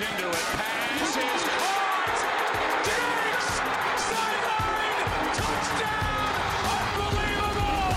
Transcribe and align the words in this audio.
into 0.00 0.28
it. 0.28 0.46
Touchdown! 5.36 6.10
Unbelievable! 7.00 7.94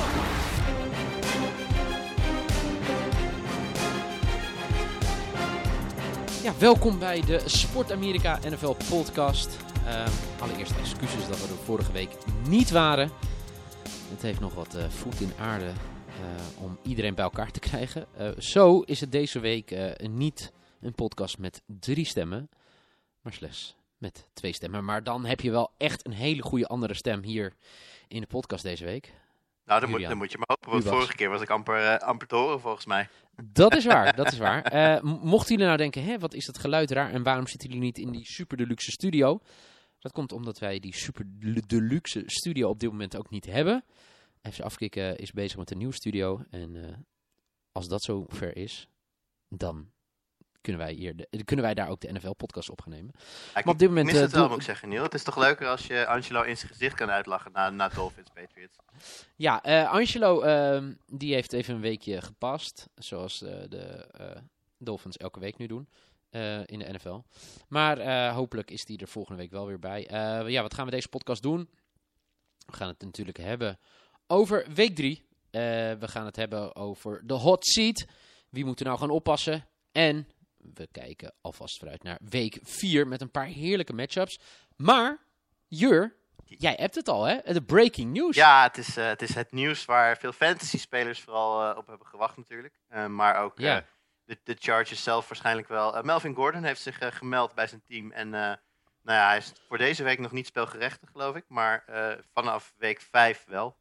Ja, 6.43 6.53
welkom 6.59 6.99
bij 6.99 7.21
de 7.21 7.41
Sport 7.45 7.91
Amerika 7.91 8.39
NFL 8.49 8.75
podcast. 8.89 9.57
Ehm, 9.85 10.09
allereerst 10.39 10.77
excuses 10.77 11.27
dat 11.27 11.41
we 11.41 11.47
er 11.47 11.63
vorige 11.63 11.91
week 11.91 12.09
niet 12.47 12.71
waren. 12.71 13.11
Het 14.09 14.21
heeft 14.21 14.39
nog 14.39 14.53
wat 14.53 14.75
eh, 14.75 14.89
voet 14.89 15.21
in 15.21 15.31
aarde 15.39 15.65
eh, 15.65 16.63
om 16.63 16.77
iedereen 16.81 17.15
bij 17.15 17.23
elkaar 17.23 17.51
te 17.51 17.59
krijgen. 17.59 18.05
Eh, 18.17 18.27
zo 18.37 18.79
is 18.79 18.99
het 18.99 19.11
deze 19.11 19.39
week 19.39 19.75
niet 20.09 20.51
een 20.85 20.95
podcast 20.95 21.37
met 21.37 21.61
drie 21.65 22.05
stemmen, 22.05 22.49
maar 23.21 23.33
slechts 23.33 23.75
met 23.97 24.27
twee 24.33 24.53
stemmen. 24.53 24.85
Maar 24.85 25.03
dan 25.03 25.25
heb 25.25 25.41
je 25.41 25.51
wel 25.51 25.71
echt 25.77 26.05
een 26.05 26.13
hele 26.13 26.41
goede 26.41 26.67
andere 26.67 26.93
stem 26.93 27.23
hier 27.23 27.53
in 28.07 28.21
de 28.21 28.27
podcast 28.27 28.63
deze 28.63 28.85
week. 28.85 29.13
Nou, 29.65 29.79
dan 29.81 29.89
moet, 29.89 30.01
dan 30.01 30.17
moet 30.17 30.31
je 30.31 30.37
maar 30.37 30.47
hopen, 30.57 30.71
want 30.71 30.83
vorige 30.95 31.15
keer 31.15 31.29
was 31.29 31.41
ik 31.41 31.49
amper, 31.49 31.75
eh, 31.75 32.07
amper 32.07 32.27
te 32.27 32.35
horen 32.35 32.59
volgens 32.59 32.85
mij. 32.85 33.09
Dat 33.43 33.75
is 33.75 33.85
waar, 33.85 34.15
dat 34.21 34.31
is 34.31 34.37
waar. 34.37 34.61
Eh, 34.61 35.01
mochten 35.01 35.49
jullie 35.49 35.65
nou 35.65 35.77
denken, 35.77 36.03
hè, 36.03 36.19
wat 36.19 36.33
is 36.33 36.45
dat 36.45 36.57
geluid 36.57 36.91
raar 36.91 37.11
en 37.11 37.23
waarom 37.23 37.47
zitten 37.47 37.69
jullie 37.69 37.83
niet 37.83 37.97
in 37.97 38.11
die 38.11 38.25
super 38.25 38.57
deluxe 38.57 38.91
studio? 38.91 39.39
Dat 39.99 40.11
komt 40.11 40.31
omdat 40.31 40.59
wij 40.59 40.79
die 40.79 40.95
super 40.95 41.25
de- 41.39 41.65
deluxe 41.67 42.23
studio 42.25 42.69
op 42.69 42.79
dit 42.79 42.89
moment 42.89 43.17
ook 43.17 43.29
niet 43.29 43.45
hebben. 43.45 43.83
FC 44.51 44.59
Afkikken 44.59 45.17
is 45.17 45.31
bezig 45.31 45.57
met 45.57 45.71
een 45.71 45.77
nieuwe 45.77 45.93
studio 45.93 46.43
en 46.49 46.75
eh, 46.75 46.97
als 47.71 47.87
dat 47.87 48.03
zo 48.03 48.25
ver 48.27 48.55
is, 48.57 48.87
dan 49.47 49.91
kunnen 50.63 50.81
wij, 50.81 50.93
hier 50.93 51.15
de, 51.15 51.43
kunnen 51.43 51.65
wij 51.65 51.73
daar 51.73 51.89
ook 51.89 52.01
de 52.01 52.11
NFL-podcast 52.11 52.69
op 52.69 52.81
gaan 52.81 52.91
nemen. 52.91 53.11
Ja, 53.15 53.21
Maar 53.53 53.73
op 53.73 53.79
dit 53.79 53.87
moment, 53.87 54.07
ik 54.07 54.13
mis 54.13 54.21
eh, 54.21 54.27
het 54.27 54.31
wel, 54.35 54.41
doe- 54.41 54.49
moet 54.51 54.59
ik 54.59 54.65
zeggen, 54.65 54.89
Neil. 54.89 55.03
Het 55.03 55.13
is 55.13 55.23
toch 55.23 55.37
leuker 55.37 55.67
als 55.67 55.87
je 55.87 56.05
Angelo 56.07 56.41
in 56.41 56.57
zijn 56.57 56.71
gezicht 56.71 56.95
kan 56.95 57.09
uitlachen 57.09 57.51
na, 57.51 57.69
na 57.69 57.87
Dolphins 57.89 58.29
Patriots. 58.33 58.77
Ja, 59.35 59.63
eh, 59.63 59.91
Angelo, 59.91 60.41
ehm, 60.41 60.93
die 61.07 61.33
heeft 61.33 61.53
even 61.53 61.75
een 61.75 61.81
weekje 61.81 62.21
gepast. 62.21 62.89
Zoals 62.95 63.41
eh, 63.41 63.53
de 63.69 64.07
eh, 64.11 64.41
Dolphins 64.77 65.17
elke 65.17 65.39
week 65.39 65.57
nu 65.57 65.67
doen 65.67 65.89
eh, 66.29 66.59
in 66.65 66.79
de 66.79 66.91
NFL. 66.93 67.19
Maar 67.67 67.97
eh, 67.97 68.33
hopelijk 68.35 68.71
is 68.71 68.85
die 68.85 68.97
er 68.99 69.07
volgende 69.07 69.41
week 69.41 69.51
wel 69.51 69.65
weer 69.67 69.79
bij. 69.79 70.07
Eh, 70.07 70.49
ja, 70.49 70.61
wat 70.61 70.73
gaan 70.73 70.85
we 70.85 70.91
deze 70.91 71.07
podcast 71.09 71.41
doen? 71.41 71.69
We 72.65 72.73
gaan 72.73 72.87
het 72.87 73.01
natuurlijk 73.01 73.37
hebben 73.37 73.79
over 74.27 74.65
week 74.73 74.95
3. 74.95 75.23
we 75.51 75.97
gaan 75.99 76.25
het 76.25 76.35
hebben 76.35 76.75
over 76.75 77.21
de 77.27 77.33
hot 77.33 77.65
seat. 77.65 78.05
Wie 78.49 78.65
moet 78.65 78.79
er 78.79 78.85
nou 78.85 78.97
gaan 78.97 79.09
oppassen? 79.09 79.67
En 79.91 80.27
we 80.73 80.87
kijken 80.91 81.33
alvast 81.41 81.77
vooruit 81.77 82.03
naar 82.03 82.19
week 82.29 82.59
4 82.61 83.07
met 83.07 83.21
een 83.21 83.31
paar 83.31 83.45
heerlijke 83.45 83.93
matchups. 83.93 84.39
Maar, 84.75 85.17
Jur, 85.67 86.15
jij 86.45 86.73
hebt 86.77 86.95
het 86.95 87.07
al 87.07 87.23
hè? 87.23 87.53
De 87.53 87.63
breaking 87.63 88.13
news. 88.13 88.35
Ja, 88.35 88.63
het 88.63 88.77
is, 88.77 88.97
eh, 88.97 89.07
het 89.07 89.21
is 89.21 89.35
het 89.35 89.51
nieuws 89.51 89.85
waar 89.85 90.17
veel 90.17 90.31
fantasy-spelers 90.31 91.21
vooral 91.21 91.69
eh, 91.71 91.77
op 91.77 91.87
hebben 91.87 92.07
gewacht 92.07 92.37
natuurlijk. 92.37 92.73
Eh, 92.87 93.05
maar 93.05 93.35
ook 93.35 93.59
Ja. 93.59 93.85
de, 94.25 94.39
de 94.43 94.55
Chargers 94.59 95.03
zelf 95.03 95.27
waarschijnlijk 95.27 95.67
wel. 95.67 96.03
Melvin 96.03 96.35
Gordon 96.35 96.63
heeft 96.63 96.81
zich 96.81 96.97
gemeld 97.17 97.53
bij 97.53 97.67
zijn 97.67 97.83
team. 97.85 98.11
En 98.11 98.29
nou 98.29 98.57
ja, 99.19 99.27
hij 99.27 99.37
is 99.37 99.53
voor 99.67 99.77
deze 99.77 100.03
week 100.03 100.19
nog 100.19 100.31
niet 100.31 100.47
spelgerechtigd, 100.47 101.11
geloof 101.11 101.35
ik. 101.35 101.45
Maar 101.47 101.83
vanaf 102.33 102.73
week 102.77 103.01
5 103.01 103.43
wel. 103.47 103.77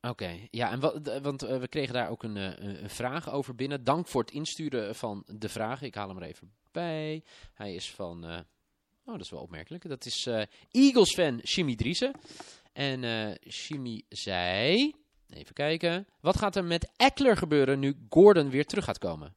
Oké, 0.00 0.38
ja, 0.50 0.70
en 0.70 0.80
wat, 0.80 1.18
want 1.22 1.42
eh, 1.42 1.58
we 1.58 1.68
kregen 1.68 1.94
daar 1.94 2.08
ook 2.08 2.22
een, 2.22 2.36
eh, 2.36 2.44
een 2.44 2.82
een 2.82 2.90
vraag 2.90 3.30
over 3.30 3.54
binnen. 3.54 3.84
Dank 3.84 4.08
voor 4.08 4.20
het 4.20 4.30
insturen 4.30 4.94
van 4.94 5.24
de 5.26 5.48
vragen. 5.48 5.86
Ik 5.86 5.94
haal 5.94 6.08
hem 6.08 6.16
er 6.16 6.28
even 6.28 6.52
bij. 6.72 7.24
Hij 7.54 7.74
is 7.74 7.90
van, 7.90 8.24
eh, 8.24 8.38
oh, 9.04 9.12
dat 9.12 9.20
is 9.20 9.30
wel 9.30 9.40
opmerkelijk. 9.40 9.88
Dat 9.88 10.04
is 10.04 10.28
Eagles-fan 10.70 11.36
Jimmy 11.36 11.74
Driessen. 11.74 12.12
En 12.72 13.00
Jimmy 13.40 14.02
zei, 14.08 14.94
even 15.28 15.54
kijken, 15.54 16.06
wat 16.20 16.38
gaat 16.38 16.56
er 16.56 16.64
met 16.64 16.90
Eckler 16.96 17.36
gebeuren 17.36 17.78
nu 17.78 18.06
Gordon 18.08 18.50
weer 18.50 18.66
terug 18.66 18.84
gaat 18.84 18.98
komen? 18.98 19.36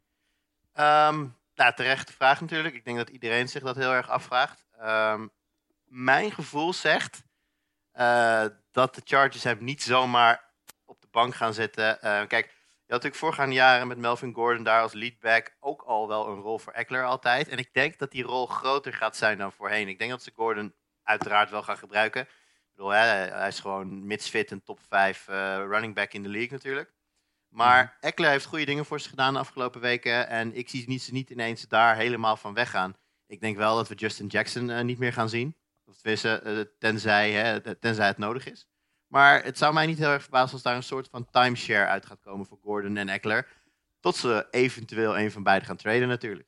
Ehm 0.73 1.27
nou, 1.55 1.73
terechte 1.73 2.13
vraag 2.13 2.41
natuurlijk. 2.41 2.75
Ik 2.75 2.85
denk 2.85 2.97
dat 2.97 3.09
iedereen 3.09 3.47
zich 3.47 3.63
dat 3.63 3.75
heel 3.75 3.93
erg 3.93 4.09
afvraagt. 4.09 4.65
Ehm, 4.77 5.27
mijn 5.85 6.31
gevoel 6.31 6.73
zegt 6.73 7.23
dat 8.71 8.95
de 8.95 9.01
Chargers 9.03 9.43
hem 9.43 9.63
niet 9.63 9.83
zomaar 9.83 10.50
bank 11.11 11.35
gaan 11.35 11.53
zetten. 11.53 12.01
Eh, 12.01 12.27
kijk, 12.27 12.45
je 12.45 12.97
had 12.97 13.03
natuurlijk 13.03 13.15
voorgaande 13.15 13.55
jaren 13.55 13.87
met 13.87 13.97
Melvin 13.97 14.33
Gordon 14.33 14.63
daar 14.63 14.81
als 14.81 14.93
leadback 14.93 15.55
ook 15.59 15.81
al 15.81 16.07
wel 16.07 16.27
een 16.27 16.39
rol 16.39 16.59
voor 16.59 16.73
Eckler 16.73 17.05
altijd. 17.05 17.47
En 17.47 17.57
ik 17.57 17.73
denk 17.73 17.97
dat 17.97 18.11
die 18.11 18.23
rol 18.23 18.47
groter 18.47 18.93
gaat 18.93 19.15
zijn 19.15 19.37
dan 19.37 19.51
voorheen. 19.51 19.87
Ik 19.87 19.99
denk 19.99 20.11
dat 20.11 20.23
ze 20.23 20.31
Gordon 20.35 20.73
uiteraard 21.03 21.49
wel 21.49 21.63
gaan 21.63 21.77
gebruiken. 21.77 22.21
Ik 22.21 22.27
bedoel, 22.75 22.89
hij 22.91 23.47
is 23.47 23.59
gewoon 23.59 24.05
mits 24.07 24.29
fit 24.29 24.51
een 24.51 24.63
top 24.63 24.79
5 24.87 25.27
running 25.27 25.95
back 25.95 26.13
in 26.13 26.23
de 26.23 26.29
league 26.29 26.51
natuurlijk. 26.51 26.93
Maar 27.51 27.97
Eckler 27.99 28.29
heeft 28.29 28.45
goede 28.45 28.65
dingen 28.65 28.85
voor 28.85 28.99
zich 28.99 29.09
gedaan 29.09 29.33
de 29.33 29.39
afgelopen 29.39 29.81
weken. 29.81 30.27
En 30.27 30.55
ik 30.55 30.69
zie 30.69 30.87
niet, 30.87 31.01
ze 31.01 31.11
niet 31.11 31.29
ineens 31.29 31.67
daar 31.67 31.95
helemaal 31.95 32.37
van 32.37 32.53
weggaan. 32.53 32.95
Ik 33.27 33.41
denk 33.41 33.57
wel 33.57 33.75
dat 33.75 33.87
we 33.87 33.95
Justin 33.95 34.27
Jackson 34.27 34.69
eh, 34.69 34.83
niet 34.83 34.99
meer 34.99 35.13
gaan 35.13 35.29
zien. 35.29 35.57
Of 35.85 35.97
tenminste, 35.97 36.39
eh, 36.39 36.59
tenzij, 36.79 37.31
hè, 37.31 37.75
tenzij 37.75 38.07
het 38.07 38.17
nodig 38.17 38.51
is. 38.51 38.67
Maar 39.11 39.43
het 39.43 39.57
zou 39.57 39.73
mij 39.73 39.85
niet 39.85 39.97
heel 39.97 40.09
erg 40.09 40.21
verbazen 40.21 40.53
als 40.53 40.61
daar 40.61 40.75
een 40.75 40.83
soort 40.83 41.07
van 41.11 41.27
timeshare 41.31 41.85
uit 41.85 42.05
gaat 42.05 42.21
komen 42.21 42.45
voor 42.45 42.57
Gordon 42.63 42.97
en 42.97 43.09
Eckler. 43.09 43.47
Tot 43.99 44.15
ze 44.15 44.47
eventueel 44.51 45.17
een 45.17 45.31
van 45.31 45.43
beiden 45.43 45.67
gaan 45.67 45.77
traden 45.77 46.07
natuurlijk. 46.07 46.47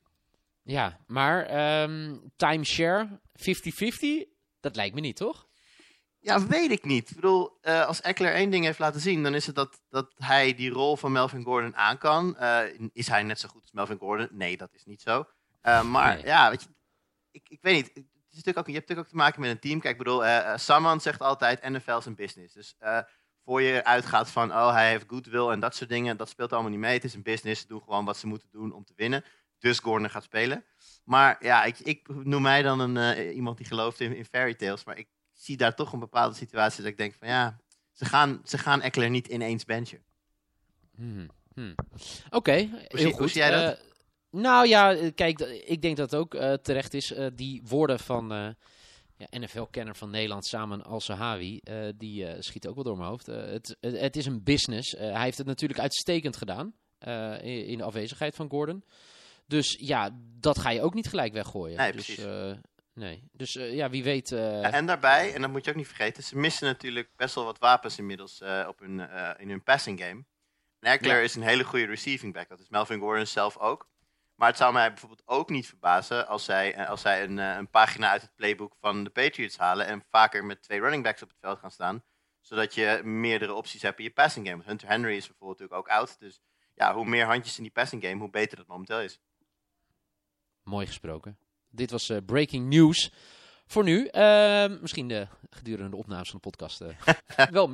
Ja, 0.62 0.98
maar 1.08 1.46
ehm, 1.46 2.16
timeshare 2.36 3.20
50-50, 3.34 4.28
dat 4.60 4.76
lijkt 4.76 4.96
me 4.96 5.02
niet, 5.02 5.16
toch? 5.16 5.48
Ja, 6.20 6.48
weet 6.48 6.72
ik 6.72 6.84
niet. 6.86 7.10
Ik 7.10 7.16
bedoel, 7.16 7.58
eh, 7.62 7.86
als 7.86 8.02
Eckler 8.02 8.34
één 8.34 8.50
ding 8.50 8.66
heeft 8.66 8.80
laten 8.80 9.02
zien, 9.02 9.24
dan 9.24 9.36
is 9.36 9.46
het 9.46 9.56
dat, 9.56 9.82
dat 9.90 10.14
hij 10.18 10.56
die 10.56 10.70
rol 10.70 10.96
van 10.98 11.12
Melvin 11.12 11.44
Gordon 11.44 11.76
aan 11.76 11.98
kan. 11.98 12.38
Eh, 12.38 12.60
is 12.94 13.08
hij 13.08 13.24
net 13.24 13.40
zo 13.40 13.48
goed 13.48 13.62
als 13.62 13.72
Melvin 13.72 13.98
Gordon? 13.98 14.28
Nee, 14.32 14.58
dat 14.58 14.74
is 14.74 14.86
niet 14.86 15.02
zo. 15.02 15.26
Eh, 15.62 15.84
maar 15.84 16.16
Nee. 16.16 16.26
ja, 16.26 16.50
weet 16.50 16.62
je, 16.62 16.68
ik, 17.32 17.50
ik 17.50 17.62
weet 17.62 17.96
niet. 17.96 18.06
Het 18.34 18.42
is 18.42 18.48
natuurlijk 18.48 18.68
ook, 18.68 18.74
je 18.74 18.80
hebt 18.80 18.90
natuurlijk 18.90 19.08
ook 19.08 19.34
te 19.36 19.40
maken 19.40 19.42
met 19.42 19.50
een 19.50 19.70
team. 19.70 19.80
Kijk, 19.80 19.94
ik 19.94 20.04
bedoel, 20.04 20.26
eh 20.26 20.52
eh, 20.52 20.58
Saman 20.58 21.02
zegt 21.02 21.22
altijd, 21.22 21.70
NFL 21.70 21.98
is 21.98 22.06
een 22.06 22.16
business. 22.16 22.54
Dus 22.54 22.76
eh, 22.80 23.00
voor 23.44 23.62
je 23.62 23.84
uitgaat 23.84 24.30
van, 24.30 24.52
oh, 24.52 24.72
hij 24.72 24.90
heeft 24.90 25.06
goodwill 25.08 25.48
en 25.48 25.60
dat 25.60 25.76
soort 25.76 25.90
dingen, 25.90 26.18
dat 26.18 26.30
speelt 26.30 26.54
allemaal 26.54 26.72
niet 26.72 26.80
mee. 26.80 26.94
Het 26.94 27.04
is 27.04 27.14
een 27.14 27.24
business, 27.24 27.62
ze 27.62 27.68
doen 27.68 27.82
gewoon 27.82 28.06
wat 28.06 28.18
ze 28.18 28.28
moeten 28.28 28.48
doen 28.52 28.72
om 28.72 28.86
te 28.86 28.94
winnen. 28.96 29.24
Dus 29.60 29.80
Gordon 29.80 30.10
gaat 30.10 30.24
spelen. 30.24 30.66
Maar 31.04 31.38
ja, 31.40 31.64
ik, 31.64 31.80
ik 31.80 32.08
noem 32.24 32.42
mij 32.42 32.62
dan 32.62 32.80
een, 32.80 33.32
iemand 33.32 33.58
die 33.58 33.66
gelooft 33.66 34.00
in, 34.00 34.16
in 34.16 34.26
fairy 34.26 34.54
tales. 34.54 34.84
Maar 34.84 34.98
ik 34.98 35.08
zie 35.34 35.58
daar 35.58 35.76
toch 35.76 35.94
een 35.94 36.00
bepaalde 36.00 36.36
situatie 36.36 36.82
dat 36.82 36.92
ik 36.92 36.98
denk 36.98 37.14
van 37.20 37.28
ja, 37.28 37.60
ze 37.92 38.06
gaan, 38.06 38.42
ze 38.44 38.58
gaan 38.58 38.82
Eckler 38.82 39.10
niet 39.10 39.28
ineens 39.28 39.66
benchen. 39.66 40.04
Hmm, 40.96 41.30
hmm. 41.54 41.76
Oké, 42.30 42.52
heel 42.52 43.10
goed. 43.10 43.20
hoe 43.20 43.28
zie 43.28 43.42
jij 43.42 43.52
dat? 43.52 43.93
Nou 44.36 44.68
ja, 44.68 44.94
eh, 44.96 45.12
kijk, 45.16 45.40
ik 45.66 45.82
denk 45.82 45.98
dat 45.98 46.12
het 46.12 46.20
ook 46.20 46.36
eh, 46.36 46.54
terecht 46.54 46.94
is. 46.94 47.12
eh, 47.12 47.28
die 47.34 47.62
woorden 47.66 48.00
van 48.00 48.28
ja, 49.18 49.28
NFL-kenner 49.40 49.96
van 49.96 50.10
Nederland, 50.10 50.46
Samen 50.46 50.84
Al-Sahawi, 50.84 51.58
eh, 51.64 51.88
die 51.96 52.42
schiet 52.42 52.68
ook 52.68 52.76
wel 52.76 52.84
door 52.84 52.98
mijn 52.98 53.10
hoofd. 53.10 53.26
Het, 53.26 53.78
het, 53.80 54.16
is 54.16 54.26
een 54.26 54.44
business. 54.44 54.92
Hij 54.92 55.24
heeft 55.24 55.38
het 55.38 55.48
natuurlijk 55.48 55.80
uitstekend 55.80 56.38
gedaan 56.38 56.74
in, 57.42 57.66
in 57.66 57.78
de 57.78 57.84
afwezigheid 57.84 58.36
van 58.36 58.50
Gordon. 58.50 58.84
Dus 59.48 59.78
ja, 59.80 60.10
dat 60.40 60.60
ga 60.60 60.70
je 60.70 60.82
ook 60.82 60.94
niet 60.94 61.08
gelijk 61.10 61.34
weggooien. 61.34 61.78
Nee, 61.78 61.92
dus, 61.92 62.06
precies. 62.06 62.26
nee, 62.94 63.24
dus 63.32 63.54
ja, 63.54 63.90
wie 63.90 64.04
weet. 64.04 64.30
Ja, 64.30 64.72
en 64.72 64.86
daarbij, 64.86 65.34
en 65.34 65.42
dat 65.42 65.52
moet 65.52 65.66
je 65.66 65.72
ook 65.72 65.78
niet 65.78 65.88
vergeten, 65.88 66.24
ze 66.24 66.38
missen 66.38 66.68
natuurlijk 66.68 67.10
best 67.16 67.36
wel 67.36 67.46
wat 67.46 67.60
wapens 67.60 67.98
inmiddels 67.98 68.42
op 68.68 68.80
hun, 68.80 69.00
in 69.38 69.50
hun 69.50 69.64
passing 69.64 70.00
game. 70.04 70.24
En 70.80 70.92
Eckler 70.92 71.16
Ja. 71.16 71.22
is 71.22 71.36
een 71.36 71.42
hele 71.42 71.64
goede 71.64 71.86
receiving 71.86 72.34
back, 72.34 72.50
dat 72.50 72.60
is 72.60 72.70
Melvin 72.70 73.00
Gordon 73.00 73.26
zelf 73.26 73.58
ook. 73.58 73.92
Maar 74.36 74.48
het 74.48 74.58
zou 74.58 74.74
mij 74.74 74.90
bijvoorbeeld 74.90 75.24
ook 75.26 75.50
niet 75.50 75.68
verbazen 75.68 76.28
als 76.28 76.44
zij, 76.44 76.74
eh, 76.74 76.90
als 76.90 77.02
zij 77.02 77.24
een, 77.24 77.40
eh, 77.40 77.56
een 77.56 77.70
pagina 77.70 78.10
uit 78.10 78.22
het 78.22 78.36
playbook 78.36 78.76
van 78.80 79.04
de 79.04 79.10
Patriots 79.10 79.58
halen 79.58 79.86
en 79.86 80.04
vaker 80.10 80.46
met 80.46 80.62
twee 80.62 80.80
running 80.80 81.04
backs 81.04 81.22
op 81.22 81.30
het 81.30 81.38
veld 81.40 81.60
gaan 81.60 81.72
staan. 81.72 82.04
Zodat 82.42 82.74
je 82.74 83.02
meerdere 83.04 83.54
opties 83.54 83.82
hebt 83.82 83.98
in 83.98 84.04
je 84.04 84.12
passing 84.12 84.48
game. 84.48 84.64
Hunter 84.64 84.88
Henry 84.88 85.16
is 85.16 85.28
bijvoorbeeld 85.28 85.60
natuurlijk 85.60 85.90
ook 85.90 85.98
oud. 85.98 86.20
Dus 86.20 86.42
ja, 86.76 86.94
hoe 86.94 87.06
meer 87.06 87.26
handjes 87.26 87.58
in 87.58 87.64
die 87.64 87.72
passing 87.72 88.04
game, 88.04 88.20
hoe 88.20 88.30
beter 88.30 88.58
dat 88.58 88.68
momenteel 88.68 89.02
is. 89.02 89.20
Mooi 90.64 90.86
gesproken. 90.86 91.38
Dit 91.70 91.92
was 91.92 92.10
eh, 92.10 92.18
breaking 92.26 92.70
news 92.70 93.12
voor 93.66 93.84
nu. 93.84 94.10
Misschien 94.82 95.08
de, 95.08 95.28
gedurende 95.50 95.90
de 95.90 95.96
opnames 95.96 96.30
van 96.30 96.40
de 96.42 96.50
podcast 96.50 96.84
wel, 97.52 97.74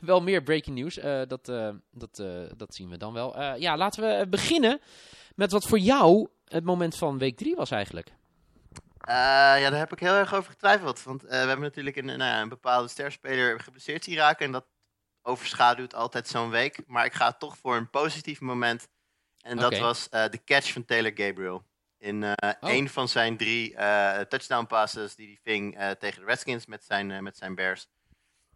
wel 0.00 0.22
meer 0.22 0.42
breaking 0.42 0.76
news. 0.76 0.94
Dat, 1.28 1.44
dat, 1.90 2.16
dat 2.56 2.74
zien 2.74 2.88
we 2.88 2.96
dan 2.96 3.12
wel. 3.12 3.56
Ja, 3.56 3.76
laten 3.76 4.02
we 4.02 4.28
beginnen 4.28 4.80
met 5.36 5.52
wat 5.52 5.66
voor 5.66 5.78
jou 5.78 6.28
het 6.44 6.64
moment 6.64 6.96
van 6.96 7.18
week 7.18 7.36
3 7.36 7.54
was 7.54 7.70
eigenlijk. 7.70 8.12
Eh, 9.00 9.14
ja, 9.60 9.70
daar 9.70 9.78
heb 9.78 9.92
ik 9.92 10.00
heel 10.00 10.14
erg 10.14 10.34
over 10.34 10.50
getwijfeld. 10.50 11.02
Want 11.02 11.24
eh, 11.24 11.30
we 11.30 11.36
hebben 11.36 11.60
natuurlijk 11.60 11.96
een, 11.96 12.04
nou 12.04 12.18
ja, 12.18 12.40
een 12.40 12.48
bepaalde 12.48 12.88
sterspeler 12.88 13.60
geblesseerd 13.60 14.04
zien 14.04 14.16
raken. 14.16 14.46
En 14.46 14.52
dat 14.52 14.66
overschaduwt 15.22 15.94
altijd 15.94 16.28
zo'n 16.28 16.50
week. 16.50 16.78
Maar 16.86 17.04
ik 17.04 17.12
ga 17.12 17.32
toch 17.32 17.56
voor 17.56 17.76
een 17.76 17.90
positief 17.90 18.40
moment. 18.40 18.88
En 19.40 19.56
dat 19.56 19.78
was 19.78 20.08
eh, 20.08 20.24
de 20.30 20.44
catch 20.44 20.72
van 20.72 20.84
Taylor 20.84 21.12
Gabriel. 21.14 21.62
In 21.98 22.24
Oh. 22.24 22.50
een 22.60 22.88
van 22.88 23.08
zijn 23.08 23.36
drie 23.36 23.74
touchdown 24.28 24.66
passes 24.66 25.14
die 25.14 25.26
hij 25.26 25.38
ving 25.42 25.78
tegen 25.98 26.20
de 26.20 26.26
Redskins 26.26 26.66
met 26.66 26.84
zijn, 26.84 27.22
met 27.22 27.36
zijn 27.36 27.54
Bears. 27.54 27.88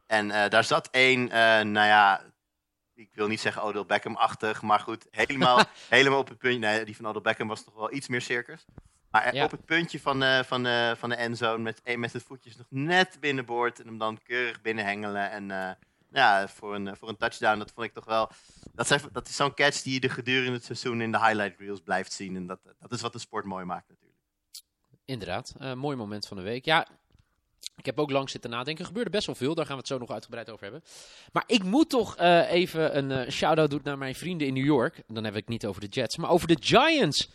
En 0.06 0.28
daar 0.28 0.64
zat 0.64 0.88
één, 0.90 1.28
nou 1.72 1.86
ja, 1.86 2.22
ik 3.00 3.14
wil 3.14 3.26
niet 3.28 3.40
zeggen 3.40 3.62
Odell 3.62 3.84
Beckham-achtig, 3.84 4.62
maar 4.62 4.80
goed, 4.80 5.06
helemaal, 5.10 5.64
helemaal 5.88 6.18
op 6.18 6.28
het 6.28 6.38
puntje. 6.38 6.58
Nee, 6.58 6.84
die 6.84 6.96
van 6.96 7.06
Odell 7.06 7.20
Beckham 7.22 7.48
was 7.48 7.64
toch 7.64 7.74
wel 7.74 7.92
iets 7.92 8.08
meer 8.08 8.20
circus. 8.20 8.64
Maar 9.10 9.22
eh, 9.22 9.32
Ja. 9.32 9.44
op 9.44 9.50
het 9.50 9.64
puntje 9.64 10.00
van, 10.00 10.22
eh, 10.22 10.42
van, 10.42 10.66
eh, 10.66 10.94
van 10.94 11.08
de 11.08 11.14
endzone 11.14 11.62
met, 11.62 11.96
met 11.96 12.12
de 12.12 12.20
voetjes 12.20 12.56
nog 12.56 12.66
net 12.70 13.16
binnenboord 13.20 13.80
en 13.80 13.86
hem 13.86 13.98
dan 13.98 14.22
keurig 14.22 14.60
binnenhengelen. 14.60 15.30
En 15.30 15.76
ja, 16.12 16.48
voor 16.48 16.74
een, 16.74 16.96
voor 16.96 17.08
een 17.08 17.16
touchdown, 17.16 17.58
dat 17.58 17.72
vond 17.74 17.86
ik 17.86 17.92
toch 17.92 18.04
wel... 18.04 18.30
Dat, 18.72 18.86
zijn, 18.86 19.00
dat 19.12 19.28
is 19.28 19.36
zo'n 19.36 19.54
catch 19.54 19.82
die 19.82 19.92
je 19.92 20.00
de 20.00 20.08
gedurende 20.08 20.52
het 20.52 20.64
seizoen 20.64 21.00
in 21.00 21.12
de 21.12 21.18
highlight 21.18 21.58
reels 21.58 21.80
blijft 21.80 22.12
zien. 22.12 22.36
En 22.36 22.46
dat, 22.46 22.60
dat 22.78 22.92
is 22.92 23.00
wat 23.00 23.12
de 23.12 23.18
sport 23.18 23.44
mooi 23.44 23.64
maakt 23.64 23.88
natuurlijk. 23.88 24.18
Inderdaad, 25.04 25.54
mooi 25.74 25.96
moment 25.96 26.26
van 26.26 26.36
de 26.36 26.42
week. 26.42 26.64
Ja, 26.64 26.86
ik 27.80 27.86
heb 27.86 27.98
ook 27.98 28.10
lang 28.10 28.30
zitten 28.30 28.50
nadenken. 28.50 28.80
Er 28.82 28.86
gebeurde 28.88 29.10
best 29.10 29.26
wel 29.26 29.34
veel, 29.34 29.54
daar 29.54 29.64
gaan 29.66 29.74
we 29.74 29.80
het 29.80 29.88
zo 29.90 29.98
nog 29.98 30.10
uitgebreid 30.10 30.50
over 30.50 30.62
hebben. 30.62 30.82
Maar 31.32 31.44
ik 31.46 31.62
moet 31.62 31.90
toch 31.90 32.16
eh, 32.16 32.50
even 32.52 32.96
een 32.96 33.10
eh, 33.10 33.30
shout-out 33.30 33.70
doen 33.70 33.80
naar 33.84 33.98
mijn 33.98 34.14
vrienden 34.14 34.46
in 34.46 34.54
New 34.54 34.64
York. 34.64 35.02
Dan 35.06 35.24
heb 35.24 35.32
ik 35.32 35.40
het 35.40 35.48
niet 35.48 35.66
over 35.66 35.80
de 35.80 35.86
Jets, 35.86 36.16
maar 36.16 36.30
over 36.30 36.48
de 36.48 36.56
Giants. 36.60 37.30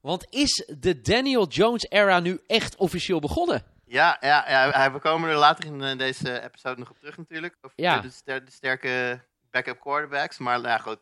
Want 0.00 0.26
is 0.30 0.68
de 0.78 1.00
Daniel 1.00 1.48
Jones-era 1.48 2.20
nu 2.20 2.40
echt 2.46 2.76
officieel 2.76 3.20
begonnen? 3.20 3.64
Ja, 3.86 4.16
ja, 4.20 4.48
ja, 4.48 4.92
we 4.92 4.98
komen 4.98 5.30
er 5.30 5.36
later 5.36 5.64
in 5.64 5.82
eh, 5.82 5.98
deze 5.98 6.42
episode 6.42 6.78
nog 6.78 6.90
op 6.90 6.98
terug 6.98 7.16
natuurlijk. 7.16 7.56
Over 7.60 7.80
Ja. 7.82 8.00
de, 8.00 8.10
ster- 8.10 8.44
de 8.44 8.50
sterke 8.50 9.20
backup 9.50 9.80
quarterbacks. 9.80 10.38
Maar 10.38 10.60
ja, 10.60 10.78
goed, 10.78 10.98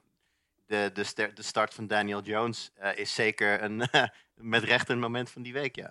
de, 0.66 0.90
de, 0.94 1.32
start 1.42 1.74
van 1.74 1.86
Daniel 1.86 2.22
Jones 2.22 2.70
is 2.94 3.14
zeker 3.14 3.62
een, 3.62 3.82
met 4.34 4.62
recht 4.64 4.88
een 4.88 4.98
moment 5.00 5.30
van 5.30 5.42
die 5.42 5.52
week, 5.52 5.76
ja. 5.76 5.90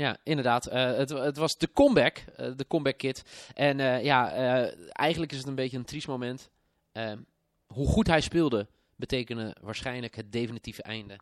Ja, 0.00 0.16
inderdaad. 0.22 0.66
Eh, 0.66 0.96
het, 0.96 1.10
het 1.10 1.36
was 1.36 1.56
de 1.56 1.72
comeback, 1.72 2.16
eh, 2.16 2.50
de 2.56 2.66
comeback 2.66 2.98
kit. 2.98 3.22
En 3.54 3.80
eh, 3.80 4.04
ja, 4.04 4.30
eigenlijk 4.92 5.32
is 5.32 5.38
het 5.38 5.46
een 5.46 5.54
beetje 5.54 5.76
een 5.76 5.84
triest 5.84 6.06
moment. 6.06 6.50
Eh, 6.92 7.12
hoe 7.66 7.86
goed 7.86 8.06
hij 8.06 8.20
speelde, 8.20 8.68
betekende 8.96 9.56
waarschijnlijk 9.60 10.16
het 10.16 10.32
definitieve 10.32 10.82
einde 10.82 11.18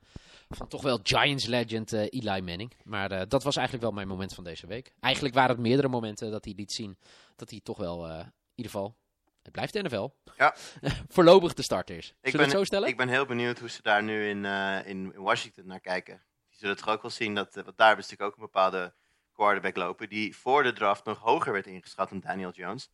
van 0.48 0.68
toch 0.68 0.82
wel 0.82 1.00
Giants 1.02 1.46
legend 1.46 1.92
Eli 1.92 2.40
Manning. 2.40 2.72
Maar 2.84 3.28
dat 3.28 3.42
was 3.42 3.56
eigenlijk 3.56 3.86
wel 3.86 3.94
mijn 3.94 4.08
moment 4.08 4.34
van 4.34 4.44
deze 4.44 4.66
week. 4.66 4.92
Eigenlijk 5.00 5.34
waren 5.34 5.50
het 5.50 5.60
meerdere 5.64 5.88
momenten 5.88 6.30
dat 6.30 6.44
hij 6.44 6.54
liet 6.56 6.72
zien 6.72 6.98
dat 7.36 7.50
hij 7.50 7.60
toch 7.62 7.76
wel, 7.76 8.06
in 8.06 8.32
ieder 8.54 8.72
geval, 8.72 8.96
het 9.42 9.52
blijft 9.52 9.72
de 9.72 9.82
NFL, 9.82 10.08
Ja. 10.36 10.54
voorlopig 11.14 11.54
de 11.54 11.62
starter 11.62 11.96
is. 11.96 12.06
Zullen 12.06 12.20
we 12.22 12.30
ben, 12.30 12.40
het 12.40 12.50
zo 12.50 12.64
stellen? 12.64 12.88
Ik 12.88 12.96
ben 12.96 13.08
heel 13.08 13.26
benieuwd 13.26 13.58
hoe 13.58 13.70
ze 13.70 13.82
daar 13.82 14.02
nu 14.02 14.28
in, 14.28 14.44
in, 14.44 15.12
in 15.14 15.22
Washington 15.22 15.66
naar 15.66 15.80
kijken. 15.80 16.22
Zullen 16.58 16.76
toch 16.76 16.88
ook 16.88 17.02
wel 17.02 17.10
zien 17.10 17.34
dat, 17.34 17.56
eh, 17.56 17.64
want 17.64 17.76
daar 17.76 17.90
ze 17.90 17.96
natuurlijk 17.96 18.22
ook 18.22 18.36
een 18.36 18.42
bepaalde 18.52 18.92
quarterback 19.32 19.76
lopen 19.76 20.08
die 20.08 20.36
voor 20.36 20.62
de 20.62 20.72
draft 20.72 21.04
nog 21.04 21.18
hoger 21.18 21.52
werd 21.52 21.66
ingeschat 21.66 22.08
dan 22.08 22.20
Daniel 22.20 22.50
Jones. 22.50 22.90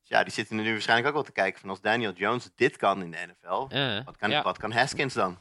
Dus 0.00 0.08
ja, 0.08 0.22
die 0.22 0.32
zitten 0.32 0.58
er 0.58 0.64
nu 0.64 0.72
waarschijnlijk 0.72 1.08
ook 1.08 1.14
wel 1.14 1.22
te 1.22 1.32
kijken 1.32 1.60
van 1.60 1.70
als 1.70 1.80
Daniel 1.80 2.12
Jones 2.12 2.48
dit 2.54 2.76
kan 2.76 3.02
in 3.02 3.10
de 3.10 3.26
NFL, 3.26 3.68
wat 4.04 4.16
kan, 4.16 4.30
ja. 4.30 4.42
wat 4.42 4.58
kan 4.58 4.72
Haskins 4.72 5.14
dan? 5.14 5.38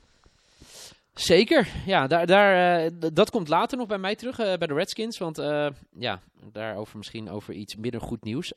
Zeker, 1.13 1.67
ja, 1.85 2.07
daar, 2.07 2.25
daar, 2.25 2.83
eh, 2.85 2.91
dat 3.13 3.29
komt 3.29 3.47
later 3.47 3.77
nog 3.77 3.87
bij 3.87 3.97
mij 3.97 4.15
terug, 4.15 4.39
eh, 4.39 4.57
bij 4.57 4.67
de 4.67 4.73
Redskins. 4.73 5.17
Want 5.17 5.37
ja, 5.97 6.21
daarover 6.51 6.97
misschien 6.97 7.29
over 7.29 7.53
iets 7.53 7.75
minder 7.75 8.01
goed 8.01 8.23
nieuws. 8.23 8.53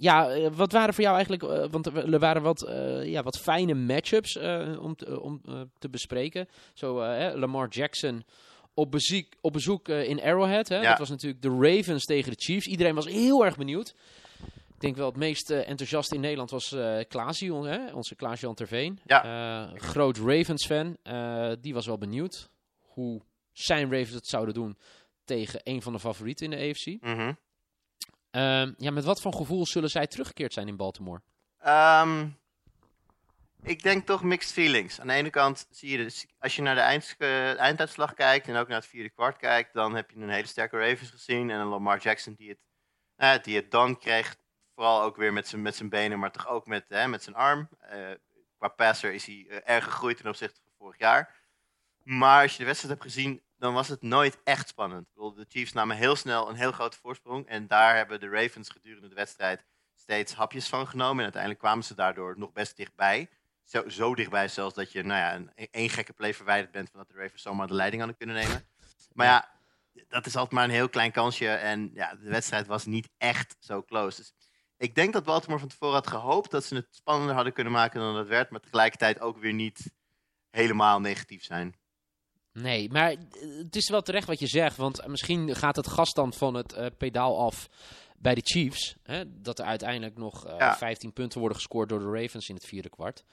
Ja, 0.00 0.30
eh, 0.30 0.50
wat 0.52 0.72
waren 0.72 0.94
voor 0.94 1.02
jou 1.02 1.16
eigenlijk, 1.16 1.42
eh, 1.42 1.70
want 1.70 1.86
er 1.86 2.18
waren 2.18 2.42
wat, 2.42 2.62
eh, 2.62 3.04
ja, 3.04 3.22
wat 3.22 3.38
fijne 3.38 3.74
matchups 3.74 4.36
om, 4.78 4.96
te, 4.96 5.20
om 5.20 5.40
te 5.78 5.88
bespreken. 5.88 6.48
Zo 6.74 7.00
hè, 7.00 7.36
Lamar 7.36 7.68
Jackson 7.68 8.24
op 8.74 8.90
bezoek, 8.90 9.26
op 9.40 9.52
bezoek 9.52 9.88
in 9.88 10.22
Arrowhead. 10.22 10.68
Hè? 10.68 10.76
Ja. 10.76 10.88
Dat 10.88 10.98
was 10.98 11.08
natuurlijk 11.08 11.42
de 11.42 11.48
Ravens 11.60 12.04
tegen 12.04 12.32
de 12.32 12.38
Chiefs. 12.40 12.66
Iedereen 12.66 12.94
was 12.94 13.06
heel 13.06 13.44
erg 13.44 13.56
benieuwd. 13.56 13.94
Ik 14.74 14.80
denk 14.80 14.96
wel 14.96 15.06
het 15.06 15.16
meest 15.16 15.50
enthousiast 15.50 16.12
in 16.12 16.20
Nederland 16.20 16.50
was 16.50 16.72
eh 16.72 16.98
Klaas-Jan, 17.08 17.66
hè? 17.66 17.92
onze 17.92 18.14
Klaas-Jan 18.14 18.54
Terveen. 18.54 18.98
Ja. 19.06 19.72
Groot 19.74 20.16
Ravens-fan. 20.16 20.96
Die 21.60 21.74
was 21.74 21.86
wel 21.86 21.98
benieuwd 21.98 22.50
hoe 22.80 23.22
zijn 23.52 23.90
Ravens 23.90 24.14
het 24.14 24.26
zouden 24.26 24.54
doen 24.54 24.78
tegen 25.24 25.60
een 25.62 25.82
van 25.82 25.92
de 25.92 25.98
favorieten 25.98 26.52
in 26.52 26.58
de 26.58 26.68
AFC. 26.68 27.02
Mhm. 27.02 27.32
Ehm, 28.30 28.72
ja, 28.76 28.90
met 28.90 29.04
wat 29.04 29.20
voor 29.20 29.34
gevoel 29.34 29.66
zullen 29.66 29.90
zij 29.90 30.06
teruggekeerd 30.06 30.52
zijn 30.52 30.68
in 30.68 30.76
Baltimore? 30.76 31.22
Ehm, 31.58 32.28
ik 33.62 33.82
denk 33.82 34.06
toch 34.06 34.22
mixed 34.22 34.52
feelings. 34.52 35.00
Aan 35.00 35.06
de 35.06 35.12
ene 35.12 35.30
kant 35.30 35.66
zie 35.70 35.90
je, 35.90 35.96
dus, 35.96 36.26
als 36.38 36.56
je 36.56 36.62
naar 36.62 36.74
de 36.74 36.80
eind, 36.80 37.14
eh, 37.18 37.58
einduitslag 37.58 38.14
kijkt 38.14 38.48
en 38.48 38.56
ook 38.56 38.68
naar 38.68 38.76
het 38.76 38.86
vierde 38.86 39.10
kwart 39.10 39.36
kijkt, 39.36 39.72
dan 39.72 39.94
heb 39.94 40.10
je 40.10 40.16
een 40.16 40.28
hele 40.28 40.46
sterke 40.46 40.78
Ravens 40.78 41.10
gezien 41.10 41.50
en 41.50 41.60
een 41.60 41.66
Lamar 41.66 42.00
Jackson 42.00 42.34
die 42.34 42.48
het, 42.48 42.58
eh, 43.16 43.42
die 43.42 43.56
het 43.56 43.70
dan 43.70 43.98
kreeg. 43.98 44.36
Vooral 44.74 45.02
ook 45.02 45.16
weer 45.16 45.32
met 45.32 45.48
zijn, 45.48 45.62
met 45.62 45.76
zijn 45.76 45.88
benen, 45.88 46.18
maar 46.18 46.32
toch 46.32 46.48
ook 46.48 46.66
met, 46.66 46.84
met 46.88 47.22
zijn 47.22 47.36
arm. 47.36 47.68
Eh, 47.78 48.10
qua 48.58 48.68
passer 48.68 49.12
is 49.12 49.26
hij 49.26 49.62
erg 49.64 49.84
gegroeid 49.84 50.16
ten 50.16 50.28
opzichte 50.28 50.60
van 50.62 50.72
vorig 50.78 50.98
jaar. 50.98 51.34
Maar 52.02 52.42
als 52.42 52.52
je 52.52 52.58
de 52.58 52.64
wedstrijd 52.64 52.94
hebt 52.94 53.14
gezien, 53.14 53.42
dan 53.58 53.74
was 53.74 53.88
het 53.88 54.02
nooit 54.02 54.38
echt 54.44 54.68
spannend. 54.68 55.06
De 55.14 55.46
Chiefs 55.48 55.72
namen 55.72 55.96
heel 55.96 56.16
snel 56.16 56.48
een 56.48 56.54
heel 56.54 56.72
grote 56.72 56.98
voorsprong. 56.98 57.46
En 57.46 57.66
daar 57.66 57.96
hebben 57.96 58.20
de 58.20 58.28
Ravens 58.28 58.68
gedurende 58.68 59.08
de 59.08 59.14
wedstrijd 59.14 59.64
steeds 59.94 60.34
hapjes 60.34 60.68
van 60.68 60.86
genomen. 60.86 61.16
En 61.16 61.22
uiteindelijk 61.22 61.62
kwamen 61.62 61.84
ze 61.84 61.94
daardoor 61.94 62.38
nog 62.38 62.52
best 62.52 62.76
dichtbij. 62.76 63.28
Zo, 63.64 63.88
zo 63.88 64.14
dichtbij 64.14 64.48
zelfs 64.48 64.74
dat 64.74 64.92
je 64.92 65.02
nou 65.02 65.20
ja, 65.20 65.34
een, 65.34 65.68
één 65.70 65.90
gekke 65.90 66.12
play 66.12 66.34
verwijderd 66.34 66.72
bent 66.72 66.90
van 66.90 66.98
dat 66.98 67.08
de 67.08 67.22
Ravens 67.22 67.42
zomaar 67.42 67.66
de 67.66 67.74
leiding 67.74 68.02
hadden 68.02 68.18
kunnen 68.18 68.36
nemen. 68.36 68.68
Maar 69.12 69.26
ja, 69.26 69.48
dat 70.08 70.26
is 70.26 70.36
altijd 70.36 70.54
maar 70.54 70.64
een 70.64 70.70
heel 70.70 70.88
klein 70.88 71.12
kansje. 71.12 71.48
En 71.48 71.90
ja, 71.94 72.14
de 72.14 72.28
wedstrijd 72.28 72.66
was 72.66 72.84
niet 72.86 73.08
echt 73.16 73.56
zo 73.58 73.82
close. 73.82 74.16
Dus 74.16 74.34
ik 74.76 74.94
denk 74.94 75.12
dat 75.12 75.24
Baltimore 75.24 75.60
van 75.60 75.68
tevoren 75.68 75.94
had 75.94 76.06
gehoopt 76.06 76.50
dat 76.50 76.64
ze 76.64 76.74
het 76.74 76.88
spannender 76.90 77.34
hadden 77.34 77.52
kunnen 77.52 77.72
maken 77.72 78.00
dan 78.00 78.14
dat 78.14 78.26
werd. 78.26 78.50
Maar 78.50 78.60
tegelijkertijd 78.60 79.20
ook 79.20 79.38
weer 79.38 79.52
niet 79.52 79.92
helemaal 80.50 81.00
negatief 81.00 81.44
zijn. 81.44 81.77
Nee, 82.60 82.90
maar 82.90 83.10
eh, 83.10 83.18
het 83.62 83.76
is 83.76 83.88
wel 83.90 84.02
terecht 84.02 84.26
wat 84.26 84.38
je 84.38 84.46
zegt. 84.46 84.76
Want 84.76 85.06
misschien 85.06 85.54
gaat 85.56 85.76
het 85.76 85.88
gas 85.88 86.12
dan 86.12 86.32
van 86.32 86.54
het 86.54 86.72
eh, 86.72 86.86
pedaal 86.98 87.38
af 87.40 87.68
bij 88.16 88.34
de 88.34 88.40
Chiefs. 88.44 88.96
Hè, 89.02 89.40
dat 89.40 89.58
er 89.58 89.64
uiteindelijk 89.64 90.16
nog 90.16 90.46
eh, 90.46 90.54
Ja. 90.58 90.76
15 90.76 91.12
punten 91.12 91.38
worden 91.38 91.56
gescoord 91.58 91.88
door 91.88 91.98
de 91.98 92.20
Ravens 92.20 92.48
in 92.48 92.54
het 92.54 92.64
vierde 92.64 92.88
kwart. 92.88 93.24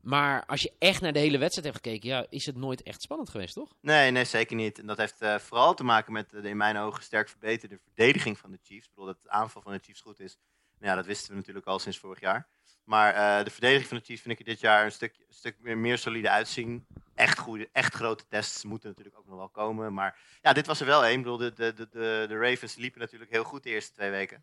Maar 0.00 0.46
als 0.46 0.62
je 0.62 0.72
echt 0.78 1.00
naar 1.00 1.12
de 1.12 1.18
hele 1.18 1.38
wedstrijd 1.38 1.72
hebt 1.72 1.86
gekeken, 1.86 2.08
ja, 2.08 2.26
is 2.28 2.46
het 2.46 2.56
nooit 2.56 2.82
echt 2.82 3.02
spannend 3.02 3.30
geweest, 3.30 3.54
toch? 3.54 3.74
Nee, 3.80 4.10
nee, 4.10 4.24
zeker 4.24 4.56
niet. 4.56 4.78
En 4.78 4.86
dat 4.86 4.96
heeft 4.96 5.20
eh, 5.20 5.38
vooral 5.38 5.74
te 5.74 5.84
maken 5.84 6.12
met 6.12 6.30
de 6.30 6.48
in 6.48 6.56
mijn 6.56 6.76
ogen 6.76 7.02
sterk 7.02 7.28
verbeterde 7.28 7.78
verdediging 7.84 8.38
van 8.38 8.50
de 8.50 8.58
Chiefs. 8.62 8.84
Ik 8.86 8.90
bedoel 8.94 9.06
dat 9.06 9.22
de 9.22 9.30
aanval 9.30 9.62
van 9.62 9.72
de 9.72 9.78
Chiefs 9.82 10.00
goed 10.00 10.20
is. 10.20 10.36
Nou 10.78 10.90
ja, 10.90 10.96
dat 10.96 11.06
wisten 11.06 11.30
we 11.30 11.36
natuurlijk 11.36 11.66
al 11.66 11.78
sinds 11.78 11.98
vorig 11.98 12.20
jaar. 12.20 12.46
Maar 12.88 13.14
eh, 13.14 13.44
de 13.44 13.50
verdediging 13.50 13.88
van 13.88 13.98
de 13.98 14.04
Chiefs 14.04 14.22
vind 14.22 14.40
ik 14.40 14.46
dit 14.46 14.60
jaar 14.60 14.84
een 14.84 14.92
stuk, 14.92 15.14
een 15.18 15.34
stuk 15.34 15.56
meer, 15.60 15.78
meer 15.78 15.98
solide 15.98 16.30
uitzien. 16.30 16.86
Echt 17.14 17.38
goede, 17.38 17.68
echt 17.72 17.94
grote 17.94 18.24
tests 18.28 18.64
moeten 18.64 18.88
natuurlijk 18.88 19.18
ook 19.18 19.26
nog 19.26 19.36
wel 19.36 19.48
komen. 19.48 19.94
Maar 19.94 20.18
ja, 20.42 20.52
dit 20.52 20.66
was 20.66 20.80
er 20.80 20.86
wel 20.86 21.04
één. 21.04 21.16
Ik 21.18 21.22
bedoel, 21.22 21.36
de, 21.38 21.52
de, 21.52 21.72
de, 21.74 21.88
de, 22.28 22.38
Ravens 22.38 22.76
liepen 22.76 23.00
natuurlijk 23.00 23.30
heel 23.30 23.44
goed 23.44 23.62
de 23.62 23.70
eerste 23.70 23.92
twee 23.92 24.10
weken. 24.10 24.42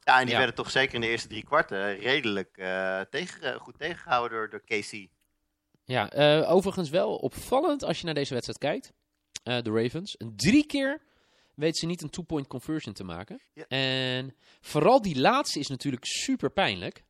Ja, 0.00 0.14
en 0.14 0.20
die 0.22 0.30
Ja. 0.30 0.36
werden 0.36 0.54
toch 0.56 0.70
zeker 0.70 0.94
in 0.94 1.00
de 1.00 1.08
eerste 1.08 1.28
drie 1.28 1.44
kwarten 1.44 1.96
redelijk 1.98 2.56
eh, 2.56 3.00
tegen, 3.00 3.42
eh, 3.54 3.60
goed 3.60 3.78
tegengehouden 3.78 4.38
door, 4.38 4.50
door 4.50 4.64
KC. 4.64 5.06
Ja, 5.84 6.08
overigens 6.46 6.90
wel 6.90 7.16
opvallend 7.16 7.82
als 7.82 7.98
je 7.98 8.04
naar 8.04 8.14
deze 8.14 8.32
wedstrijd 8.34 8.58
kijkt. 8.58 8.92
de 9.64 9.70
Ravens. 9.70 10.16
En 10.16 10.32
drie 10.36 10.66
keer 10.66 11.02
weten 11.54 11.74
ze 11.76 11.86
niet 11.86 12.02
een 12.02 12.10
two-point 12.10 12.46
conversion 12.46 12.94
te 12.94 13.04
maken. 13.04 13.40
Ja. 13.54 13.64
En 13.68 14.36
vooral 14.60 15.02
die 15.02 15.20
laatste 15.20 15.58
is 15.58 15.68
natuurlijk 15.68 16.04
super 16.06 16.50
pijnlijk. 16.50 17.04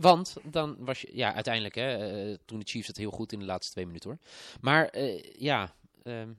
Want 0.00 0.36
dan 0.42 0.76
was 0.78 1.00
je, 1.00 1.08
ja, 1.12 1.34
uiteindelijk, 1.34 1.74
hè, 1.74 1.96
eh, 1.96 2.36
toen 2.44 2.58
de 2.58 2.66
Chiefs 2.66 2.86
het 2.86 2.96
heel 2.96 3.10
goed 3.10 3.32
in 3.32 3.38
de 3.38 3.44
laatste 3.44 3.72
twee 3.72 3.86
minuten 3.86 4.10
hoor. 4.10 4.18
Maar 4.60 4.88
eh, 4.88 5.22
ja, 5.22 5.74
ehm, 6.02 6.32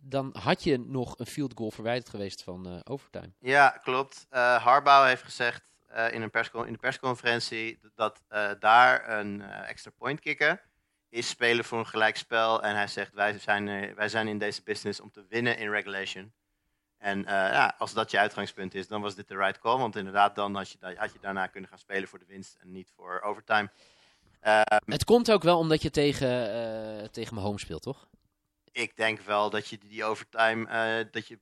dan 0.00 0.34
had 0.38 0.64
je 0.64 0.78
nog 0.78 1.18
een 1.18 1.26
field 1.26 1.52
goal 1.54 1.70
verwijderd 1.70 2.08
geweest 2.08 2.42
van 2.42 2.66
eh, 2.66 2.80
overtime. 2.84 3.30
Ja, 3.38 3.68
klopt. 3.68 4.26
Harbaugh 4.30 5.06
heeft 5.06 5.22
gezegd 5.22 5.62
in, 6.10 6.22
een 6.22 6.30
persco- 6.30 6.62
in 6.62 6.72
de 6.72 6.78
persconferentie 6.78 7.80
dat 7.94 8.22
daar 8.58 9.18
een 9.18 9.42
extra 9.42 9.90
point 9.98 10.20
kicken 10.20 10.60
is 11.08 11.28
spelen 11.28 11.64
voor 11.64 11.78
een 11.78 11.86
gelijkspel. 11.86 12.62
En 12.62 12.74
hij 12.74 12.86
zegt, 12.86 13.12
wij 13.12 13.38
zijn, 13.38 13.94
wij 13.94 14.08
zijn 14.08 14.28
in 14.28 14.38
deze 14.38 14.62
business 14.62 15.00
om 15.00 15.10
te 15.10 15.26
winnen 15.28 15.58
in 15.58 15.70
regulation. 15.70 16.32
En 17.02 17.24
eh, 17.26 17.32
ja, 17.32 17.74
als 17.78 17.92
dat 17.92 18.10
je 18.10 18.18
uitgangspunt 18.18 18.74
is, 18.74 18.88
dan 18.88 19.00
was 19.00 19.14
dit 19.14 19.28
de 19.28 19.36
right 19.36 19.58
call. 19.58 19.78
Want 19.78 19.96
inderdaad, 19.96 20.34
dan 20.34 20.54
had 20.54 20.70
je, 20.70 20.78
da- 20.80 20.94
had 20.94 21.12
je 21.12 21.18
daarna 21.20 21.46
kunnen 21.46 21.70
gaan 21.70 21.78
spelen 21.78 22.08
voor 22.08 22.18
de 22.18 22.24
winst 22.28 22.56
en 22.60 22.72
niet 22.72 22.90
voor 22.96 23.20
overtime. 23.20 23.70
Eh, 24.40 24.60
Het 24.86 25.04
komt 25.04 25.30
ook 25.30 25.42
wel 25.42 25.58
omdat 25.58 25.82
je 25.82 25.90
tegen, 25.90 26.52
eh 27.00 27.08
tegen 27.08 27.34
Mahomes 27.34 27.60
speelt, 27.62 27.82
toch? 27.82 28.06
ik 28.72 28.96
denk 28.96 29.20
wel 29.20 29.50
dat 29.50 29.68
je 29.68 29.78
die 29.78 30.04
overtime, 30.04 30.68
eh, 30.68 31.06
dat 31.10 31.26
je, 31.26 31.38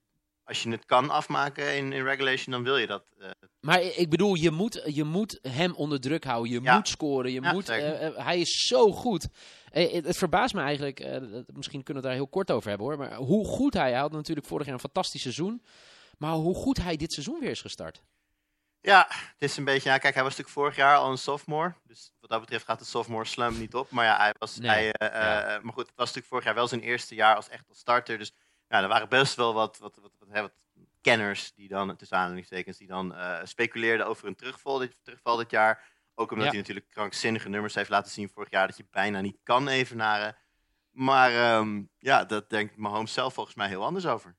als 0.51 0.63
je 0.63 0.71
het 0.71 0.85
kan 0.85 1.11
afmaken 1.11 1.77
in, 1.77 1.93
in 1.93 2.05
regulation, 2.05 2.53
dan 2.55 2.63
wil 2.63 2.77
je 2.77 2.87
dat. 2.87 3.05
eh, 3.21 3.31
Maar 3.61 3.83
ik 3.83 4.11
bedoel, 4.11 4.35
je 4.35 4.51
moet, 4.51 4.83
je 4.85 5.05
moet 5.05 5.39
hem 5.43 5.75
onder 5.75 6.01
druk 6.01 6.25
houden. 6.25 6.53
Je 6.53 6.61
Ja. 6.63 6.75
moet 6.75 6.89
scoren. 6.89 7.33
Je 7.33 7.41
Ja, 7.43 7.53
moet, 7.53 7.69
eh, 7.69 8.07
eh, 8.07 8.17
hij 8.25 8.41
is 8.41 8.67
zo 8.67 8.93
goed. 8.93 9.27
Het, 9.71 10.05
het 10.07 10.17
verbaast 10.17 10.55
me 10.55 10.61
eigenlijk, 10.61 10.99
misschien 11.53 11.83
kunnen 11.83 11.85
we 11.85 11.93
het 11.93 12.03
daar 12.03 12.13
heel 12.13 12.29
kort 12.29 12.51
over 12.51 12.69
hebben 12.69 12.87
hoor. 12.87 12.99
Maar 12.99 13.15
hoe 13.15 13.47
goed 13.47 13.75
hij, 13.75 13.91
hij 13.91 14.01
had 14.01 14.13
natuurlijk 14.13 14.47
vorig 14.47 14.65
jaar 14.67 14.75
een 14.75 14.81
fantastisch 14.81 15.23
seizoen. 15.23 15.63
Maar 16.19 16.33
hoe 16.33 16.55
goed 16.55 16.77
hij 16.83 16.97
dit 16.97 17.13
seizoen 17.13 17.41
weer 17.41 17.51
is 17.51 17.61
gestart. 17.61 18.03
Ja, 18.81 19.07
het 19.09 19.51
is 19.51 19.57
een 19.57 19.65
beetje. 19.65 19.89
Ja, 19.89 19.99
kijk, 19.99 20.15
hij 20.15 20.23
was 20.23 20.33
natuurlijk 20.37 20.59
vorig 20.59 20.77
jaar 20.77 20.97
al 20.97 21.11
een 21.11 21.19
sophomore. 21.19 21.75
Dus 21.85 22.13
wat 22.21 22.31
dat 22.31 22.41
betreft 22.41 22.65
gaat 22.65 22.79
de 22.79 22.85
sophomore 22.85 23.25
slump 23.25 23.59
niet 23.59 23.75
op. 23.75 23.91
Maar 23.91 24.05
ja, 24.05 24.17
hij 24.17 24.35
was. 24.39 24.57
Nee, 24.57 24.69
Hij, 24.69 24.93
ja. 24.99 25.61
maar 25.63 25.73
goed, 25.73 25.87
het 25.87 25.97
was 25.97 26.07
natuurlijk 26.07 26.27
vorig 26.27 26.45
jaar 26.45 26.55
wel 26.55 26.69
zijn 26.69 26.81
eerste 26.81 27.15
jaar 27.15 27.37
als 27.37 27.49
echt 27.49 27.65
als 27.69 27.79
starter. 27.79 28.19
Dus 28.19 28.33
ja, 28.71 28.83
er 28.83 28.89
waren 28.89 29.09
best 29.09 29.35
wel 29.35 29.55
wat, 29.55 29.79
wat, 29.79 29.97
wat, 30.03 30.13
wat, 30.19 30.29
hè, 30.31 30.41
wat 30.41 30.65
kenners 31.01 31.53
die 31.55 31.69
dan, 31.69 31.97
tussen 31.97 32.17
aanhalingstekens, 32.17 32.79
die 32.79 32.87
dan 32.87 33.15
eh, 33.15 33.39
speculeerden 33.45 34.07
over 34.07 34.27
een 34.27 34.37
terugval 34.37 34.79
dit, 34.79 34.97
terugval 35.03 35.37
dit 35.37 35.51
jaar. 35.51 35.85
Ook 36.15 36.31
omdat 36.31 36.45
Ja. 36.47 36.51
hij 36.51 36.61
natuurlijk 36.61 36.89
krankzinnige 36.89 37.49
nummers 37.49 37.75
heeft 37.75 37.91
laten 37.91 38.11
zien 38.13 38.29
vorig 38.29 38.51
jaar 38.51 38.67
dat 38.67 38.77
je 38.77 38.87
bijna 38.91 39.21
niet 39.21 39.39
kan 39.43 39.69
evenaren. 39.69 40.37
Maar 40.91 41.31
ehm, 41.35 41.83
ja, 41.99 42.25
dat 42.25 42.51
denkt 42.51 42.77
Mahomes 42.77 43.13
zelf 43.13 43.35
volgens 43.35 43.57
mij 43.57 43.69
heel 43.69 43.85
anders 43.85 44.07
over. 44.07 44.37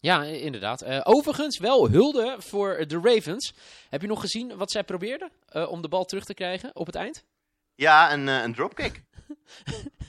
Ja, 0.00 0.22
inderdaad. 0.22 0.82
Eh, 0.82 1.00
overigens 1.02 1.58
wel 1.58 1.90
hulde 1.90 2.36
voor 2.38 2.84
de 2.86 3.00
Ravens. 3.02 3.54
Heb 3.88 4.00
je 4.00 4.06
nog 4.06 4.20
gezien 4.20 4.56
wat 4.56 4.70
zij 4.70 4.84
probeerden 4.84 5.30
eh, 5.46 5.70
om 5.70 5.82
de 5.82 5.88
bal 5.88 6.04
terug 6.04 6.24
te 6.24 6.34
krijgen 6.34 6.76
op 6.76 6.86
het 6.86 6.94
eind? 6.94 7.24
Ja, 7.74 8.12
een, 8.12 8.26
een 8.26 8.54
dropkick. 8.54 9.02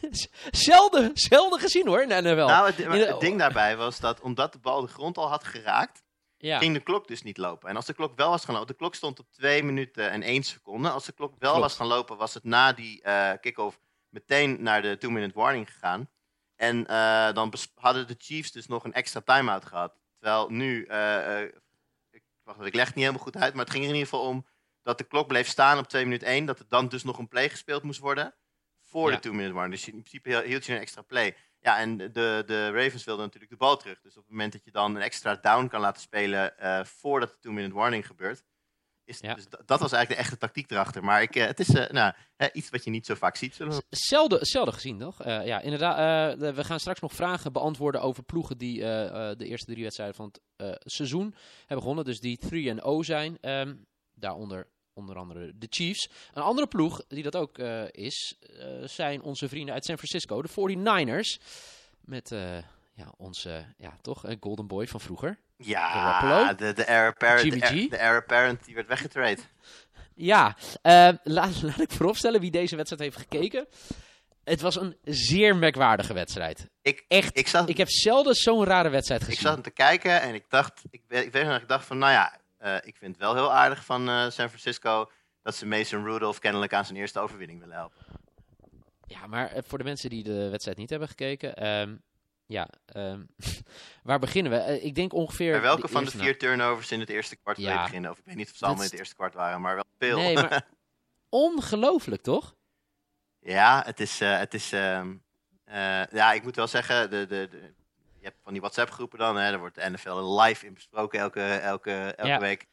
Zelden, 0.51 1.11
zelden 1.13 1.59
gezien 1.59 1.87
hoor, 1.87 2.01
in 2.01 2.09
de 2.09 2.21
NFL. 2.21 2.35
Nou, 2.35 2.71
het, 2.71 3.07
het 3.07 3.19
ding 3.19 3.39
daarbij 3.39 3.77
was 3.77 3.99
dat 3.99 4.21
omdat 4.21 4.53
de 4.53 4.59
bal 4.59 4.81
de 4.81 4.87
grond 4.87 5.17
al 5.17 5.29
had 5.29 5.43
geraakt, 5.43 6.03
ja. 6.37 6.57
ging 6.57 6.73
de 6.73 6.79
klok 6.79 7.07
dus 7.07 7.21
niet 7.21 7.37
lopen. 7.37 7.69
En 7.69 7.75
als 7.75 7.85
de 7.85 7.93
klok 7.93 8.15
wel 8.15 8.29
was 8.29 8.45
gaan 8.45 8.53
lopen, 8.53 8.67
de 8.67 8.77
klok 8.77 8.95
stond 8.95 9.19
op 9.19 9.31
2 9.31 9.63
minuten 9.63 10.09
en 10.09 10.21
1 10.21 10.43
seconde. 10.43 10.89
Als 10.89 11.05
de 11.05 11.11
klok 11.11 11.35
wel 11.39 11.51
Klopt. 11.51 11.67
was 11.67 11.75
gaan 11.75 11.87
lopen, 11.87 12.17
was 12.17 12.33
het 12.33 12.43
na 12.43 12.73
die 12.73 13.01
eh 13.01 13.31
kick-off 13.41 13.79
meteen 14.09 14.63
naar 14.63 14.81
de 14.81 14.97
2-minute 15.05 15.39
warning 15.39 15.71
gegaan. 15.71 16.09
En 16.55 16.85
eh, 16.87 17.33
dan 17.33 17.53
hadden 17.75 18.07
de 18.07 18.15
Chiefs 18.17 18.51
dus 18.51 18.67
nog 18.67 18.83
een 18.83 18.93
extra 18.93 19.21
timeout 19.21 19.65
gehad. 19.65 19.97
Terwijl 20.19 20.49
nu, 20.49 20.85
eh, 20.85 21.41
ik, 22.09 22.23
wacht, 22.43 22.65
ik 22.65 22.73
leg 22.73 22.85
het 22.85 22.95
niet 22.95 23.05
helemaal 23.05 23.25
goed 23.25 23.37
uit, 23.37 23.53
maar 23.53 23.63
het 23.63 23.73
ging 23.73 23.83
er 23.83 23.89
in 23.89 23.95
ieder 23.95 24.09
geval 24.09 24.27
om 24.27 24.45
dat 24.81 24.97
de 24.97 25.03
klok 25.03 25.27
bleef 25.27 25.47
staan 25.47 25.77
op 25.77 25.87
2 25.87 26.03
minuten 26.03 26.27
1. 26.27 26.45
Dat 26.45 26.59
er 26.59 26.65
dan 26.67 26.87
dus 26.87 27.03
nog 27.03 27.17
een 27.17 27.27
play 27.27 27.49
gespeeld 27.49 27.83
moest 27.83 27.99
worden 27.99 28.35
voor 28.89 29.09
Ja. 29.11 29.15
de 29.17 29.27
2-minute 29.29 29.53
warning. 29.53 29.75
Dus 29.75 29.85
in 29.87 29.91
principe 30.03 30.43
hield- 30.45 30.65
je 30.65 30.73
een 30.73 30.79
extra 30.79 31.01
play. 31.01 31.35
Ja, 31.61 31.79
en 31.79 31.97
de, 31.97 32.11
de 32.45 32.71
Ravens 32.71 33.03
wilden 33.03 33.23
natuurlijk 33.25 33.51
de 33.51 33.57
bal 33.57 33.77
terug. 33.77 34.01
Dus 34.01 34.17
op 34.17 34.21
het 34.23 34.31
moment 34.31 34.51
dat 34.51 34.63
je 34.63 34.71
dan 34.71 34.95
een 34.95 35.01
extra 35.01 35.35
down 35.35 35.67
kan 35.67 35.81
laten 35.81 36.01
spelen 36.01 36.57
eh, 36.57 36.83
voordat 36.83 37.29
de 37.29 37.37
two-minute 37.39 37.73
warning 37.75 38.05
gebeurt. 38.07 38.43
Is, 39.05 39.19
Ja. 39.19 39.33
dus 39.33 39.45
dat 39.49 39.79
was 39.79 39.91
eigenlijk 39.91 40.09
de 40.09 40.15
echte 40.15 40.37
tactiek 40.37 40.71
erachter. 40.71 41.03
Maar 41.03 41.21
ik, 41.21 41.35
eh, 41.35 41.45
het 41.45 41.59
is 41.59 41.69
eh, 41.73 41.89
nou, 41.89 42.13
iets 42.53 42.69
wat 42.69 42.83
je 42.83 42.89
niet 42.89 43.05
zo 43.05 43.15
vaak 43.15 43.35
ziet. 43.35 43.57
We- 43.57 43.83
Zelden, 43.89 44.45
zelden 44.45 44.73
gezien, 44.73 44.99
toch? 44.99 45.23
Ja, 45.23 45.59
inderdaad. 45.61 46.39
de- 46.39 46.53
we 46.53 46.63
gaan 46.63 46.79
straks 46.79 46.99
nog 46.99 47.13
vragen 47.13 47.53
beantwoorden 47.53 48.01
over 48.01 48.23
ploegen 48.23 48.57
die 48.57 48.79
de 48.79 49.35
eerste 49.45 49.71
drie 49.71 49.83
wedstrijden 49.83 50.15
van 50.15 50.33
het 50.57 50.81
seizoen 50.91 51.35
hebben 51.59 51.79
gewonnen. 51.79 52.05
Dus 52.05 52.19
die 52.19 52.37
3-0 52.37 53.03
zijn. 53.03 53.37
Ehm, 53.41 53.75
daaronder 54.13 54.67
onder 54.99 55.15
andere 55.17 55.51
de 55.55 55.67
Chiefs. 55.69 56.09
Een 56.33 56.41
andere 56.43 56.67
ploeg 56.67 57.01
die 57.07 57.23
dat 57.23 57.35
ook 57.35 57.57
eh, 57.57 57.81
is, 57.91 58.35
eh, 58.59 58.65
zijn 58.85 59.21
onze 59.21 59.49
vrienden 59.49 59.73
uit 59.73 59.85
San 59.85 59.97
Francisco, 59.97 60.41
de 60.41 60.49
49ers. 60.49 61.41
Met 62.01 62.31
eh, 62.31 62.57
ja, 62.93 63.11
onze, 63.17 63.65
ja, 63.77 63.97
toch, 64.01 64.25
eh, 64.25 64.35
Golden 64.39 64.67
Boy 64.67 64.87
van 64.87 64.99
vroeger. 64.99 65.37
Ja, 65.57 66.53
de, 66.53 66.73
de 66.73 66.83
heir 66.83 67.07
apparent, 67.07 67.41
Jimmy 67.43 67.59
de, 67.59 67.65
heir- 67.65 67.85
G? 67.85 67.89
de 67.89 67.97
heir 67.97 68.15
apparent 68.15 68.65
die 68.65 68.75
werd 68.75 68.87
weggetrade. 68.87 69.41
Ja, 70.15 70.55
laat, 71.23 71.61
laat 71.61 71.79
ik 71.81 71.91
vooropstellen 71.91 72.39
wie 72.41 72.51
deze 72.51 72.75
wedstrijd 72.75 73.01
heeft 73.01 73.17
gekeken. 73.17 73.67
Het 74.43 74.61
was 74.61 74.75
een 74.75 74.97
zeer 75.03 75.55
merkwaardige 75.55 76.13
wedstrijd. 76.13 76.69
Ik, 76.81 77.05
Echt, 77.07 77.37
ik, 77.37 77.47
zat, 77.47 77.69
Ik 77.69 77.77
heb 77.77 77.89
zelden 77.89 78.35
zo'n 78.35 78.63
rare 78.65 78.89
wedstrijd 78.89 79.21
ik 79.21 79.27
gezien. 79.27 79.41
zat 79.41 79.53
hem 79.53 79.61
te 79.63 79.69
kijken 79.71 80.21
en 80.21 80.33
ik 80.33 80.45
dacht, 80.49 80.81
ik, 80.89 81.01
ik 81.07 81.31
weet 81.31 81.45
nog, 81.45 81.57
ik 81.61 81.67
dacht 81.67 81.85
van, 81.85 81.97
nou 81.97 82.11
ja, 82.11 82.38
eh, 82.59 82.75
ik 82.75 82.95
vind 82.97 83.11
het 83.11 83.17
wel 83.17 83.33
heel 83.35 83.53
aardig 83.53 83.85
van 83.85 84.09
eh, 84.09 84.15
San 84.29 84.47
Francisco 84.47 85.11
dat 85.41 85.55
ze 85.55 85.65
Mason 85.65 86.03
Rudolph 86.03 86.39
kennelijk 86.39 86.73
aan 86.73 86.85
zijn 86.85 86.97
eerste 86.97 87.19
overwinning 87.19 87.59
willen 87.59 87.75
helpen. 87.75 88.05
Ja, 89.07 89.27
maar 89.27 89.51
eh, 89.51 89.61
voor 89.65 89.77
de 89.77 89.83
mensen 89.83 90.09
die 90.09 90.23
de 90.23 90.49
wedstrijd 90.49 90.77
niet 90.77 90.89
hebben 90.89 91.07
gekeken. 91.07 91.55
ehm, 91.55 91.95
ja, 92.45 92.67
ehm, 92.85 93.23
waar 94.03 94.19
beginnen 94.19 94.51
we? 94.51 94.81
Ik 94.81 94.95
denk 94.95 95.13
ongeveer. 95.13 95.61
Welke 95.61 95.87
van 95.87 96.03
de 96.05 96.11
vier 96.11 96.37
turnovers 96.37 96.91
in 96.91 96.99
het 96.99 97.09
eerste 97.09 97.35
kwart 97.35 97.57
wil 97.57 97.65
je 97.65 97.71
Ja. 97.71 97.83
beginnen? 97.83 98.11
Of 98.11 98.17
ik 98.17 98.25
weet 98.25 98.35
niet 98.35 98.49
of 98.49 98.55
ze 98.55 98.65
allemaal 98.65 98.83
in 98.83 98.89
het 98.89 98.99
eerste 98.99 99.15
kwart 99.15 99.33
waren, 99.33 99.61
maar 99.61 99.75
wel 99.75 99.83
veel. 99.97 100.17
Nee, 100.17 100.33
maar 100.35 100.67
ongelooflijk 101.29 102.21
toch? 102.21 102.55
Ja, 103.39 103.83
het 103.85 103.99
is. 103.99 104.19
het 104.19 104.53
is 104.53 104.71
ehm, 104.71 105.15
eh, 105.63 106.05
ja, 106.05 106.31
ik 106.33 106.43
moet 106.43 106.55
wel 106.55 106.67
zeggen, 106.67 107.09
de, 107.09 107.25
de, 107.27 107.47
de, 107.51 107.73
je 108.19 108.25
hebt 108.25 108.39
van 108.43 108.51
die 108.51 108.61
WhatsApp-groepen 108.61 109.19
dan, 109.19 109.35
hè, 109.37 109.49
daar 109.49 109.59
wordt 109.59 109.75
de 109.75 109.89
NFL 109.89 110.39
live 110.41 110.65
in 110.65 110.73
besproken 110.73 111.19
elke, 111.19 111.41
elke, 111.53 111.91
elke 112.17 112.27
Ja. 112.27 112.39
week. 112.39 112.65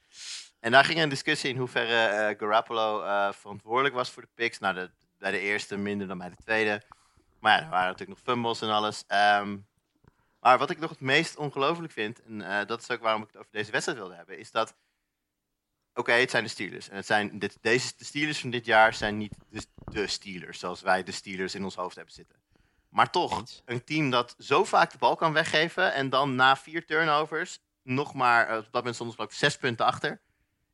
En 0.61 0.73
daar 0.73 0.85
ging 0.85 1.01
een 1.01 1.09
discussie 1.09 1.51
in 1.51 1.57
hoeverre 1.57 2.07
eh 2.07 2.39
Garoppolo 2.39 3.03
eh, 3.03 3.33
verantwoordelijk 3.33 3.95
was 3.95 4.11
voor 4.11 4.23
de 4.23 4.29
picks. 4.35 4.59
Nou, 4.59 4.75
de, 4.75 4.91
bij 5.19 5.31
de 5.31 5.39
eerste 5.39 5.77
minder 5.77 6.07
dan 6.07 6.19
bij 6.19 6.29
de 6.29 6.37
tweede. 6.37 6.83
Maar 7.41 7.59
ja, 7.59 7.65
er 7.65 7.71
waren 7.71 7.91
natuurlijk 7.91 8.19
nog 8.19 8.35
fumbles 8.35 8.61
en 8.61 8.69
alles. 8.71 9.05
Ehm, 9.07 9.57
maar 10.41 10.59
wat 10.59 10.71
ik 10.71 10.79
nog 10.79 10.91
het 10.91 11.01
meest 11.01 11.37
ongelooflijk 11.37 11.93
vind, 11.93 12.23
en 12.23 12.43
eh, 12.43 12.67
dat 12.67 12.81
is 12.83 12.91
ook 12.91 13.01
waarom 13.01 13.23
ik 13.23 13.27
het 13.29 13.37
over 13.37 13.53
deze 13.53 13.71
wedstrijd 13.71 13.99
wilde 13.99 14.15
hebben, 14.15 14.39
is 14.39 14.51
dat. 14.51 14.75
Oké, 15.95 16.13
het 16.13 16.31
zijn 16.31 16.45
de 16.45 16.51
Steelers. 16.51 16.89
En 16.89 16.97
het 16.97 17.07
zijn 17.07 17.39
dit, 17.39 17.59
deze, 17.61 17.93
de 17.97 18.05
Steelers 18.05 18.41
van 18.41 18.51
dit 18.51 18.65
jaar 18.65 18.95
zijn 18.95 19.17
niet 19.17 19.35
de, 19.51 19.67
de 19.85 20.07
Steelers, 20.07 20.59
zoals 20.59 20.81
wij 20.81 21.03
de 21.03 21.13
Steelers 21.13 21.55
in 21.55 21.65
ons 21.65 21.75
hoofd 21.75 21.97
hebben 21.97 22.15
zitten. 22.15 22.37
Maar 22.97 23.11
toch, 23.11 23.39
Eens. 23.39 23.63
een 23.65 23.85
team 23.85 24.11
dat 24.11 24.35
zo 24.39 24.65
vaak 24.65 24.93
de 24.93 24.99
bal 24.99 25.17
kan 25.17 25.33
weggeven 25.33 25.95
en 25.95 26.11
dan 26.11 26.35
na 26.35 26.57
vier 26.57 26.87
turnovers 26.87 27.59
nog 27.83 28.15
maar, 28.15 28.49
eh, 28.49 28.57
op 28.57 28.63
dat 28.63 28.73
moment 28.73 28.97
ze 28.97 29.03
geloof 29.03 29.31
ik 29.31 29.37
zes 29.37 29.57
punten 29.57 29.87
achter. 29.87 30.11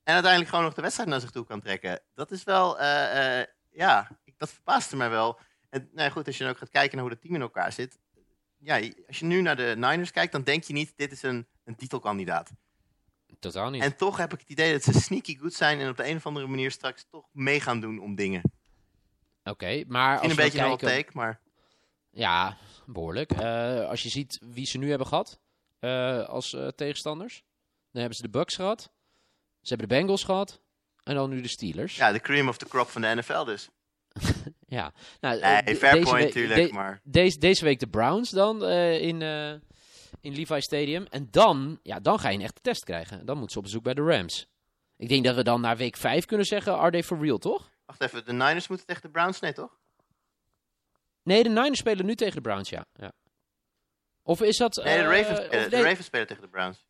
En 0.03 0.13
uiteindelijk 0.13 0.51
gewoon 0.51 0.65
nog 0.65 0.75
de 0.75 0.83
wedstrijd 0.83 1.09
naar 1.09 1.21
zich 1.21 1.31
toe 1.31 1.45
kan 1.45 1.61
trekken. 1.61 2.01
Dat 2.15 2.31
is 2.31 2.45
wel, 2.45 2.79
eh, 2.79 3.41
eh, 3.41 3.47
ja, 3.71 4.09
dat 4.37 4.51
verbaasde 4.51 4.97
mij 4.97 5.11
wel. 5.11 5.39
En 5.71 5.89
nou 5.93 6.07
ja, 6.07 6.11
goed, 6.11 6.27
als 6.27 6.37
je 6.37 6.43
dan 6.45 6.53
ook 6.53 6.59
gaat 6.59 6.71
kijken 6.71 6.97
naar 6.97 7.07
hoe 7.07 7.15
dat 7.15 7.23
team 7.23 7.35
in 7.35 7.41
elkaar 7.41 7.73
zit. 7.73 7.99
Ja, 8.59 8.81
als 9.07 9.19
je 9.19 9.25
nu 9.25 9.41
naar 9.41 9.57
de 9.57 9.75
Niners 9.77 10.11
kijkt, 10.11 10.33
dan 10.33 10.43
denk 10.43 10.65
je 10.65 10.73
niet, 10.73 10.93
dit 10.97 11.13
is 11.13 11.23
een, 11.23 11.47
een 11.65 11.77
titelkandidaat. 11.77 12.51
Totaal 13.39 13.71
niet. 13.71 13.83
En 13.83 13.97
toch 13.97 14.17
heb 14.17 14.33
ik 14.33 14.41
het 14.41 14.49
idee 14.49 14.73
dat 14.73 14.83
ze 14.83 14.93
sneaky 15.01 15.39
goed 15.39 15.55
zijn 15.55 15.81
en 15.81 15.89
op 15.89 15.97
de 15.97 16.09
een 16.09 16.17
of 16.17 16.27
andere 16.27 16.47
manier 16.47 16.71
straks 16.71 17.07
toch 17.11 17.29
mee 17.33 17.61
gaan 17.61 17.81
doen 17.81 17.99
om 17.99 18.15
dingen. 18.15 18.43
Oké, 19.45 19.85
maar 19.87 20.19
als 20.19 20.31
een 20.31 20.37
beetje 20.37 20.61
een 20.61 20.77
kijken... 20.77 20.89
take, 20.89 21.11
maar 21.13 21.41
Ja, 22.13 22.57
behoorlijk. 22.87 23.33
Eh, 23.33 23.89
als 23.89 24.03
je 24.03 24.09
ziet 24.09 24.39
wie 24.45 24.67
ze 24.67 24.79
nu 24.79 24.89
hebben 24.89 25.07
gehad 25.07 25.39
eh, 25.79 26.29
als 26.29 26.53
eh, 26.55 26.69
tegenstanders. 26.69 27.43
Dan 27.91 28.01
hebben 28.01 28.15
ze 28.17 28.23
de 28.23 28.31
Bucks 28.39 28.55
gehad. 28.55 28.81
Ze 29.61 29.69
hebben 29.75 29.89
de 29.89 29.95
Bengals 29.95 30.25
gehad. 30.25 30.61
En 31.03 31.15
dan 31.15 31.31
nu 31.31 31.41
de 31.41 31.49
Steelers. 31.49 31.97
ja, 31.97 32.13
de 32.13 32.21
cream 32.21 32.49
of 32.49 32.57
the 32.57 32.69
crop 32.69 32.89
van 32.89 33.03
de 33.03 33.15
NFL 33.15 33.45
dus. 33.45 33.69
Ja. 34.67 34.93
Nou, 35.21 35.41
Nee, 35.41 35.77
fair 35.77 35.93
deze 35.93 36.05
point 36.11 36.25
natuurlijk, 36.25 36.69
de- 36.69 36.73
maar... 36.75 37.01
Deze, 37.05 37.39
deze 37.39 37.65
week 37.65 37.79
de 37.81 37.87
Browns 37.89 38.31
dan 38.31 38.65
in, 38.65 39.23
in 40.21 40.35
Levi 40.35 40.61
Stadium. 40.61 41.07
En 41.07 41.29
dan, 41.31 41.79
ja, 41.83 42.01
dan 42.01 42.19
ga 42.19 42.29
je 42.29 42.37
een 42.37 42.43
echte 42.45 42.61
test 42.61 42.85
krijgen. 42.85 43.27
Dan 43.27 43.35
moeten 43.35 43.53
ze 43.53 43.59
op 43.59 43.65
bezoek 43.65 43.83
bij 43.83 43.95
de 43.95 44.03
Rams. 44.03 44.47
Ik 44.97 45.09
denk 45.09 45.25
dat 45.25 45.35
we 45.35 45.43
dan 45.43 45.61
na 45.61 45.77
week 45.77 45.97
5 45.97 46.25
kunnen 46.25 46.47
zeggen, 46.47 46.79
are 46.79 46.91
they 46.91 47.03
for 47.03 47.19
real, 47.19 47.39
toch? 47.39 47.71
Wacht 47.87 48.03
even, 48.03 48.25
de 48.25 48.33
Niners 48.33 48.69
moeten 48.69 48.87
tegen 48.87 49.03
de 49.03 49.11
Browns, 49.11 49.41
nee 49.41 49.53
toch? 49.53 49.81
Nee, 51.23 51.43
de 51.43 51.49
Niners 51.49 51.79
spelen 51.79 52.07
nu 52.07 52.15
tegen 52.15 52.35
de 52.35 52.41
Browns, 52.41 52.69
ja. 52.69 52.85
ja. 52.93 53.13
Of 54.23 54.43
is 54.43 54.57
dat... 54.57 54.77
Nee, 54.77 54.85
de 54.85 55.03
eh, 55.03 55.19
Ravens, 55.19 55.39
spelen, 55.45 55.71
de 55.71 55.77
nee, 55.77 55.85
Ravens 55.85 56.07
spelen 56.07 56.27
tegen 56.27 56.43
de 56.43 56.49
Browns. 56.49 56.87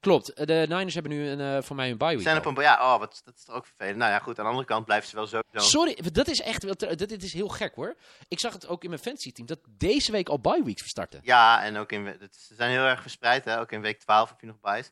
Klopt, 0.00 0.46
de 0.46 0.64
Niners 0.68 0.94
hebben 0.94 1.12
nu 1.12 1.28
een, 1.28 1.40
eh, 1.40 1.62
voor 1.62 1.76
mij 1.76 1.90
een 1.90 1.98
bye 1.98 2.08
week. 2.08 2.20
zijn 2.20 2.36
op 2.36 2.44
een... 2.46 2.62
Ja, 2.62 2.94
oh, 2.94 2.98
wat, 2.98 3.20
dat 3.24 3.34
is 3.34 3.44
toch 3.44 3.54
ook 3.54 3.66
vervelend. 3.66 3.96
Nou 3.96 4.10
ja, 4.10 4.18
goed, 4.18 4.38
aan 4.38 4.44
de 4.44 4.50
andere 4.50 4.68
kant 4.68 4.84
blijven 4.84 5.08
ze 5.08 5.16
wel 5.16 5.26
sowieso... 5.26 5.68
Sorry, 5.68 5.98
dat 6.12 6.28
is 6.28 6.40
echt 6.40 6.78
ter- 6.78 6.96
dit, 6.96 7.22
is 7.22 7.32
heel 7.32 7.48
gek 7.48 7.74
hoor. 7.74 7.96
Ik 8.28 8.40
zag 8.40 8.52
het 8.52 8.66
ook 8.66 8.82
in 8.82 8.88
mijn 8.88 9.02
fantasy 9.02 9.32
team 9.32 9.46
dat 9.46 9.60
deze 9.68 10.12
week 10.12 10.28
al 10.28 10.40
bye 10.40 10.62
weeks 10.64 10.88
starten. 10.88 11.20
Ja, 11.22 11.62
en 11.62 11.76
ook 11.76 11.92
in... 11.92 12.16
Ze 12.30 12.54
zijn 12.54 12.70
heel 12.70 12.84
erg 12.84 13.02
verspreid, 13.02 13.44
hè. 13.44 13.60
Ook 13.60 13.72
in 13.72 13.80
week 13.80 13.98
12 13.98 14.28
heb 14.28 14.40
je 14.40 14.46
nog 14.46 14.60
buys. 14.60 14.90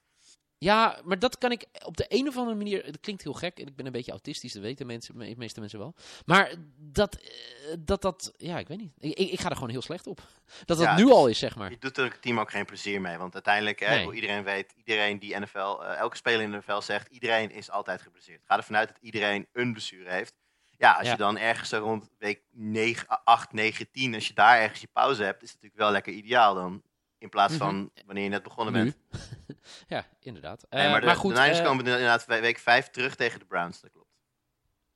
Ja, 0.58 1.00
maar 1.04 1.18
dat 1.18 1.38
kan 1.38 1.52
ik 1.52 1.66
op 1.84 1.96
de 1.96 2.04
een 2.08 2.28
of 2.28 2.36
andere 2.36 2.56
manier. 2.56 2.84
Dat 2.84 3.00
klinkt 3.00 3.22
heel 3.22 3.32
gek. 3.32 3.58
en 3.58 3.66
Ik 3.66 3.76
ben 3.76 3.86
een 3.86 3.92
beetje 3.92 4.10
autistisch, 4.10 4.52
dat 4.52 4.62
weten 4.62 4.86
mensen, 4.86 5.18
de 5.18 5.34
meeste 5.36 5.60
mensen 5.60 5.78
wel. 5.78 5.94
Maar 6.26 6.54
dat, 6.76 7.14
eh, 7.14 7.30
dat, 7.78 8.02
dat 8.02 8.32
ja, 8.36 8.58
ik 8.58 8.68
weet 8.68 8.78
niet. 8.78 8.92
Ik, 8.98 9.18
ik, 9.30 9.40
ga 9.40 9.48
er 9.48 9.54
gewoon 9.54 9.70
heel 9.70 9.82
slecht 9.82 10.06
op. 10.06 10.20
Dat 10.64 10.76
dat 10.78 10.86
Ja, 10.86 10.96
nu 10.96 11.02
dus- 11.04 11.12
al 11.12 11.26
is, 11.26 11.38
zeg 11.38 11.56
maar. 11.56 11.70
Je 11.70 11.78
doet 11.78 11.98
er 11.98 12.04
het 12.04 12.22
team 12.22 12.40
ook 12.40 12.50
geen 12.50 12.64
plezier 12.64 13.00
mee. 13.00 13.16
Want 13.16 13.34
uiteindelijk, 13.34 13.80
hè, 13.80 13.88
Nee. 13.94 14.04
hoe 14.04 14.14
iedereen 14.14 14.44
weet, 14.44 14.72
iedereen 14.76 15.18
die 15.18 15.38
NFL, 15.40 15.58
eh, 15.82 15.96
elke 15.98 16.16
speler 16.16 16.40
in 16.40 16.50
de 16.50 16.56
NFL 16.56 16.80
zegt, 16.80 17.08
iedereen 17.08 17.50
is 17.50 17.70
altijd 17.70 18.02
geblesseerd. 18.02 18.42
Ga 18.44 18.56
ervan 18.56 18.76
uit 18.76 18.88
dat 18.88 18.98
iedereen 19.00 19.46
een 19.52 19.72
blessure 19.72 20.10
heeft. 20.10 20.34
Ja, 20.78 20.92
als 20.92 21.06
Ja. 21.06 21.12
je 21.12 21.18
dan 21.18 21.38
ergens 21.38 21.72
rond 21.72 22.08
week 22.18 22.42
9, 22.50 23.06
8, 23.24 23.52
9, 23.52 23.90
10, 23.90 24.14
als 24.14 24.26
je 24.28 24.34
daar 24.34 24.60
ergens 24.60 24.80
je 24.80 24.88
pauze 24.92 25.22
hebt, 25.22 25.42
is 25.42 25.50
het 25.50 25.56
natuurlijk 25.62 25.82
wel 25.82 25.90
lekker 25.92 26.12
ideaal. 26.12 26.54
Dan 26.54 26.82
In 27.18 27.28
plaats 27.28 27.52
Mhm. 27.52 27.62
van 27.62 27.90
wanneer 28.06 28.24
je 28.24 28.30
net 28.30 28.42
begonnen 28.42 28.72
bent. 28.74 28.96
Ja, 29.88 30.06
inderdaad. 30.20 30.66
Nee, 30.70 30.84
Eh, 30.84 30.90
maar 30.90 31.00
de, 31.00 31.14
goed, 31.14 31.34
de 31.34 31.40
Niners 31.40 31.58
eh, 31.58 31.64
komen 31.64 31.84
inderdaad 31.86 32.26
week 32.26 32.58
5 32.58 32.90
terug 32.90 33.14
tegen 33.16 33.38
de 33.38 33.46
Browns. 33.46 33.80
Dat 33.80 33.90
klopt. 33.90 34.10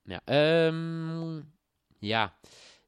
Ja, 0.02 0.20
ehm, 0.24 1.36
ja. 1.98 2.38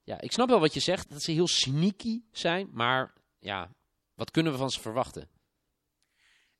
ja, 0.02 0.20
ik 0.20 0.32
snap 0.32 0.48
wel 0.48 0.60
wat 0.60 0.74
je 0.74 0.80
zegt, 0.80 1.10
dat 1.10 1.22
ze 1.22 1.32
heel 1.32 1.48
sneaky 1.48 2.22
zijn, 2.30 2.68
maar 2.72 3.12
ja, 3.38 3.70
wat 4.14 4.30
kunnen 4.30 4.52
we 4.52 4.58
van 4.58 4.70
ze 4.70 4.80
verwachten? 4.80 5.28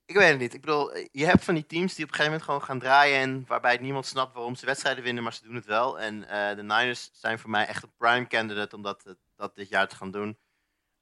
Ik 0.04 0.14
weet 0.16 0.30
het 0.30 0.38
niet. 0.38 0.54
Ik 0.54 0.60
bedoel, 0.60 0.96
je 0.96 1.24
hebt 1.26 1.44
van 1.44 1.54
die 1.54 1.66
teams 1.66 1.94
die 1.94 2.04
op 2.04 2.10
een 2.10 2.16
gegeven 2.16 2.24
moment 2.38 2.42
gewoon 2.42 2.62
gaan 2.62 2.78
draaien. 2.78 3.18
En 3.20 3.44
waarbij 3.46 3.76
niemand 3.76 4.06
snapt 4.06 4.34
waarom 4.34 4.54
ze 4.54 4.66
wedstrijden 4.66 5.04
winnen, 5.04 5.22
maar 5.22 5.34
ze 5.34 5.44
doen 5.44 5.54
het 5.54 5.64
wel. 5.66 6.00
En 6.00 6.28
eh, 6.28 6.56
de 6.56 6.62
Niners 6.62 7.10
zijn 7.12 7.38
voor 7.38 7.50
mij 7.50 7.66
echt 7.66 7.82
een 7.82 7.92
prime 7.96 8.26
candidate 8.26 8.76
om 8.76 8.82
dat, 8.82 9.06
eh, 9.06 9.12
dat 9.36 9.54
dit 9.54 9.68
jaar 9.68 9.88
te 9.88 9.96
gaan 9.96 10.10
doen. 10.10 10.38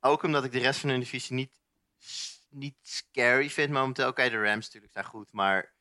Ook 0.00 0.22
omdat 0.22 0.44
ik 0.44 0.52
de 0.52 0.58
rest 0.58 0.80
van 0.80 0.88
hun 0.90 1.00
divisie 1.00 1.34
niet, 1.34 1.59
niet 2.48 2.76
scary 2.82 3.50
vind 3.50 3.70
momenteel. 3.70 4.08
Oké, 4.08 4.28
de 4.28 4.42
Rams 4.42 4.64
natuurlijk 4.64 4.92
zijn 4.92 5.04
goed. 5.04 5.32
Maar 5.32 5.72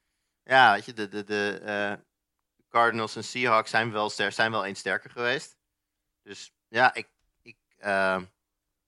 ja, 0.43 0.73
weet 0.73 0.85
je, 0.85 0.93
de, 0.93 1.07
de, 1.07 1.23
de 1.23 1.61
eh, 1.63 1.93
Cardinals 2.69 3.15
en 3.15 3.23
Seahawks 3.23 3.69
zijn 3.69 3.91
wel, 3.91 4.09
ster 4.09 4.31
zijn 4.31 4.51
wel 4.51 4.65
eens 4.65 4.79
sterker 4.79 5.09
geweest. 5.09 5.57
Dus 6.23 6.53
ja, 6.67 6.93
ik, 6.93 7.07
ik 7.41 7.57
eh, 7.77 8.21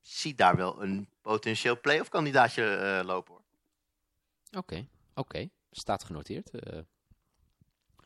zie 0.00 0.34
daar 0.34 0.56
wel 0.56 0.82
een 0.82 1.08
potentieel 1.20 1.80
playoff 1.80 2.08
kandidaatje 2.08 2.76
eh, 2.76 3.06
lopen 3.06 3.32
hoor. 3.32 3.42
Oké, 4.60 4.86
oké, 5.14 5.48
staat 5.70 6.04
genoteerd. 6.04 6.50
Eh, 6.50 6.78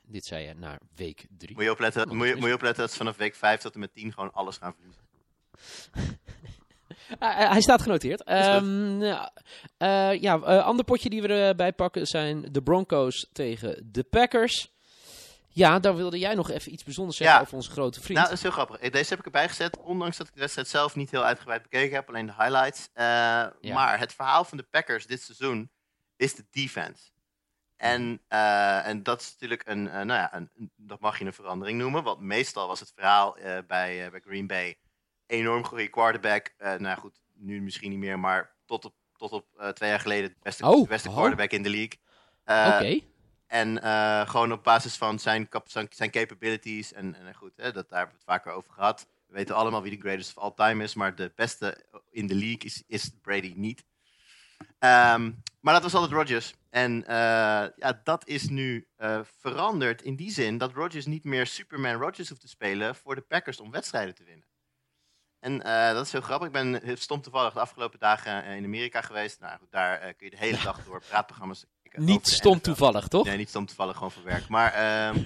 dit 0.02 0.24
zei 0.24 0.46
je 0.46 0.54
naar 0.54 0.80
week 0.94 1.26
drie. 1.30 1.54
Moet 1.54 1.64
je 1.64 1.70
opletten, 1.70 2.10
Oh, 2.10 2.16
moet 2.16 2.28
je, 2.28 2.34
moet 2.34 2.48
je 2.48 2.54
opletten 2.54 2.82
dat 2.82 2.90
ze 2.90 2.96
vanaf 2.96 3.16
week 3.16 3.34
5 3.34 3.60
tot 3.60 3.74
en 3.74 3.80
met 3.80 3.92
10 3.92 4.12
gewoon 4.12 4.32
alles 4.32 4.56
gaan 4.56 4.74
verliezen. 4.74 5.04
Ah, 7.18 7.42
eh, 7.42 7.50
hij 7.50 7.60
staat 7.60 7.82
genoteerd. 7.82 8.24
Ehm, 8.24 9.02
ja, 9.02 9.32
eh, 9.76 10.20
ja 10.20 10.40
eh, 10.40 10.64
ander 10.64 10.84
potje 10.84 11.10
die 11.10 11.22
we 11.22 11.28
erbij 11.28 11.72
pakken 11.72 12.06
zijn 12.06 12.48
de 12.52 12.62
Broncos 12.62 13.28
tegen 13.32 13.88
de 13.92 14.02
Packers. 14.04 14.74
Ja, 15.48 15.78
daar 15.78 15.96
wilde 15.96 16.18
jij 16.18 16.34
nog 16.34 16.50
even 16.50 16.72
iets 16.72 16.84
bijzonders 16.84 17.16
zeggen 17.16 17.36
Ja. 17.36 17.42
over 17.42 17.54
onze 17.54 17.70
grote 17.70 18.00
vriend. 18.00 18.14
Nou, 18.18 18.24
dat 18.28 18.36
is 18.36 18.42
heel 18.42 18.50
grappig. 18.50 18.90
Deze 18.90 19.08
heb 19.08 19.18
ik 19.18 19.24
erbij 19.24 19.48
gezet, 19.48 19.76
ondanks 19.78 20.16
dat 20.16 20.26
ik 20.26 20.34
de 20.34 20.40
wedstrijd 20.40 20.68
zelf 20.68 20.96
niet 20.96 21.10
heel 21.10 21.24
uitgebreid 21.24 21.62
bekeken 21.62 21.94
heb, 21.94 22.08
alleen 22.08 22.26
de 22.26 22.34
highlights. 22.38 22.88
Maar 23.72 23.98
het 23.98 24.12
verhaal 24.14 24.44
van 24.44 24.56
de 24.58 24.66
Packers 24.70 25.06
dit 25.06 25.22
seizoen 25.22 25.70
is 26.16 26.34
de 26.34 26.44
defense. 26.50 27.10
En, 27.76 28.22
en 28.28 29.02
dat 29.02 29.20
is 29.20 29.30
natuurlijk 29.30 29.62
een, 29.66 29.82
nou 29.82 30.06
ja, 30.06 30.34
een, 30.34 30.50
dat 30.76 31.00
mag 31.00 31.18
je 31.18 31.24
een 31.24 31.32
verandering 31.32 31.78
noemen. 31.78 32.02
Want 32.02 32.20
meestal 32.20 32.66
was 32.66 32.80
het 32.80 32.92
verhaal 32.94 33.36
bij, 33.66 34.10
bij 34.10 34.20
Green 34.24 34.46
Bay 34.46 34.76
enorm 35.26 35.64
goede 35.64 35.88
quarterback. 35.88 36.54
Eh, 36.56 36.74
nou 36.74 36.98
goed, 36.98 37.20
nu 37.34 37.62
misschien 37.62 37.90
niet 37.90 37.98
meer, 37.98 38.18
maar 38.18 38.54
tot 38.64 38.84
op, 38.84 38.94
tot 39.16 39.32
op 39.32 39.46
eh, 39.56 39.68
twee 39.68 39.88
jaar 39.90 40.00
geleden 40.00 40.28
de 40.28 40.36
beste, 40.42 40.66
Oh, 40.66 40.82
de 40.82 40.88
beste 40.88 41.08
oh. 41.08 41.14
quarterback 41.14 41.50
in 41.50 41.62
de 41.62 41.70
league. 41.70 41.98
Eh, 42.44 42.74
Oké, 42.74 43.00
En 43.46 43.78
gewoon 44.28 44.52
op 44.52 44.64
basis 44.64 44.96
van 44.96 45.18
zijn, 45.18 45.48
zijn, 45.64 45.86
zijn 45.90 46.10
capabilities. 46.10 46.92
En, 46.92 47.14
en 47.14 47.34
goed, 47.34 47.52
hè, 47.56 47.72
dat, 47.72 47.88
daar 47.88 47.98
hebben 47.98 48.16
we 48.16 48.22
het 48.24 48.34
vaker 48.34 48.52
over 48.52 48.72
gehad. 48.72 49.06
We 49.26 49.34
weten 49.34 49.54
allemaal 49.54 49.82
wie 49.82 49.90
de 49.90 50.00
greatest 50.00 50.36
of 50.36 50.42
all 50.42 50.52
time 50.54 50.84
is. 50.84 50.94
Maar 50.94 51.14
de 51.14 51.32
beste 51.34 51.84
in 52.10 52.26
de 52.26 52.34
league 52.34 52.58
is, 52.58 52.82
is 52.86 53.10
Brady 53.22 53.52
niet. 53.56 53.84
Ehm, 54.78 55.32
maar 55.60 55.74
dat 55.74 55.82
was 55.82 55.94
altijd 55.94 56.12
Rodgers. 56.12 56.54
En 56.70 57.04
ja, 57.76 58.00
dat 58.04 58.26
is 58.26 58.48
nu 58.48 58.88
veranderd 59.40 60.02
in 60.02 60.16
die 60.16 60.30
zin 60.30 60.58
dat 60.58 60.72
Rodgers 60.72 61.06
niet 61.06 61.24
meer 61.24 61.46
Superman 61.46 62.00
Rodgers 62.00 62.28
hoeft 62.28 62.40
te 62.40 62.48
spelen 62.48 62.96
voor 62.96 63.14
de 63.14 63.20
Packers 63.20 63.60
om 63.60 63.70
wedstrijden 63.70 64.14
te 64.14 64.24
winnen. 64.24 64.46
En 65.46 65.62
eh, 65.62 65.92
dat 65.92 66.06
is 66.06 66.12
heel 66.12 66.20
grappig. 66.20 66.46
Ik 66.46 66.52
ben 66.52 66.82
heel 66.82 66.96
stom 66.96 67.20
toevallig 67.20 67.52
de 67.52 67.60
afgelopen 67.60 67.98
dagen 67.98 68.44
eh, 68.44 68.56
in 68.56 68.64
Amerika 68.64 69.00
geweest. 69.00 69.40
Nou 69.40 69.58
goed, 69.58 69.70
daar 69.70 70.00
eh, 70.00 70.06
kun 70.16 70.26
je 70.26 70.30
de 70.30 70.36
hele 70.36 70.62
dag 70.62 70.84
door 70.84 71.02
praatprogramma's 71.08 71.64
niet 71.96 72.26
stom 72.28 72.60
toevallig, 72.60 73.08
toch? 73.08 73.24
Nee, 73.24 73.36
niet 73.36 73.48
stom 73.48 73.66
toevallig, 73.66 73.96
gewoon 73.96 74.10
voor 74.10 74.22
werk. 74.22 74.48
Maar, 74.48 74.72
ehm, 74.72 75.22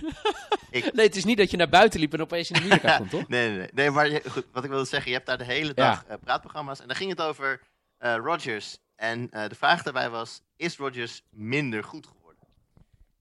Nee, 0.92 1.06
het 1.06 1.16
is 1.16 1.24
niet 1.24 1.36
dat 1.36 1.50
je 1.50 1.56
naar 1.56 1.68
buiten 1.68 2.00
liep 2.00 2.12
en 2.12 2.20
opeens 2.20 2.50
in 2.50 2.56
Amerika 2.56 2.96
komt, 2.98 3.10
toch? 3.10 3.28
nee, 3.28 3.48
nee, 3.48 3.58
nee. 3.58 3.68
nee 3.72 3.90
maar 3.90 4.08
je- 4.08 4.30
goed, 4.30 4.46
wat 4.52 4.64
ik 4.64 4.70
wilde 4.70 4.84
zeggen, 4.84 5.10
je 5.10 5.16
hebt 5.16 5.28
daar 5.28 5.38
de 5.38 5.44
hele 5.44 5.74
dag 5.74 6.04
eh, 6.04 6.16
praatprogramma's. 6.24 6.80
En 6.80 6.86
daar 6.86 6.96
ging 6.96 7.10
het 7.10 7.20
over 7.20 7.60
eh 7.98 8.16
Rodgers. 8.16 8.78
En 8.96 9.30
eh, 9.30 9.48
de 9.48 9.54
vraag 9.54 9.82
daarbij 9.82 10.10
was, 10.10 10.42
is 10.56 10.76
Rodgers 10.76 11.22
minder 11.30 11.84
goed 11.84 12.06
geworden? 12.06 12.44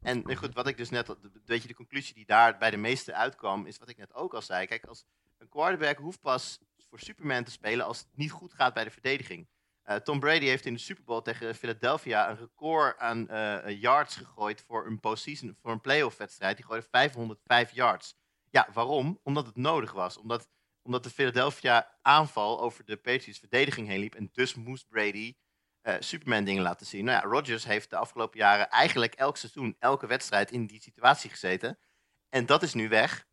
En 0.02 0.24
eh, 0.24 0.38
goed, 0.38 0.54
wat 0.54 0.68
ik 0.68 0.78
dus 0.78 0.90
net, 0.90 1.16
weet 1.46 1.62
je, 1.62 1.68
de 1.68 1.74
conclusie 1.76 2.14
die 2.14 2.26
daar 2.26 2.58
bij 2.58 2.72
de 2.72 2.78
meeste 2.78 3.14
uitkwam, 3.14 3.66
is 3.66 3.78
wat 3.78 3.90
ik 3.90 3.98
net 3.98 4.14
ook 4.14 4.34
al 4.34 4.42
zei. 4.42 4.68
Kijk, 4.68 4.86
als 4.86 5.06
een 5.38 5.50
quarterback 5.50 5.98
hoeft 5.98 6.22
pas 6.22 6.60
voor 6.90 7.00
Superman 7.00 7.44
te 7.44 7.52
spelen 7.52 7.86
als 7.86 8.00
het 8.00 8.08
niet 8.16 8.32
goed 8.32 8.54
gaat 8.54 8.74
bij 8.74 8.84
de 8.84 8.90
verdediging. 8.90 9.48
Eh, 9.84 9.96
Tom 9.96 10.20
Brady 10.20 10.46
heeft 10.46 10.66
in 10.66 10.74
de 10.74 10.80
Super 10.80 11.04
Bowl 11.04 11.22
tegen 11.22 11.56
Philadelphia 11.56 12.30
een 12.30 12.38
record 12.38 12.98
aan 12.98 13.28
eh, 13.28 13.82
yards 13.82 14.16
gegooid 14.16 14.64
voor 14.68 14.86
een 14.86 15.00
postseason, 15.00 15.58
voor 15.62 15.72
een 15.72 15.82
playoff 15.82 16.18
wedstrijd. 16.18 16.58
Die 16.58 16.66
gooide 16.66 16.88
505 16.92 17.72
yards. 17.72 18.16
Ja, 18.50 18.68
waarom? 18.74 19.20
Omdat 19.24 19.46
het 19.46 19.56
nodig 19.56 19.92
was. 19.92 20.18
Omdat, 20.18 20.50
omdat 20.82 21.04
de 21.04 21.10
Philadelphia 21.10 21.98
aanval 22.02 22.62
over 22.62 22.86
de 22.86 22.98
Patriots 22.98 23.40
verdediging 23.40 23.88
heen 23.88 24.00
liep. 24.00 24.16
En 24.16 24.30
dus 24.32 24.56
moest 24.56 24.88
Brady 24.88 25.36
eh, 25.82 25.96
Superman 26.00 26.44
dingen 26.44 26.64
laten 26.64 26.86
zien. 26.86 27.06
Nou 27.06 27.22
ja, 27.22 27.30
Rodgers 27.30 27.66
heeft 27.66 27.90
de 27.90 27.98
afgelopen 27.98 28.40
jaren 28.40 28.70
eigenlijk 28.70 29.14
elk 29.14 29.38
seizoen, 29.38 29.76
elke 29.80 30.08
wedstrijd 30.08 30.52
in 30.52 30.66
die 30.66 30.82
situatie 30.82 31.30
gezeten. 31.30 31.80
En 32.30 32.46
dat 32.46 32.64
is 32.64 32.74
nu 32.74 32.90
weg. 32.90 33.28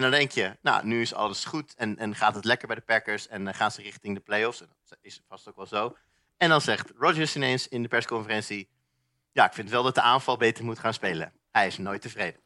En 0.00 0.10
dan 0.10 0.18
denk 0.18 0.30
je, 0.30 0.56
nou, 0.62 0.86
nu 0.86 1.00
is 1.00 1.14
alles 1.14 1.44
goed 1.44 1.74
en, 1.74 1.96
en 1.98 2.14
gaat 2.14 2.34
het 2.34 2.44
lekker 2.44 2.66
bij 2.66 2.76
de 2.76 2.82
Packers 2.82 3.28
en 3.28 3.48
eh, 3.48 3.54
gaan 3.54 3.70
ze 3.70 3.82
richting 3.82 4.14
de 4.14 4.20
playoffs. 4.20 4.60
En 4.60 4.68
dat 4.88 4.98
is 5.00 5.20
vast 5.28 5.48
ook 5.48 5.56
wel 5.56 5.66
zo. 5.66 5.96
En 6.36 6.48
dan 6.48 6.60
zegt 6.60 6.90
Rodgers 6.96 7.36
ineens 7.36 7.68
in 7.68 7.82
de 7.82 7.88
persconferentie, 7.88 8.68
ja, 9.32 9.46
ik 9.46 9.52
vind 9.52 9.70
wel 9.70 9.82
dat 9.82 9.94
de 9.94 10.00
aanval 10.00 10.36
beter 10.36 10.64
moet 10.64 10.78
gaan 10.78 10.94
spelen. 10.94 11.32
Hij 11.50 11.66
is 11.66 11.78
nooit 11.78 12.02
tevreden. 12.02 12.40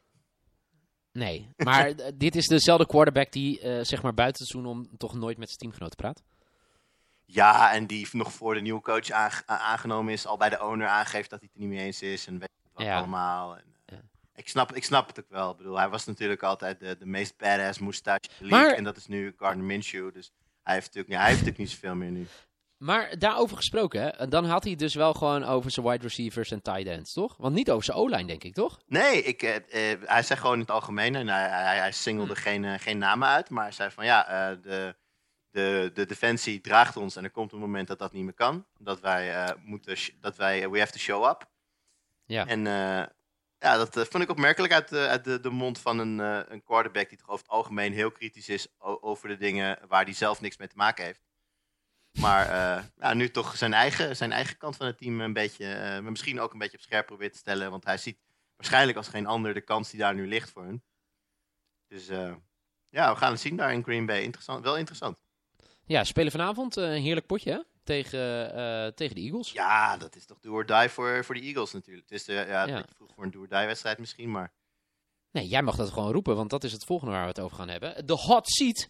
Nee, 1.11 1.49
maar 1.57 1.93
dit 2.15 2.35
is 2.35 2.47
dezelfde 2.47 2.85
quarterback 2.87 3.31
die 3.31 3.59
eh, 3.59 3.83
zeg 3.83 4.01
maar 4.01 4.13
buiten 4.13 4.41
het 4.43 4.51
seizoen 4.51 4.71
om 4.71 4.97
toch 4.97 5.13
nooit 5.13 5.37
met 5.37 5.47
zijn 5.47 5.59
teamgenoten 5.59 5.95
praat. 5.97 6.23
Ja, 7.25 7.73
en 7.73 7.87
die 7.87 8.07
nog 8.11 8.33
voor 8.33 8.53
de 8.53 8.61
nieuwe 8.61 8.81
coach 8.81 9.09
aangenomen 9.45 10.13
is, 10.13 10.25
al 10.25 10.37
bij 10.37 10.49
de 10.49 10.63
owner 10.63 10.87
aangeeft 10.87 11.29
dat 11.29 11.39
hij 11.39 11.49
het 11.53 11.61
er 11.61 11.67
niet 11.67 11.77
mee 11.77 11.85
eens 11.85 12.01
is 12.01 12.27
en 12.27 12.39
weet 12.39 12.49
wat 12.73 12.85
Ja. 12.85 12.97
allemaal. 12.97 13.57
En. 13.57 13.74
Ik, 14.35 14.47
snap, 14.49 14.75
ik 14.75 14.83
snap 14.83 15.07
het 15.07 15.19
ook 15.19 15.29
wel. 15.29 15.51
Ik 15.51 15.57
bedoel, 15.57 15.77
hij 15.77 15.89
was 15.89 16.05
natuurlijk 16.05 16.43
altijd 16.43 16.79
de, 16.79 16.97
de 16.97 17.05
meest 17.05 17.37
badass 17.37 17.79
moustache. 17.79 18.29
Maar- 18.41 18.71
En 18.73 18.83
dat 18.83 18.97
is 18.97 19.07
nu 19.07 19.33
Gardner 19.37 19.65
Minshew. 19.65 20.13
Dus 20.13 20.31
hij 20.63 20.73
heeft 20.73 20.85
natuurlijk, 20.85 21.13
ja, 21.13 21.19
hij 21.19 21.29
heeft 21.29 21.39
natuurlijk 21.45 21.69
niet 21.69 21.79
zoveel 21.79 21.95
meer 21.95 22.11
nu. 22.11 22.27
Maar 22.77 23.17
daarover 23.19 23.57
gesproken, 23.57 24.01
hè, 24.01 24.07
en 24.07 24.29
dan 24.29 24.45
had 24.45 24.63
hij 24.63 24.75
dus 24.75 24.95
wel 24.95 25.13
gewoon 25.13 25.43
over 25.43 25.71
zijn 25.71 25.85
wide 25.85 26.03
receivers 26.03 26.51
en 26.51 26.61
tight 26.61 26.87
ends, 26.87 27.13
toch? 27.13 27.37
Want 27.37 27.55
niet 27.55 27.71
over 27.71 27.83
zijn 27.83 27.97
O-line, 27.97 28.25
denk 28.27 28.43
ik, 28.43 28.53
toch? 28.53 28.79
Nee, 28.87 29.23
ik, 29.23 29.41
eh, 29.43 29.91
eh, 29.91 29.99
hij 30.05 30.23
zegt 30.23 30.39
gewoon 30.41 30.55
in 30.55 30.61
het 30.61 30.71
algemeen. 30.71 31.15
En 31.15 31.27
hij, 31.27 31.49
hij, 31.49 31.77
hij 31.77 31.91
singelde 31.91 32.33
Hm. 32.33 32.39
geen, 32.39 32.65
eh, 32.65 32.79
geen 32.79 32.97
namen 32.97 33.27
uit. 33.27 33.49
Maar 33.49 33.63
hij 33.63 33.71
zei 33.71 33.91
van 33.91 34.05
ja, 34.05 34.55
de, 34.55 34.95
de, 35.49 35.91
de 35.93 36.05
defensie 36.05 36.61
draagt 36.61 36.97
ons. 36.97 37.15
En 37.15 37.23
er 37.23 37.31
komt 37.31 37.51
een 37.51 37.59
moment 37.59 37.87
dat 37.87 37.99
dat 37.99 38.13
niet 38.13 38.23
meer 38.23 38.33
kan. 38.33 38.65
Dat 38.77 38.99
wij 38.99 39.55
moeten, 39.63 39.97
dat 40.21 40.35
wij, 40.37 40.69
we 40.69 40.79
have 40.79 40.91
to 40.91 40.97
show 40.99 41.25
up. 41.29 41.49
Ja. 42.25 42.45
En 42.47 42.63
ja, 43.65 43.77
dat 43.77 43.97
eh, 43.97 44.03
vond 44.03 44.23
ik 44.23 44.29
opmerkelijk 44.29 44.73
uit, 44.73 44.89
de, 44.89 45.07
uit 45.07 45.23
de, 45.23 45.39
de 45.39 45.49
mond 45.49 45.79
van 45.79 45.99
een, 45.99 46.19
eh, 46.19 46.39
een 46.47 46.63
quarterback 46.63 47.09
die 47.09 47.17
toch 47.17 47.29
over 47.29 47.45
het 47.45 47.53
algemeen 47.53 47.93
heel 47.93 48.11
kritisch 48.11 48.49
is 48.49 48.67
over 48.79 49.27
de 49.27 49.37
dingen 49.37 49.79
waar 49.87 50.03
hij 50.03 50.13
zelf 50.13 50.41
niks 50.41 50.57
mee 50.57 50.67
te 50.67 50.77
maken 50.77 51.05
heeft. 51.05 51.25
Maar 52.19 52.49
eh, 52.49 52.83
ja, 52.97 53.13
nu 53.13 53.29
toch 53.29 53.57
zijn 53.57 53.73
eigen, 53.73 54.15
zijn 54.15 54.31
eigen 54.31 54.57
kant 54.57 54.75
van 54.75 54.85
het 54.85 54.97
team 54.97 55.21
een 55.21 55.33
beetje, 55.33 55.73
eh, 55.73 55.99
misschien 55.99 56.39
ook 56.39 56.53
een 56.53 56.59
beetje 56.59 56.77
op 56.77 56.83
scherp 56.83 57.05
probeert 57.05 57.31
te 57.31 57.37
stellen. 57.37 57.71
Want 57.71 57.85
hij 57.85 57.97
ziet 57.97 58.19
waarschijnlijk 58.55 58.97
als 58.97 59.07
geen 59.07 59.25
ander 59.25 59.53
de 59.53 59.61
kans 59.61 59.89
die 59.89 59.99
daar 59.99 60.15
nu 60.15 60.27
ligt 60.27 60.49
voor 60.49 60.63
hun. 60.63 60.83
Dus 61.87 62.07
eh, 62.07 62.35
ja, 62.89 63.13
we 63.13 63.17
gaan 63.17 63.31
het 63.31 63.41
zien 63.41 63.55
daar 63.55 63.73
in 63.73 63.83
Green 63.83 64.05
Bay. 64.05 64.21
Interessant, 64.21 64.63
wel 64.63 64.77
interessant. 64.77 65.17
Ja, 65.85 66.03
spelen 66.03 66.31
vanavond 66.31 66.77
eh, 66.77 66.93
een 66.93 67.01
heerlijk 67.01 67.25
potje, 67.25 67.51
hè? 67.51 67.59
Tegen, 67.85 68.53
eh, 68.55 68.87
tegen 68.87 69.15
de 69.15 69.21
Eagles. 69.21 69.51
Ja, 69.51 69.97
dat 69.97 70.15
is 70.15 70.25
toch 70.25 70.39
do 70.39 70.51
or 70.51 70.65
die 70.65 70.89
voor, 70.89 71.25
voor 71.25 71.35
de 71.35 71.41
Eagles 71.41 71.71
natuurlijk. 71.73 72.09
Het 72.09 72.19
is 72.19 72.27
eh, 72.27 72.47
ja, 72.47 72.65
Ja. 72.67 72.85
vroeg 72.95 73.11
voor 73.15 73.23
een 73.23 73.31
do 73.31 73.39
or 73.39 73.47
die 73.47 73.65
wedstrijd 73.65 73.97
misschien, 73.97 74.31
maar... 74.31 74.51
Nee, 75.31 75.47
jij 75.47 75.61
mag 75.61 75.75
dat 75.75 75.89
gewoon 75.89 76.11
roepen, 76.11 76.35
want 76.35 76.49
dat 76.49 76.63
is 76.63 76.71
het 76.71 76.83
volgende 76.85 77.13
waar 77.13 77.21
we 77.21 77.27
het 77.27 77.39
over 77.39 77.57
gaan 77.57 77.69
hebben. 77.69 78.05
De 78.05 78.13
hot 78.13 78.47
seat 78.49 78.89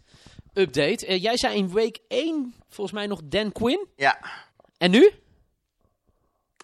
update. 0.54 1.06
Eh, 1.06 1.22
jij 1.22 1.38
zei 1.38 1.58
in 1.58 1.74
week 1.74 2.00
1 2.08 2.54
volgens 2.70 2.96
mij 2.98 3.08
nog 3.08 3.22
Dan 3.24 3.52
Quinn. 3.52 3.88
Ja, 3.96 4.20
En 4.78 4.92
nu? 4.92 5.12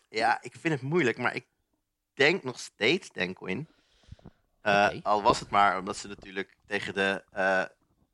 Ja, 0.10 0.42
ik 0.42 0.56
vind 0.60 0.74
het 0.74 0.84
moeilijk, 0.84 1.18
maar 1.18 1.36
ik 1.36 1.46
denk 2.14 2.44
nog 2.44 2.60
steeds 2.60 3.10
Dan 3.12 3.34
Quinn. 3.34 3.68
Al 5.04 5.22
was 5.22 5.40
het 5.40 5.50
maar 5.50 5.80
omdat 5.80 5.98
ze 5.98 6.08
natuurlijk 6.08 6.58
tegen 6.68 6.94
de 6.94 7.24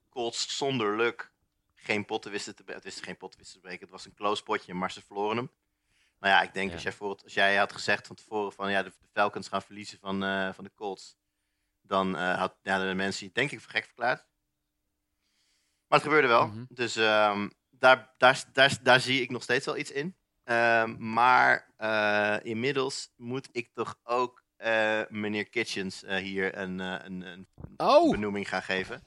Colts 0.10 0.58
zonder 0.58 0.96
luck 0.98 1.32
geen 1.88 2.06
potten 2.06 2.32
wisten 2.32 2.56
te 2.56 2.64
breken. 2.64 2.84
Het 2.84 2.94
is 2.94 3.00
geen 3.02 3.18
potten 3.18 3.40
wisten 3.40 3.56
te 3.62 3.66
breken, 3.68 3.82
het 3.82 3.92
was 3.92 4.06
een 4.06 4.14
close 4.14 4.44
potje, 4.44 4.74
maar 4.74 4.92
ze 4.92 5.02
verloren 5.02 5.38
hem. 5.38 5.52
Nou 6.20 6.34
ja, 6.34 6.42
ik 6.42 6.54
denk 6.54 6.68
Ja. 6.68 6.74
als, 6.74 6.84
jij 6.84 6.92
voor 6.92 7.20
als 7.24 7.34
jij 7.34 7.56
had 7.56 7.72
gezegd 7.74 8.08
van 8.08 8.16
tevoren 8.16 8.52
van 8.52 8.72
ja, 8.72 8.84
de, 8.84 8.90
de 8.90 9.08
Falcons 9.14 9.48
gaan 9.48 9.62
verliezen 9.62 10.00
van, 10.00 10.24
eh, 10.24 10.54
van 10.54 10.64
de 10.64 10.72
Colts, 10.76 11.18
dan 11.82 12.18
eh 12.18 12.38
had 12.38 12.58
ja, 12.62 12.88
de 12.88 12.94
mensen 12.94 13.26
je 13.26 13.32
denk 13.34 13.52
ik 13.52 13.62
voor 13.62 13.72
gek 13.72 13.86
verklaard. 13.86 14.26
Maar 15.88 16.00
het 16.00 16.08
gebeurde 16.08 16.28
wel. 16.28 16.48
Mhm. 16.48 16.66
Dus 16.70 16.96
ehm, 16.96 17.50
daar, 17.70 18.14
daar, 18.18 18.44
daar, 18.54 18.78
daar 18.84 19.00
zie 19.00 19.22
ik 19.22 19.30
nog 19.30 19.44
steeds 19.44 19.66
wel 19.66 19.78
iets 19.78 19.92
in. 19.92 20.16
Ehm, 20.44 21.12
maar 21.14 21.74
eh, 21.78 22.38
inmiddels 22.42 23.14
moet 23.16 23.50
ik 23.52 23.74
toch 23.74 24.00
ook 24.04 24.46
meneer 25.10 25.50
Kitchens 25.50 26.02
hier 26.08 26.58
een, 26.58 26.80
een, 26.80 27.22
een 27.22 27.48
Oh! 27.78 28.12
benoeming 28.12 28.50
gaan 28.50 28.64
geven. 28.64 29.04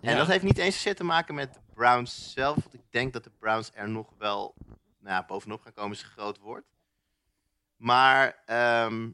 En 0.00 0.16
dat 0.16 0.26
heeft 0.26 0.44
niet 0.44 0.58
eens 0.58 0.74
zozeer 0.74 0.94
te 0.96 1.04
maken 1.04 1.34
met 1.34 1.60
Browns 1.80 2.32
zelf. 2.32 2.56
Want 2.56 2.74
ik 2.74 2.90
denk 2.90 3.12
dat 3.12 3.24
de 3.24 3.30
Browns 3.30 3.70
er 3.74 3.88
nog 3.88 4.12
wel 4.18 4.54
nou 4.98 5.14
ja, 5.14 5.24
bovenop 5.24 5.62
gaan 5.62 5.72
komen, 5.72 5.96
is 5.96 6.02
een 6.02 6.08
groot 6.08 6.38
woord. 6.38 6.64
Maar 7.76 8.42
ehm, 8.46 9.10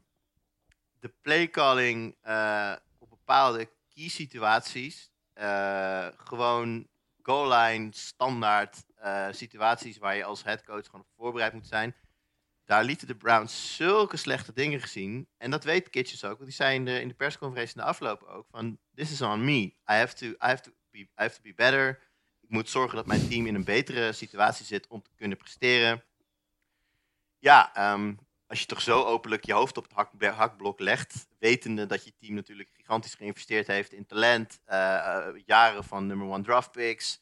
de 0.99 1.13
playcalling 1.21 2.15
eh 2.21 2.75
op 2.97 3.09
bepaalde 3.09 3.69
key 3.95 4.07
situaties, 4.07 5.11
eh, 5.33 6.07
gewoon 6.17 6.87
goal 7.21 7.53
line, 7.53 7.89
standaard 7.93 8.85
eh, 8.95 9.27
situaties 9.31 9.97
waar 9.97 10.15
je 10.15 10.23
als 10.23 10.43
headcoach 10.43 10.85
gewoon 10.85 11.01
op 11.01 11.15
voorbereid 11.15 11.53
moet 11.53 11.67
zijn. 11.67 11.95
Daar 12.65 12.83
lieten 12.83 13.07
de 13.07 13.15
Browns 13.15 13.75
zulke 13.75 14.17
slechte 14.17 14.53
dingen 14.53 14.81
gezien. 14.81 15.29
En 15.37 15.51
dat 15.51 15.63
weet 15.63 15.89
Kitchens 15.89 16.23
ook. 16.23 16.37
Want 16.37 16.45
die 16.45 16.53
zei 16.53 16.75
in 16.75 16.85
de, 16.85 17.01
in 17.01 17.07
de 17.07 17.13
persconferentie 17.13 17.75
in 17.75 17.81
de 17.81 17.87
afloop 17.87 18.23
ook 18.23 18.47
van... 18.49 18.79
This 18.93 19.11
is 19.11 19.21
on 19.21 19.45
me. 19.45 19.61
I 19.61 19.73
have 19.93 20.15
to, 20.15 20.25
I 20.25 20.35
have 20.37 20.61
to, 20.61 20.71
be, 20.91 20.99
I 20.99 21.09
have 21.15 21.35
to 21.35 21.41
be 21.41 21.53
better. 21.53 22.06
Ik 22.47 22.53
moet 22.53 22.69
zorgen 22.69 22.95
dat 22.95 23.05
mijn 23.05 23.27
team 23.27 23.45
in 23.45 23.55
een 23.55 23.63
betere 23.63 24.11
situatie 24.11 24.65
zit 24.65 24.87
om 24.87 25.01
te 25.01 25.09
kunnen 25.15 25.37
presteren. 25.37 26.03
Ja, 27.39 27.75
ehm, 27.75 28.13
als 28.47 28.59
je 28.59 28.65
toch 28.65 28.81
zo 28.81 29.03
openlijk 29.03 29.45
je 29.45 29.53
hoofd 29.53 29.77
op 29.77 29.83
het 29.83 29.93
hak, 29.93 30.23
hakblok 30.23 30.79
legt... 30.79 31.27
wetende 31.39 31.85
dat 31.85 32.03
je 32.03 32.13
team 32.19 32.33
natuurlijk 32.33 32.69
gigantisch 32.73 33.15
geïnvesteerd 33.15 33.67
heeft 33.67 33.91
in 33.91 34.05
talent... 34.05 34.59
eh, 34.65 35.27
jaren 35.45 35.83
van 35.83 36.07
number 36.07 36.27
one 36.27 36.43
draft 36.43 36.71
picks... 36.71 37.19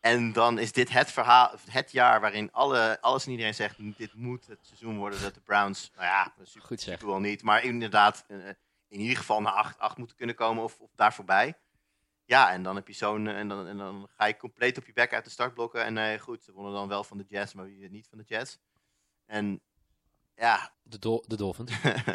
En 0.00 0.32
dan 0.32 0.58
is 0.58 0.72
dit 0.72 0.90
het 0.90 1.12
verhaal, 1.12 1.54
het 1.70 1.92
jaar 1.92 2.20
waarin 2.20 2.52
alle, 2.52 2.98
alles 3.00 3.24
en 3.24 3.30
iedereen 3.30 3.54
zegt: 3.54 3.96
dit 3.96 4.14
moet 4.14 4.46
het 4.46 4.58
seizoen 4.66 4.96
worden 4.96 5.20
dat 5.20 5.34
de 5.34 5.40
Browns, 5.40 5.90
nou 5.94 6.06
ja, 6.06 6.32
super, 6.42 6.66
Goed 6.66 6.80
zeg. 6.80 7.00
wel 7.00 7.20
niet, 7.20 7.42
maar 7.42 7.64
inderdaad 7.64 8.24
eh, 8.28 8.38
in 8.88 9.00
ieder 9.00 9.16
geval 9.16 9.40
naar 9.40 9.52
8, 9.52 9.78
8 9.78 9.96
moeten 9.96 10.16
kunnen 10.16 10.34
komen 10.34 10.62
of, 10.62 10.80
of 10.80 10.90
daar 10.94 11.14
voorbij. 11.14 11.54
Ja, 12.26 12.52
en 12.52 12.62
dan 12.62 12.76
heb 12.76 12.86
je 12.88 12.94
zo'n, 12.94 13.26
eh, 13.26 13.38
en, 13.38 13.48
dan, 13.48 13.66
en 13.66 13.76
dan 13.76 14.08
ga 14.16 14.24
je 14.26 14.36
compleet 14.36 14.78
op 14.78 14.86
je 14.86 14.92
bek 14.92 15.14
uit 15.14 15.24
de 15.24 15.30
startblokken. 15.30 15.84
En 15.84 15.98
eh, 15.98 16.20
goed, 16.20 16.44
ze 16.44 16.52
wonnen 16.52 16.72
dan 16.72 16.88
wel 16.88 17.04
van 17.04 17.18
de 17.18 17.24
Jets, 17.28 17.54
maar 17.54 17.64
wie 17.64 17.90
niet 17.90 18.08
van 18.08 18.18
de 18.18 18.24
Jets. 18.26 18.58
En 19.26 19.60
ja, 20.36 20.72
De, 20.82 20.98
Dol- 20.98 21.24
de 21.26 21.36
Dolphins. 21.36 21.72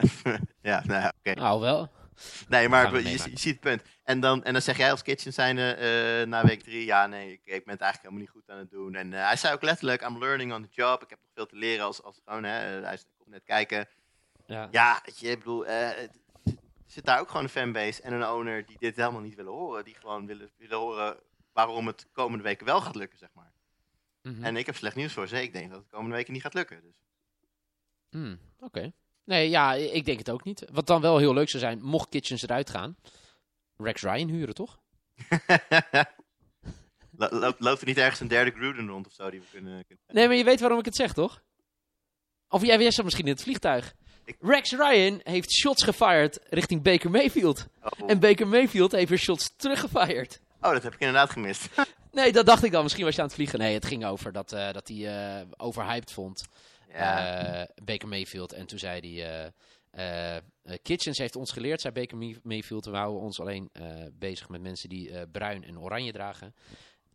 ja, 0.62 0.84
nou 0.86 1.02
ja, 1.02 1.13
oké. 1.17 1.34
Nou, 1.39 1.60
wel. 1.62 1.91
Nee, 2.47 2.69
maar 2.69 3.02
je, 3.02 3.17
ziet 3.17 3.43
het 3.43 3.60
punt. 3.60 3.82
En 4.04 4.19
dan, 4.19 4.43
en 4.43 4.54
dan 4.54 4.62
zeg 4.62 4.78
jij 4.78 4.91
als 4.91 5.02
kitchen 5.02 5.34
zijnde 5.34 5.71
eh 5.74 6.28
na 6.28 6.45
week 6.45 6.62
drie, 6.63 6.86
ja 6.86 7.08
nee, 7.08 7.32
ik, 7.32 7.41
ik 7.43 7.63
ben 7.65 7.74
het 7.74 7.82
eigenlijk 7.82 8.02
helemaal 8.02 8.19
niet 8.19 8.30
goed 8.30 8.50
aan 8.50 8.58
het 8.58 8.69
doen. 8.69 8.95
En 8.95 9.13
eh, 9.13 9.26
hij 9.26 9.36
zei 9.36 9.54
ook 9.54 9.62
letterlijk, 9.62 10.02
I'm 10.02 10.17
learning 10.19 10.54
on 10.54 10.62
the 10.63 10.69
job. 10.71 11.04
Ik 11.04 11.10
heb 11.10 11.19
nog 11.21 11.32
veel 11.34 11.45
te 11.45 11.56
leren 11.56 11.86
als, 11.86 12.04
als 12.04 12.21
gewoon, 12.26 12.43
hè, 12.43 12.78
eh, 12.78 12.84
hij 12.84 12.93
is- 12.93 13.06
komt 13.17 13.30
net 13.30 13.43
kijken. 13.43 13.88
Ja. 14.45 14.67
Ja, 14.71 15.02
je, 15.15 15.30
ik 15.30 15.38
bedoel, 15.38 15.65
eh, 15.65 15.89
het- 15.95 16.19
zit 16.91 17.06
daar 17.06 17.19
ook 17.19 17.27
gewoon 17.27 17.43
een 17.43 17.49
fanbase 17.49 18.01
en 18.01 18.13
een 18.13 18.27
owner 18.27 18.65
die 18.65 18.77
dit 18.80 18.95
helemaal 18.95 19.21
niet 19.21 19.36
willen 19.36 19.51
horen. 19.51 19.84
Die 19.84 19.95
gewoon 19.95 20.25
willen, 20.25 20.51
willen 20.58 20.77
horen 20.77 21.17
waarom 21.54 21.88
het 21.88 22.08
komende 22.12 22.43
weken 22.43 22.65
wel 22.65 22.82
gaat 22.82 22.95
lukken, 22.95 23.17
zeg 23.17 23.30
maar. 23.34 23.51
Mhm. 24.21 24.43
En 24.43 24.56
ik 24.58 24.65
heb 24.65 24.75
slecht 24.75 24.95
nieuws 24.95 25.13
voor 25.13 25.27
ze. 25.27 25.41
Ik 25.41 25.54
denk 25.54 25.69
dat 25.69 25.77
het 25.80 25.89
de 25.89 25.95
komende 25.95 26.15
weken 26.15 26.34
niet 26.34 26.41
gaat 26.41 26.54
lukken. 26.54 26.82
Dus. 26.82 26.95
Hmm, 28.10 28.39
Oké. 28.60 28.91
Nee, 29.23 29.49
ja, 29.49 29.73
ik 29.73 30.06
denk 30.06 30.17
het 30.17 30.30
ook 30.30 30.43
niet. 30.43 30.65
Wat 30.71 30.88
dan 30.88 31.01
wel 31.01 31.17
heel 31.17 31.34
leuk 31.34 31.49
zou 31.49 31.63
zijn, 31.63 31.82
mocht 31.82 32.10
Kitchens 32.10 32.41
eruit 32.41 32.69
gaan. 32.69 32.95
Rex 33.77 34.01
Ryan 34.01 34.27
huren, 34.30 34.54
toch? 34.56 34.80
Lo- 37.17 37.30
loopt, 37.39 37.60
loopt 37.60 37.82
er 37.82 37.88
niet 37.88 37.97
ergens 37.97 38.19
een 38.19 38.27
derde 38.27 38.51
Gruden 38.51 38.88
rond 38.88 39.08
of 39.08 39.13
zo 39.13 39.30
die 39.30 39.39
we 39.39 39.45
kunnen... 39.51 39.86
kunnen... 39.86 40.06
Nee, 40.08 40.27
maar 40.27 40.36
je 40.36 40.43
weet 40.43 40.60
waarom 40.60 40.80
ik 40.80 40.86
het 40.86 40.95
zeg, 40.95 41.13
toch? 41.13 41.43
Of 42.47 42.65
jij 42.65 42.80
jij 42.82 42.91
zat 42.91 43.04
misschien 43.06 43.25
in 43.25 43.32
het 43.32 43.43
vliegtuig. 43.43 43.93
Rex 44.39 44.71
Ryan 44.71 45.19
heeft 45.23 45.51
shots 45.51 45.84
gefired 45.84 46.39
richting 46.49 46.81
Baker 46.81 47.10
Mayfield. 47.12 47.67
Oh. 47.84 48.10
En 48.10 48.19
Baker 48.19 48.47
Mayfield 48.47 48.91
heeft 48.91 49.10
weer 49.10 49.17
shots 49.17 49.53
teruggefired. 49.55 50.39
oh, 50.62 50.71
dat 50.71 50.84
heb 50.84 50.93
ik 50.93 50.99
inderdaad 50.99 51.29
gemist. 51.29 51.67
Nee, 52.13 52.31
dat 52.31 52.45
dacht 52.45 52.63
ik 52.63 52.71
dan. 52.71 52.84
Misschien 52.84 53.05
was 53.05 53.15
je 53.15 53.21
aan 53.21 53.27
het 53.27 53.36
vliegen. 53.36 53.60
Nee, 53.60 53.73
het 53.73 53.86
ging 53.86 54.05
over 54.05 54.31
dat, 54.31 54.51
eh, 54.53 54.71
dat 54.71 54.88
hij 54.88 55.07
eh, 55.39 55.45
overhyped 55.57 56.12
vond. 56.12 56.47
ja. 56.93 57.38
eh, 57.62 57.67
Baker 57.84 58.07
Mayfield. 58.07 58.53
En 58.53 58.65
toen 58.65 58.79
zei 58.79 59.21
hij... 59.21 59.51
Kitchens 60.81 61.17
heeft 61.17 61.36
ons 61.36 61.51
geleerd, 61.51 61.81
zei 61.81 61.93
Baker 61.93 62.17
May- 62.17 62.39
Mayfield. 62.43 62.86
We 62.86 62.95
houden 62.95 63.21
ons 63.21 63.39
alleen 63.39 63.71
bezig 64.13 64.49
met 64.49 64.62
mensen 64.62 64.89
die 64.89 65.27
bruin 65.27 65.63
en 65.63 65.79
oranje 65.79 66.12
dragen. 66.12 66.55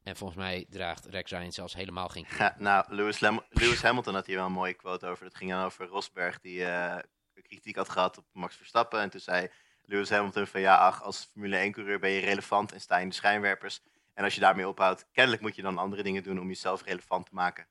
En 0.07 0.17
volgens 0.17 0.39
mij 0.39 0.67
draagt 0.71 1.05
Rex 1.07 1.31
Ryan 1.31 1.53
zelfs 1.53 1.75
helemaal 1.75 2.09
geen 2.09 2.27
kleur. 2.27 2.39
Ja, 2.41 2.55
nou, 2.59 2.85
Lewis, 2.95 3.19
Lem- 3.21 3.41
Lewis 3.51 3.83
Hamilton 3.83 4.15
had 4.15 4.27
hier 4.27 4.37
wel 4.37 4.47
een 4.47 4.53
mooie 4.53 4.75
quote 4.75 5.07
over. 5.07 5.25
Dat 5.25 5.35
ging 5.37 5.51
dan 5.51 5.65
over 5.65 5.87
Rosberg, 5.87 6.41
die 6.41 6.65
eh, 6.65 6.97
kritiek 7.43 7.77
had 7.77 7.89
gehad 7.89 8.19
op 8.19 8.25
Max 8.33 8.57
Verstappen. 8.57 9.01
En 9.01 9.11
toen 9.11 9.21
zei 9.21 9.49
Lewis 9.85 10.11
Hamilton 10.11 10.47
van 10.47 10.61
ja, 10.61 10.77
ach, 10.77 11.03
als 11.03 11.29
Formule 11.33 11.69
1-coureur 11.71 11.99
ben 11.99 12.11
je 12.11 12.21
relevant 12.21 12.73
en 12.73 12.81
sta 12.81 12.97
je 12.97 13.03
in 13.03 13.09
de 13.09 13.15
schijnwerpers. 13.15 13.81
En 14.15 14.25
als 14.25 14.35
je 14.35 14.41
daarmee 14.41 14.69
ophoudt, 14.69 15.07
kennelijk 15.13 15.43
moet 15.43 15.57
je 15.57 15.63
dan 15.63 15.79
andere 15.79 16.03
dingen 16.03 16.23
doen 16.23 16.41
om 16.41 16.49
jezelf 16.49 16.83
relevant 16.85 17.27
te 17.27 17.35
maken. 17.35 17.67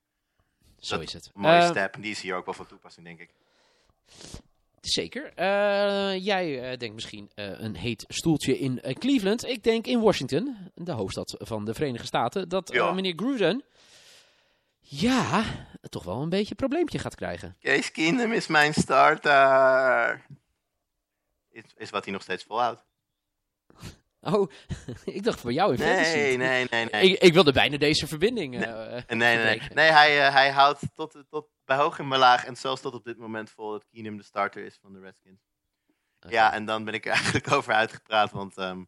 Zo 0.79 0.95
dat- 0.97 1.05
is 1.07 1.13
het. 1.13 1.25
Een 1.33 1.41
mooie 1.41 1.57
Eh, 1.57 1.67
step, 1.69 1.93
en 1.95 2.01
die 2.01 2.11
is 2.11 2.21
hier 2.21 2.35
ook 2.35 2.45
wel 2.45 2.53
van 2.53 2.67
toepassing, 2.67 3.05
denk 3.05 3.19
ik. 3.19 3.29
Zeker. 4.85 5.33
Eh, 5.35 6.25
jij 6.25 6.71
eh, 6.71 6.77
denkt 6.77 6.95
misschien 6.95 7.31
eh, 7.35 7.59
een 7.59 7.75
heet 7.75 8.05
stoeltje 8.07 8.59
in 8.59 8.81
Cleveland. 8.99 9.45
Ik 9.45 9.63
denk 9.63 9.87
in 9.87 9.99
Washington, 9.99 10.71
de 10.73 10.91
hoofdstad 10.91 11.35
van 11.37 11.65
de 11.65 11.73
Verenigde 11.73 12.07
Staten, 12.07 12.49
dat 12.49 12.71
Ja. 12.71 12.91
meneer 12.91 13.13
Gruden, 13.15 13.63
ja, 14.79 15.43
toch 15.89 16.03
wel 16.03 16.21
een 16.21 16.29
beetje 16.29 16.49
een 16.49 16.55
probleempje 16.55 16.99
gaat 16.99 17.15
krijgen. 17.15 17.57
Case 17.59 17.91
Keenum 17.91 18.31
is 18.31 18.47
mijn 18.47 18.73
starter. 18.73 20.25
Is, 21.49 21.63
is 21.75 21.89
wat 21.89 22.03
hij 22.03 22.13
nog 22.13 22.21
steeds 22.21 22.43
volhoudt. 22.43 22.85
Oh, 24.21 24.51
ik 25.05 25.23
dacht 25.23 25.39
voor 25.39 25.53
jou 25.53 25.71
in 25.71 25.77
fantasy. 25.77 26.15
Nee, 26.15 26.37
nee, 26.37 26.67
nee, 26.69 26.85
nee. 26.91 27.09
Ik, 27.11 27.21
ik 27.21 27.33
wilde 27.33 27.51
bijna 27.51 27.77
deze 27.77 28.07
verbinding. 28.07 28.57
Nee, 28.57 28.65
nee, 28.65 29.17
nee. 29.17 29.35
verbreken. 29.37 29.75
Nee, 29.75 29.89
hij, 29.91 30.31
hij 30.31 30.51
houdt 30.51 30.81
tot, 30.95 31.23
tot 31.29 31.47
bij 31.65 31.77
hoog 31.77 31.99
en 31.99 32.09
bij 32.09 32.17
laag 32.17 32.45
en 32.45 32.55
zelfs 32.55 32.81
tot 32.81 32.93
op 32.93 33.03
dit 33.03 33.17
moment 33.17 33.49
vol 33.49 33.71
dat 33.71 33.85
Keenum 33.85 34.17
de 34.17 34.23
starter 34.23 34.65
is 34.65 34.77
van 34.81 34.93
de 34.93 34.99
Redskins. 34.99 35.41
Ja, 36.19 36.53
en 36.53 36.65
dan 36.65 36.83
ben 36.83 36.93
ik 36.93 37.05
er 37.05 37.11
eigenlijk 37.19 37.51
over 37.51 37.73
uitgepraat, 37.73 38.31
want 38.31 38.57
ehm, 38.57 38.83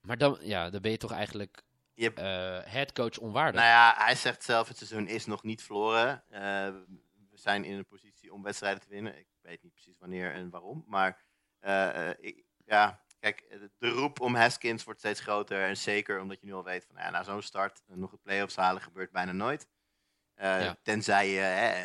Maar 0.00 0.18
dan, 0.18 0.38
ja, 0.40 0.70
dan 0.70 0.80
ben 0.80 0.90
je 0.90 0.96
toch 0.96 1.12
eigenlijk 1.12 1.62
je 1.94 2.04
hebt, 2.04 2.18
eh 2.18 2.72
headcoach 2.72 3.18
onwaardig. 3.18 3.60
nou 3.60 3.72
ja, 3.72 3.94
hij 3.98 4.14
zegt 4.14 4.44
zelf 4.44 4.68
het 4.68 4.76
seizoen 4.76 5.06
is 5.06 5.26
nog 5.26 5.42
niet 5.42 5.62
verloren. 5.62 6.24
Eh, 6.28 6.40
we 7.30 7.40
zijn 7.40 7.64
in 7.64 7.78
een 7.78 7.86
positie 7.86 8.32
om 8.32 8.42
wedstrijden 8.42 8.80
te 8.80 8.88
winnen. 8.88 9.18
Ik 9.18 9.26
weet 9.40 9.62
niet 9.62 9.72
precies 9.72 9.98
wanneer 9.98 10.32
en 10.32 10.50
waarom, 10.50 10.84
maar 10.86 11.22
eh, 11.58 12.10
ik, 12.18 12.44
ja, 12.64 13.02
kijk, 13.20 13.46
de 13.78 13.88
roep 13.88 14.20
om 14.20 14.34
Haskins 14.34 14.84
wordt 14.84 15.00
steeds 15.00 15.20
groter 15.20 15.62
en 15.62 15.76
zeker 15.76 16.20
omdat 16.20 16.40
je 16.40 16.46
nu 16.46 16.52
al 16.52 16.64
weet 16.64 16.84
van, 16.84 16.94
nou 16.94 17.06
ja, 17.06 17.12
na 17.12 17.22
zo'n 17.22 17.42
start 17.42 17.82
nog 17.86 18.12
een 18.12 18.20
playoffs 18.20 18.56
halen 18.56 18.82
gebeurt 18.82 19.10
bijna 19.10 19.32
nooit. 19.32 19.66
Eh, 20.34 20.62
Ja. 20.62 20.76
Tenzij 20.82 21.28
je 21.28 21.40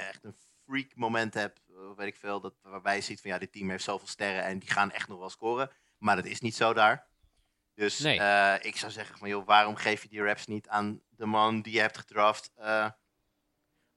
echt 0.10 0.24
een 0.24 0.36
freak 0.66 0.96
moment 0.96 1.34
hebt, 1.34 1.60
of 1.90 1.96
weet 1.98 2.08
ik 2.08 2.16
veel, 2.18 2.40
dat, 2.42 2.54
waarbij 2.62 2.96
je 2.96 3.02
ziet 3.02 3.22
van 3.22 3.30
ja, 3.32 3.38
dit 3.38 3.52
team 3.52 3.70
heeft 3.70 3.84
zoveel 3.84 4.08
sterren 4.08 4.44
en 4.44 4.60
die 4.60 4.70
gaan 4.70 4.92
echt 4.92 5.08
nog 5.08 5.20
wel 5.20 5.30
scoren. 5.30 5.72
Maar 5.98 6.16
dat 6.16 6.26
is 6.26 6.40
niet 6.42 6.56
zo 6.56 6.74
daar. 6.74 7.08
Dus 7.76 8.00
Nee. 8.00 8.20
eh, 8.20 8.56
ik 8.66 8.78
zou 8.78 8.92
zeggen 8.92 9.18
van 9.18 9.30
joh, 9.30 9.46
waarom 9.46 9.76
geef 9.76 10.02
je 10.02 10.10
die 10.10 10.22
reps 10.24 10.46
niet 10.48 10.68
aan 10.68 11.02
de 11.10 11.26
man 11.26 11.62
die 11.62 11.74
je 11.74 11.80
hebt 11.80 11.98
gedraft 11.98 12.52
eh, 12.56 12.90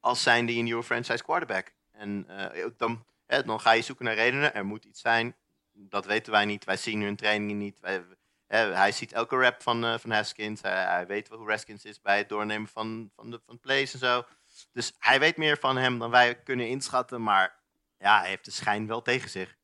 als 0.00 0.22
zijnde 0.22 0.56
je 0.56 0.62
nieuwe 0.62 0.82
franchise 0.82 1.22
quarterback? 1.22 1.72
En 1.92 2.24
eh, 2.28 2.66
dan, 2.76 3.04
hè, 3.26 3.42
dan 3.44 3.60
ga 3.60 3.72
je 3.72 3.82
zoeken 3.82 4.04
naar 4.04 4.14
redenen. 4.14 4.54
Er 4.54 4.64
moet 4.66 4.84
iets 4.84 5.00
zijn. 5.00 5.36
Dat 5.72 6.04
weten 6.06 6.32
wij 6.32 6.44
niet. 6.44 6.64
Wij 6.64 6.76
zien 6.76 7.02
hun 7.02 7.16
trainingen 7.16 7.58
niet. 7.58 7.80
Wij, 7.80 8.04
hè, 8.46 8.72
hij 8.74 8.92
ziet 8.92 9.12
elke 9.12 9.36
rap 9.36 9.62
van, 9.62 9.84
eh, 9.84 9.98
van 9.98 10.10
Haskins. 10.10 10.62
Hij, 10.62 10.84
hij 10.84 11.06
weet 11.06 11.28
wel 11.28 11.38
hoe 11.38 11.50
Haskins 11.50 11.84
is 11.84 12.00
bij 12.00 12.18
het 12.18 12.28
doornemen 12.28 12.68
van, 12.68 13.10
van, 13.14 13.30
de, 13.30 13.40
van 13.46 13.60
plays 13.60 13.92
en 13.92 13.98
zo. 13.98 14.24
Dus 14.72 14.92
hij 14.98 15.20
weet 15.20 15.36
meer 15.36 15.58
van 15.58 15.76
hem 15.76 15.98
dan 15.98 16.10
wij 16.10 16.42
kunnen 16.42 16.68
inschatten. 16.68 17.22
Maar 17.22 17.60
ja, 17.98 18.20
hij 18.20 18.28
heeft 18.28 18.44
de 18.44 18.50
schijn 18.50 18.86
wel 18.86 19.02
tegen 19.02 19.30
zich. 19.30 19.56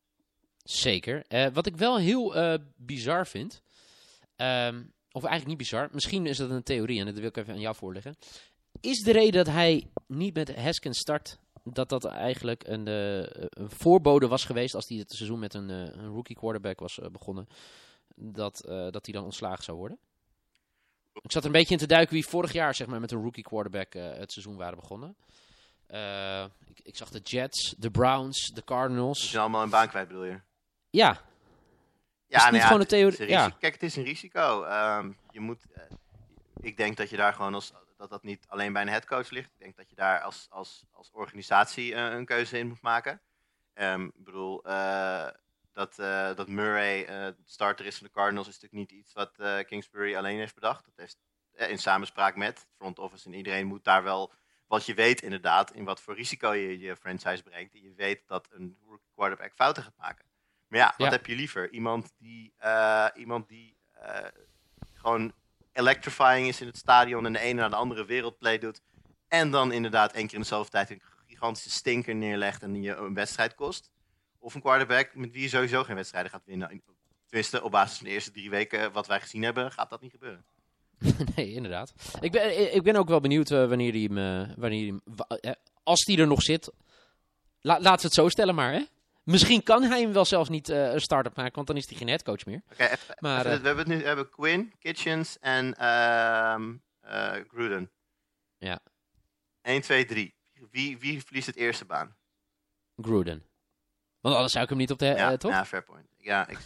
Zeker. 0.62 1.24
Eh, 1.29 1.46
wat 1.53 1.66
ik 1.66 1.77
wel 1.77 1.98
heel 1.98 2.35
eh, 2.35 2.55
bizar 2.77 3.27
vind, 3.27 3.62
ehm, 4.37 4.83
of 5.11 5.22
eigenlijk 5.24 5.46
niet 5.46 5.57
bizar, 5.57 5.88
misschien 5.92 6.27
is 6.27 6.37
dat 6.37 6.51
een 6.51 6.62
theorie 6.62 7.01
en 7.01 7.07
dat 7.07 7.14
wil 7.14 7.29
ik 7.29 7.37
even 7.37 7.55
aan 7.55 7.61
jou 7.61 7.77
voorleggen. 7.77 8.16
Is 8.81 8.98
de 8.98 9.12
reden 9.12 9.44
dat 9.44 9.55
hij 9.55 9.90
niet 10.07 10.35
met 10.35 10.57
Haskins 10.57 10.98
start, 10.98 11.38
dat 11.64 11.88
dat 11.88 12.05
eigenlijk 12.05 12.66
een, 12.66 12.87
eh, 12.87 13.18
een 13.48 13.70
voorbode 13.70 14.29
was 14.29 14.44
geweest 14.44 14.74
als 14.74 14.88
hij 14.88 14.98
het 14.98 15.12
seizoen 15.12 15.38
met 15.38 15.55
een, 15.55 15.68
een 15.68 16.09
rookie 16.09 16.37
quarterback 16.37 16.81
was 16.81 17.01
begonnen, 17.12 17.48
dat, 18.14 18.62
dat 18.66 19.05
hij 19.07 19.14
dan 19.14 19.24
ontslagen 19.24 19.64
zou 19.64 19.79
worden? 19.79 19.98
Ik 21.22 21.33
zat 21.33 21.42
er 21.42 21.46
een 21.48 21.52
beetje 21.54 21.72
in 21.74 21.81
te 21.81 21.87
duiken 21.87 22.14
wie 22.14 22.26
vorig 22.26 22.52
jaar 22.52 22.74
zeg 22.74 22.87
maar, 22.87 23.00
met 23.00 23.12
een 23.12 23.22
rookie 23.22 23.42
quarterback 23.44 23.94
eh, 23.94 24.12
het 24.18 24.33
seizoen 24.33 24.57
waren 24.57 24.78
begonnen. 24.78 25.16
Eh, 25.87 26.44
ik, 26.64 26.81
ik 26.83 26.96
zag 26.96 27.11
de 27.11 27.18
Jets, 27.18 27.74
de 27.78 27.90
Browns, 27.90 28.46
de 28.46 28.54
Ze 28.54 28.64
Cardinals. 28.64 29.28
zijn 29.31 29.42
allemaal 29.42 29.62
een 29.62 29.70
baan 29.70 29.88
kwijt, 29.88 30.09
bedoel 30.09 30.24
je? 30.24 30.40
Ja, 30.90 31.07
Ja, 31.11 31.18
het 32.26 32.37
nou 32.40 32.50
niet 32.52 32.61
ja, 32.61 32.66
gewoon 32.66 32.81
een 32.81 32.87
theorie- 32.87 33.18
is 33.18 33.28
ja. 33.31 33.48
Kijk, 33.59 33.72
het 33.72 33.83
is 33.83 33.96
een 33.96 34.04
risico. 34.04 34.62
Ehm, 34.64 35.11
je 35.31 35.40
moet, 35.40 35.64
eh, 35.72 35.83
ik 36.61 36.76
denk 36.76 36.96
dat 36.96 37.11
je 37.11 37.16
daar 37.16 37.33
gewoon 37.35 37.54
als. 37.54 37.72
dat 37.96 38.11
dat 38.11 38.22
niet 38.22 38.44
alleen 38.48 38.72
bij 38.72 38.83
een 38.83 38.88
headcoach 38.88 39.31
ligt. 39.31 39.50
Ik 39.52 39.59
denk 39.59 39.76
dat 39.76 39.88
je 39.90 39.96
daar 39.96 40.20
als, 40.20 40.46
als, 40.50 40.85
als 40.92 41.11
organisatie 41.12 41.94
een 41.94 42.24
keuze 42.24 42.59
in 42.59 42.68
moet 42.68 42.83
maken. 42.83 43.20
Ehm, 43.74 44.04
ik 44.04 44.24
bedoel, 44.24 44.62
dat, 45.79 45.99
eh, 45.99 46.35
dat 46.35 46.49
Murray 46.49 47.05
eh, 47.05 47.27
starter 47.45 47.87
is 47.87 47.97
van 47.97 48.07
de 48.07 48.12
Cardinals 48.12 48.49
is 48.49 48.61
natuurlijk 48.61 48.91
niet 48.91 49.01
iets 49.01 49.12
wat 49.12 49.33
eh, 49.38 49.59
Kingsbury 49.67 50.17
alleen 50.17 50.38
heeft 50.38 50.55
bedacht. 50.55 50.85
Dat 50.85 50.95
heeft 50.97 51.19
in 51.71 51.79
samenspraak 51.79 52.37
met 52.37 52.67
front 52.77 52.99
office 52.99 53.27
en 53.27 53.35
iedereen 53.35 53.67
moet 53.67 53.85
daar 53.85 54.03
wel, 54.03 54.33
wat 54.67 54.87
je 54.87 54.95
weet 54.95 55.23
inderdaad, 55.23 55.73
in 55.73 55.85
wat 55.85 56.01
voor 56.01 56.14
risico 56.14 56.53
je 56.53 56.79
je 56.79 56.97
franchise 56.97 57.43
brengt. 57.43 57.75
En 57.75 57.83
je 57.83 57.95
weet 57.95 58.23
dat 58.27 58.49
een 58.51 58.79
quarterback 59.14 59.53
fouten 59.55 59.83
gaat 59.83 59.97
maken. 59.97 60.25
Maar 60.69 60.79
ja, 60.79 60.95
wat 60.97 61.07
Ja. 61.07 61.12
heb 61.12 61.27
je 61.27 61.35
liever? 61.35 61.71
Iemand 61.71 62.12
die, 62.19 62.55
iemand 63.14 63.49
die 63.49 63.77
gewoon 64.95 65.33
electrifying 65.73 66.49
is 66.49 66.61
in 66.61 66.67
het 66.67 66.77
stadion 66.77 67.27
en 67.27 67.33
de 67.33 67.38
ene 67.38 67.61
naar 67.61 67.71
de 67.71 67.77
andere 67.77 68.05
wereldplay 68.05 68.59
doet. 68.59 68.81
En 69.29 69.51
dan 69.51 69.73
inderdaad 69.73 70.12
één 70.12 70.27
keer 70.27 70.35
in 70.35 70.41
dezelfde 70.41 70.71
tijd 70.71 70.91
een 70.91 71.03
gigantische 71.27 71.71
stinker 71.71 72.14
neerlegt 72.14 72.62
en 72.62 72.73
die 72.73 72.83
je 72.83 72.95
een 72.95 73.14
wedstrijd 73.14 73.55
kost. 73.55 73.91
Of 74.38 74.55
een 74.55 74.61
quarterback 74.61 75.14
met 75.14 75.33
wie 75.33 75.42
je 75.42 75.48
sowieso 75.48 75.85
geen 75.85 75.96
wedstrijden 75.96 76.31
gaat 76.31 76.44
winnen. 76.44 76.83
Tenminste, 77.27 77.62
op 77.62 77.70
basis 77.70 77.96
van 77.98 78.07
de 78.07 78.12
eerste 78.12 78.31
drie 78.31 78.51
weken 78.51 78.92
wat 78.92 79.07
wij 79.07 79.20
gezien 79.20 79.42
hebben, 79.42 79.72
gaat 79.72 79.90
dat 79.90 80.01
niet 80.01 80.11
gebeuren. 80.11 80.44
nee, 81.37 81.53
inderdaad. 81.53 81.92
Ik 82.20 82.33
ben, 82.33 82.74
ik 82.74 82.83
ben 82.83 82.96
ook 82.96 83.09
wel 83.09 83.20
benieuwd 83.20 83.51
eh, 83.51 83.68
wanneer 83.68 83.92
hij 83.92 84.01
hem... 84.01 84.18
eh, 84.18 84.57
wanneer 84.57 84.81
hij 84.92 85.01
hem 85.05 85.27
eh, 85.40 85.53
als 85.83 86.05
hij 86.05 86.18
er 86.18 86.27
nog 86.27 86.42
zit. 86.42 86.72
La, 87.61 87.81
laten 87.81 87.96
we 88.01 88.03
het 88.07 88.12
zo 88.14 88.29
stellen 88.29 88.55
maar, 88.55 88.72
hè. 88.72 88.83
Misschien 89.22 89.62
kan 89.62 89.83
hij 89.83 90.01
hem 90.01 90.12
wel 90.12 90.24
zelfs 90.24 90.48
niet 90.48 90.68
eh, 90.68 90.92
een 90.92 91.01
start-up 91.01 91.37
maken, 91.37 91.55
want 91.55 91.66
dan 91.66 91.77
is 91.77 91.88
hij 91.88 91.96
geen 91.96 92.09
headcoach 92.09 92.44
meer. 92.46 92.62
Oké, 92.72 92.88
Maar, 93.18 93.46
eh, 93.46 93.61
we 93.61 93.66
hebben 93.66 93.79
het 93.79 93.87
nu 93.87 93.96
we 93.98 94.07
hebben 94.07 94.29
Quinn, 94.31 94.72
Kitchens 94.79 95.38
en 95.38 95.74
ehm 95.74 96.74
eh, 97.01 97.33
Gruden. 97.48 97.90
Ja. 98.59 98.81
1, 99.62 99.81
2, 99.83 100.05
3. 100.05 100.35
Wie, 100.70 100.98
wie 100.98 101.22
verliest 101.24 101.46
het 101.46 101.57
eerste 101.57 101.85
baan? 101.85 102.16
Gruden. 102.96 103.42
Want 104.20 104.35
anders 104.35 104.52
zou 104.52 104.64
ik 104.64 104.70
hem 104.70 104.78
niet 104.78 104.90
op 104.90 104.98
de... 104.98 105.07
ja, 105.07 105.31
eh, 105.31 105.37
toch? 105.37 105.50
ja, 105.50 105.64
fair 105.64 105.83
point. 105.85 106.07
Ja, 106.16 106.48
ik, 106.48 106.59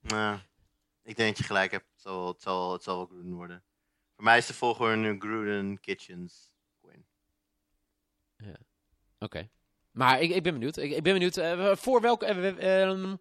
nou, 0.00 0.38
ik 1.10 1.16
denk 1.16 1.28
dat 1.28 1.38
je 1.38 1.44
gelijk 1.44 1.70
hebt. 1.70 1.86
Het 1.92 2.00
zal, 2.02 2.26
het 2.28 2.42
zal, 2.42 2.72
het 2.72 2.82
zal 2.82 2.96
wel 2.96 3.06
Gruden 3.06 3.32
worden. 3.34 3.62
Voor 4.14 4.24
mij 4.24 4.38
is 4.38 4.46
de 4.46 4.54
volgorde 4.54 4.96
nu 4.96 5.18
Gruden, 5.18 5.80
Kitchens, 5.80 6.50
Quinn. 6.80 7.04
Oké. 9.18 9.48
Maar 9.90 10.20
ik, 10.20 10.30
ik 10.30 10.42
ben 10.42 10.52
benieuwd. 10.52 10.76
Ik, 10.76 10.90
ik 10.92 11.02
ben 11.02 11.12
benieuwd 11.12 11.40
voor 11.80 12.00
welke... 12.00 12.26
eh, 12.26 12.34
we- 12.36 12.56
ehm, 12.58 13.16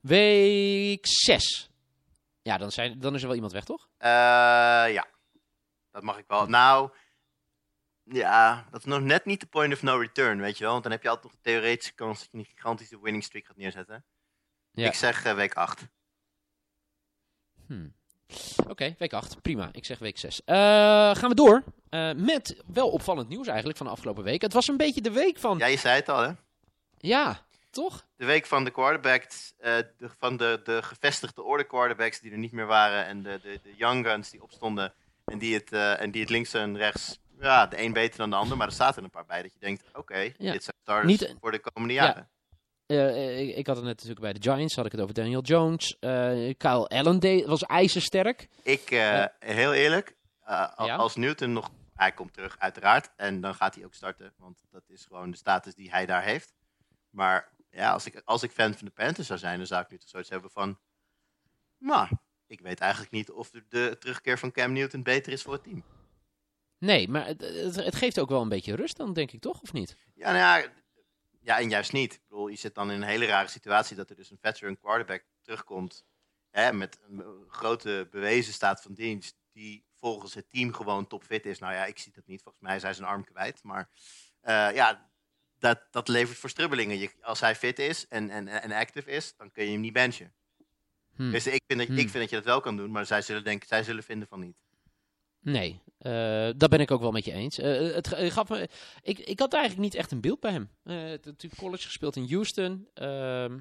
week 0.00 1.06
6. 1.06 1.70
Ja, 2.42 2.58
dan, 2.58 2.72
zijn, 2.72 2.98
dan 3.00 3.14
is 3.14 3.20
er 3.20 3.26
wel 3.26 3.34
iemand 3.36 3.52
weg, 3.52 3.64
toch? 3.64 3.88
Ja, 3.98 5.06
dat 5.90 6.02
mag 6.02 6.18
ik 6.18 6.24
wel. 6.26 6.46
Nou, 6.46 6.90
ja, 8.12 8.66
dat 8.70 8.80
is 8.80 8.86
nog 8.86 9.00
net 9.00 9.24
niet 9.24 9.40
de 9.40 9.46
point 9.46 9.72
of 9.72 9.82
no 9.82 9.96
return, 9.96 10.40
weet 10.40 10.58
je 10.58 10.62
wel. 10.62 10.72
Want 10.72 10.82
dan 10.82 10.92
heb 10.92 11.02
je 11.02 11.08
altijd 11.08 11.32
nog 11.32 11.42
de 11.42 11.50
theoretische 11.50 11.94
kans 11.94 12.18
dat 12.18 12.28
je 12.32 12.38
een 12.38 12.44
gigantische 12.44 13.00
winning 13.00 13.24
streak 13.24 13.46
gaat 13.46 13.56
neerzetten. 13.56 14.04
Ja. 14.72 14.86
Ik 14.86 14.94
zeg 14.94 15.24
eh, 15.24 15.34
week 15.34 15.54
8. 15.54 15.86
Hmm. 17.66 17.94
Oké, 18.68 18.94
week 18.98 19.12
8. 19.12 19.42
Prima. 19.42 19.68
Ik 19.72 19.84
zeg 19.84 19.98
week 19.98 20.18
6. 20.18 20.40
gaan 20.44 21.28
we 21.28 21.34
door 21.34 21.64
eh, 21.90 22.12
met 22.12 22.62
wel 22.66 22.90
opvallend 22.90 23.28
nieuws 23.28 23.46
eigenlijk 23.46 23.78
van 23.78 23.86
de 23.86 23.92
afgelopen 23.92 24.24
week. 24.24 24.42
Het 24.42 24.52
was 24.52 24.68
een 24.68 24.76
beetje 24.76 25.00
de 25.00 25.10
week 25.10 25.38
van... 25.38 25.58
Ja, 25.58 25.66
je 25.66 25.76
zei 25.76 25.94
het 25.94 26.08
al, 26.08 26.20
hè? 26.20 26.32
Ja, 26.98 27.46
toch? 27.70 28.06
De 28.16 28.24
week 28.24 28.46
van 28.46 28.64
de 28.64 28.70
quarterbacks, 28.70 29.52
eh, 29.58 29.76
de, 29.98 30.08
van 30.18 30.36
de, 30.36 30.60
de 30.64 30.82
gevestigde 30.82 31.42
orde 31.42 31.64
quarterbacks 31.64 32.20
die 32.20 32.32
er 32.32 32.38
niet 32.38 32.52
meer 32.52 32.66
waren. 32.66 33.06
En 33.06 33.22
de, 33.22 33.38
de, 33.42 33.60
de 33.62 33.74
young 33.76 34.06
guns 34.06 34.30
die 34.30 34.42
opstonden. 34.42 34.92
En 35.24 35.38
die 35.38 35.54
het, 35.54 35.72
eh, 35.72 36.00
en 36.00 36.10
die 36.10 36.20
het 36.20 36.30
links 36.30 36.54
en 36.54 36.76
rechts, 36.76 37.18
ja, 37.40 37.66
de 37.66 37.82
een 37.82 37.92
beter 37.92 38.18
dan 38.18 38.30
de 38.30 38.36
ander. 38.36 38.56
Maar 38.56 38.66
er 38.66 38.72
zaten 38.72 39.04
een 39.04 39.10
paar 39.10 39.26
bij 39.26 39.42
dat 39.42 39.52
je 39.52 39.58
denkt, 39.58 39.84
oké, 39.92 40.18
Ja. 40.18 40.52
dit 40.52 40.64
zijn 40.64 40.76
starters 40.82 41.20
Niet- 41.20 41.36
voor 41.40 41.50
de 41.52 41.58
komende 41.60 41.94
Ja. 41.94 42.04
jaren. 42.04 42.30
Eh, 42.86 43.40
ik, 43.40 43.56
ik 43.56 43.66
had 43.66 43.76
het 43.76 43.84
net 43.84 43.94
natuurlijk 43.94 44.20
bij 44.20 44.32
de 44.32 44.42
Giants, 44.42 44.74
had 44.76 44.86
ik 44.86 44.92
het 44.92 45.00
over 45.00 45.14
Daniel 45.14 45.42
Jones. 45.42 45.96
Eh, 46.00 46.10
Kyle 46.56 46.86
Allen 46.88 47.20
deed, 47.20 47.46
was 47.46 47.62
ijzersterk. 47.62 48.48
Ik, 48.62 48.90
eh, 48.90 49.24
heel 49.38 49.72
eerlijk, 49.72 50.16
eh, 50.44 50.76
als 50.98 51.16
Newton 51.16 51.52
nog... 51.52 51.70
Hij 51.94 52.12
komt 52.12 52.32
terug, 52.32 52.58
uiteraard. 52.58 53.10
En 53.16 53.40
dan 53.40 53.54
gaat 53.54 53.74
hij 53.74 53.84
ook 53.84 53.94
starten. 53.94 54.32
Want 54.36 54.62
dat 54.70 54.82
is 54.88 55.04
gewoon 55.04 55.30
de 55.30 55.36
status 55.36 55.74
die 55.74 55.90
hij 55.90 56.06
daar 56.06 56.22
heeft. 56.22 56.52
Maar 57.10 57.48
ja, 57.70 57.92
als 57.92 58.06
ik, 58.06 58.22
als 58.24 58.42
ik 58.42 58.50
fan 58.50 58.74
van 58.74 58.86
de 58.86 58.92
Panthers 58.92 59.26
zou 59.26 59.38
zijn... 59.38 59.58
dan 59.58 59.66
zou 59.66 59.82
ik 59.82 59.90
nu 59.90 59.98
toch 59.98 60.08
zoiets 60.08 60.30
hebben 60.30 60.50
van... 60.50 60.78
Nou, 61.78 62.08
ik 62.46 62.60
weet 62.60 62.80
eigenlijk 62.80 63.12
niet 63.12 63.30
of 63.30 63.50
de, 63.50 63.64
de 63.68 63.96
terugkeer 63.98 64.38
van 64.38 64.52
Cam 64.52 64.72
Newton 64.72 65.02
beter 65.02 65.32
is 65.32 65.42
voor 65.42 65.52
het 65.52 65.62
team. 65.62 65.84
Nee, 66.80 67.08
maar 67.08 67.26
het, 67.26 67.40
het, 67.76 67.94
geeft 67.94 68.18
ook 68.18 68.28
wel 68.28 68.42
een 68.42 68.48
beetje 68.48 68.76
rust 68.76 68.96
dan, 68.96 69.12
denk 69.12 69.32
ik 69.32 69.40
toch? 69.40 69.60
Of 69.60 69.72
niet? 69.72 69.96
Ja, 70.14 70.32
nou 70.32 70.36
ja, 70.36 70.72
ja, 71.40 71.58
en 71.58 71.68
juist 71.68 71.92
niet. 71.92 72.14
Ik 72.14 72.20
bedoel, 72.28 72.48
je 72.48 72.56
zit 72.56 72.74
dan 72.74 72.90
in 72.90 73.02
een 73.02 73.08
hele 73.08 73.26
rare 73.26 73.48
situatie... 73.48 73.96
dat 73.96 74.10
er 74.10 74.16
dus 74.16 74.30
een 74.30 74.38
veteran 74.40 74.78
quarterback 74.78 75.24
terugkomt... 75.42 76.04
Hè, 76.50 76.72
met 76.72 76.98
een 77.08 77.44
grote 77.48 78.08
bewezen 78.10 78.52
staat 78.52 78.82
van 78.82 78.94
dienst... 78.94 79.36
die 79.52 79.84
volgens 79.94 80.34
het 80.34 80.50
team 80.50 80.72
gewoon 80.72 81.06
topfit 81.06 81.46
is. 81.46 81.58
Nou 81.58 81.72
ja, 81.72 81.84
ik 81.84 81.98
zie 81.98 82.12
dat 82.12 82.26
niet. 82.26 82.42
Volgens 82.42 82.62
mij 82.62 82.76
is 82.76 82.82
hij 82.82 82.94
zijn 82.94 83.08
arm 83.08 83.24
kwijt. 83.24 83.62
Maar 83.62 83.88
eh, 84.40 84.74
ja, 84.74 85.10
dat, 85.58 85.80
dat 85.90 86.08
levert 86.08 86.38
voor 86.38 86.50
strubbelingen. 86.50 86.98
Je, 86.98 87.10
als 87.20 87.40
hij 87.40 87.56
fit 87.56 87.78
is 87.78 88.08
en, 88.08 88.30
en, 88.30 88.48
en 88.48 88.72
active 88.72 89.10
is, 89.10 89.36
dan 89.36 89.50
kun 89.50 89.64
je 89.64 89.70
hem 89.70 89.80
niet 89.80 89.92
benchen. 89.92 90.32
Hm. 91.16 91.30
Dus 91.30 91.46
ik 91.46 91.62
vind, 91.66 91.78
dat, 91.78 91.88
Hmm. 91.88 91.98
ik 91.98 92.08
vind 92.08 92.22
dat 92.22 92.30
je 92.30 92.36
dat 92.36 92.44
wel 92.44 92.60
kan 92.60 92.76
doen, 92.76 92.90
maar 92.90 93.06
zij 93.06 93.22
zullen, 93.22 93.44
denken, 93.44 93.68
zij 93.68 93.82
zullen 93.82 94.02
vinden 94.02 94.28
van 94.28 94.40
niet. 94.40 94.62
Nee, 95.40 95.82
eh 95.98 96.48
dat 96.56 96.70
ben 96.70 96.80
ik 96.80 96.90
ook 96.90 97.00
wel 97.00 97.10
met 97.10 97.24
je 97.24 97.32
eens. 97.32 97.58
Eh, 97.58 97.94
het, 97.94 98.08
gaf 98.32 98.48
me, 98.48 98.68
ik, 99.02 99.18
ik 99.18 99.38
had 99.38 99.52
eigenlijk 99.52 99.82
niet 99.82 99.94
echt 99.94 100.10
een 100.10 100.20
beeld 100.20 100.40
bij 100.40 100.50
hem. 100.52 100.70
Het- 100.82 101.24
natuurlijk 101.24 101.60
college 101.62 101.84
gespeeld 101.86 102.16
in 102.16 102.26
Houston. 102.30 102.88
ehm, 102.94 103.58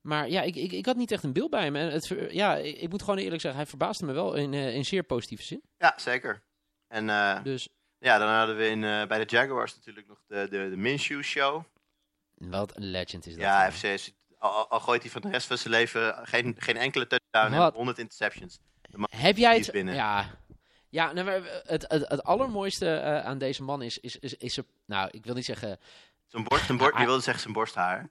maar 0.00 0.28
ja, 0.30 0.42
ik, 0.42 0.56
ik, 0.56 0.72
ik 0.72 0.86
had 0.86 0.96
niet 0.96 1.10
echt 1.10 1.22
een 1.22 1.32
beeld 1.32 1.50
bij 1.50 1.62
hem. 1.64 1.76
En 1.76 1.90
het, 1.92 2.14
ja, 2.30 2.56
ik, 2.56 2.76
ik 2.76 2.88
moet 2.90 3.02
gewoon 3.02 3.18
eerlijk 3.18 3.40
zeggen, 3.40 3.60
hij 3.60 3.68
verbaasde 3.68 4.04
me 4.04 4.12
wel 4.12 4.34
in, 4.34 4.54
in 4.54 4.84
zeer 4.84 5.02
positieve 5.02 5.42
zin. 5.42 5.62
Ja, 5.78 5.94
zeker. 5.96 6.42
En 6.88 7.06
Dus 7.44 7.68
ja, 7.98 8.18
dan 8.18 8.28
hadden 8.28 8.56
we 8.56 8.68
in, 8.68 8.80
bij 8.80 9.18
de 9.18 9.24
Jaguars 9.26 9.74
natuurlijk 9.76 10.06
nog 10.06 10.18
de, 10.26 10.46
de, 10.50 10.70
de 10.70 10.76
Minshew 10.76 11.22
Show. 11.22 11.62
wat 12.34 12.76
een 12.76 12.84
legend 12.90 13.26
is 13.26 13.32
dat. 13.32 13.42
Ja, 13.42 13.62
man. 13.62 13.72
FC 13.72 13.82
is, 13.82 14.12
al, 14.38 14.68
al- 14.68 14.80
gooit 14.80 15.02
hij 15.02 15.10
van 15.10 15.20
de 15.20 15.30
rest 15.30 15.46
van 15.46 15.58
zijn 15.58 15.72
leven 15.74 16.26
geen, 16.26 16.54
geen 16.58 16.76
enkele 16.76 17.06
touchdown 17.06 17.52
en 17.62 17.72
100 17.74 17.98
interceptions. 17.98 18.58
Heb 19.16 19.36
jij 19.36 19.56
het... 19.56 19.70
binnen. 19.70 19.94
Ja, 19.94 20.39
ja 20.90 21.12
nou, 21.12 21.26
maar 21.26 21.62
het, 21.66 21.84
het, 21.88 22.08
het 22.08 22.22
allermooiste 22.22 22.94
eh, 22.94 23.24
aan 23.24 23.38
deze 23.38 23.62
man 23.62 23.82
is, 23.82 23.98
is, 23.98 24.16
is, 24.18 24.34
is, 24.34 24.56
er- 24.56 24.64
nou, 24.86 25.08
ik 25.12 25.24
wil 25.24 25.34
niet 25.34 25.44
zeggen, 25.44 25.78
Zijn 26.26 26.44
borst, 26.44 26.66
zijn 26.66 26.78
borst, 26.78 26.92
Ja, 26.94 27.00
je 27.00 27.06
wilde 27.06 27.22
zeggen 27.22 27.42
zijn 27.42 27.54
borsthaar. 27.54 28.10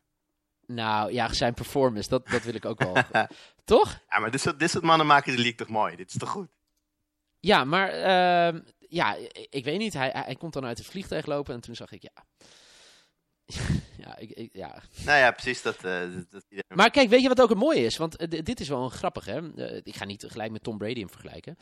nou 0.66 1.12
ja, 1.14 1.34
zijn 1.34 1.54
performance, 1.54 2.10
dat, 2.10 2.28
dat 2.28 2.44
wil 2.44 2.54
ik 2.54 2.66
ook 2.66 2.80
wel. 2.84 2.96
Toch? 3.64 4.00
Ja, 4.10 4.20
maar 4.20 4.32
dit 4.32 4.42
soort, 4.42 4.60
dit 4.60 4.70
soort 4.70 4.84
mannen 4.84 5.08
maken 5.08 5.32
de 5.32 5.38
league 5.38 5.56
toch 5.58 5.68
mooi? 5.70 5.96
Dit 5.96 6.10
is 6.10 6.18
toch 6.18 6.30
goed? 6.30 6.48
Ja, 7.40 7.64
maar 7.64 7.90
ehm, 7.90 8.60
ja, 8.80 9.16
ik, 9.16 9.48
ik 9.50 9.64
weet 9.64 9.78
niet. 9.78 9.94
Hij, 9.94 10.10
hij 10.14 10.36
komt 10.36 10.54
dan 10.54 10.66
uit 10.66 10.78
het 10.78 10.88
vliegtuig 10.88 11.26
lopen 11.26 11.54
en 11.54 11.62
toen 11.62 11.76
zag 11.76 11.92
ik, 11.92 12.02
ja. 12.02 12.24
ja, 14.06 14.18
ik, 14.18 14.30
ik- 14.30 14.54
ja. 14.54 14.82
Nou 15.06 15.18
ja, 15.20 15.32
precies 15.32 15.62
dat. 15.62 15.84
eh, 15.84 16.02
dat, 16.30 16.44
Maar 16.68 16.90
kijk, 16.90 17.10
weet 17.10 17.22
je 17.22 17.28
wat 17.28 17.42
ook 17.42 17.50
het 17.50 17.58
mooie 17.58 17.86
is? 17.86 17.98
Want 17.98 18.30
dit 18.46 18.60
is 18.60 18.68
wel 18.70 18.84
een 18.84 18.92
grappig, 18.92 19.26
hè? 19.26 19.56
Ik 19.84 19.96
ga 19.96 20.06
niet 20.06 20.24
gelijk 20.28 20.52
met 20.52 20.64
Tom 20.64 20.78
Brady 20.78 21.00
hem 21.00 21.10
vergelijken. 21.10 21.58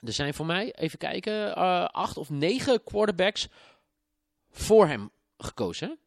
Er 0.00 0.12
zijn 0.12 0.34
voor 0.34 0.46
mij, 0.46 0.74
even 0.74 0.98
kijken, 0.98 1.56
eh, 1.56 1.84
acht 1.84 2.16
of 2.16 2.30
negen 2.30 2.84
quarterbacks 2.84 3.48
voor 4.50 4.86
hem 4.86 5.10
gekozen. 5.38 5.98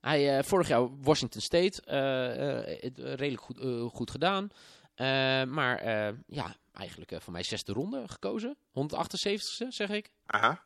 Hij, 0.00 0.38
eh, 0.38 0.44
vorig 0.44 0.68
jaar 0.68 1.00
Washington 1.00 1.40
State, 1.40 1.82
eh, 1.82 3.14
redelijk 3.14 3.42
goed, 3.42 3.58
goed 3.92 4.10
gedaan. 4.10 4.50
Maar 5.48 5.84
ja, 6.26 6.56
eigenlijk 6.72 7.12
voor 7.22 7.32
mij 7.32 7.42
zesde 7.42 7.72
ronde 7.72 8.08
gekozen. 8.08 8.56
178ste, 8.70 9.66
zeg 9.68 9.88
ik. 9.88 10.10
Aha. 10.26 10.64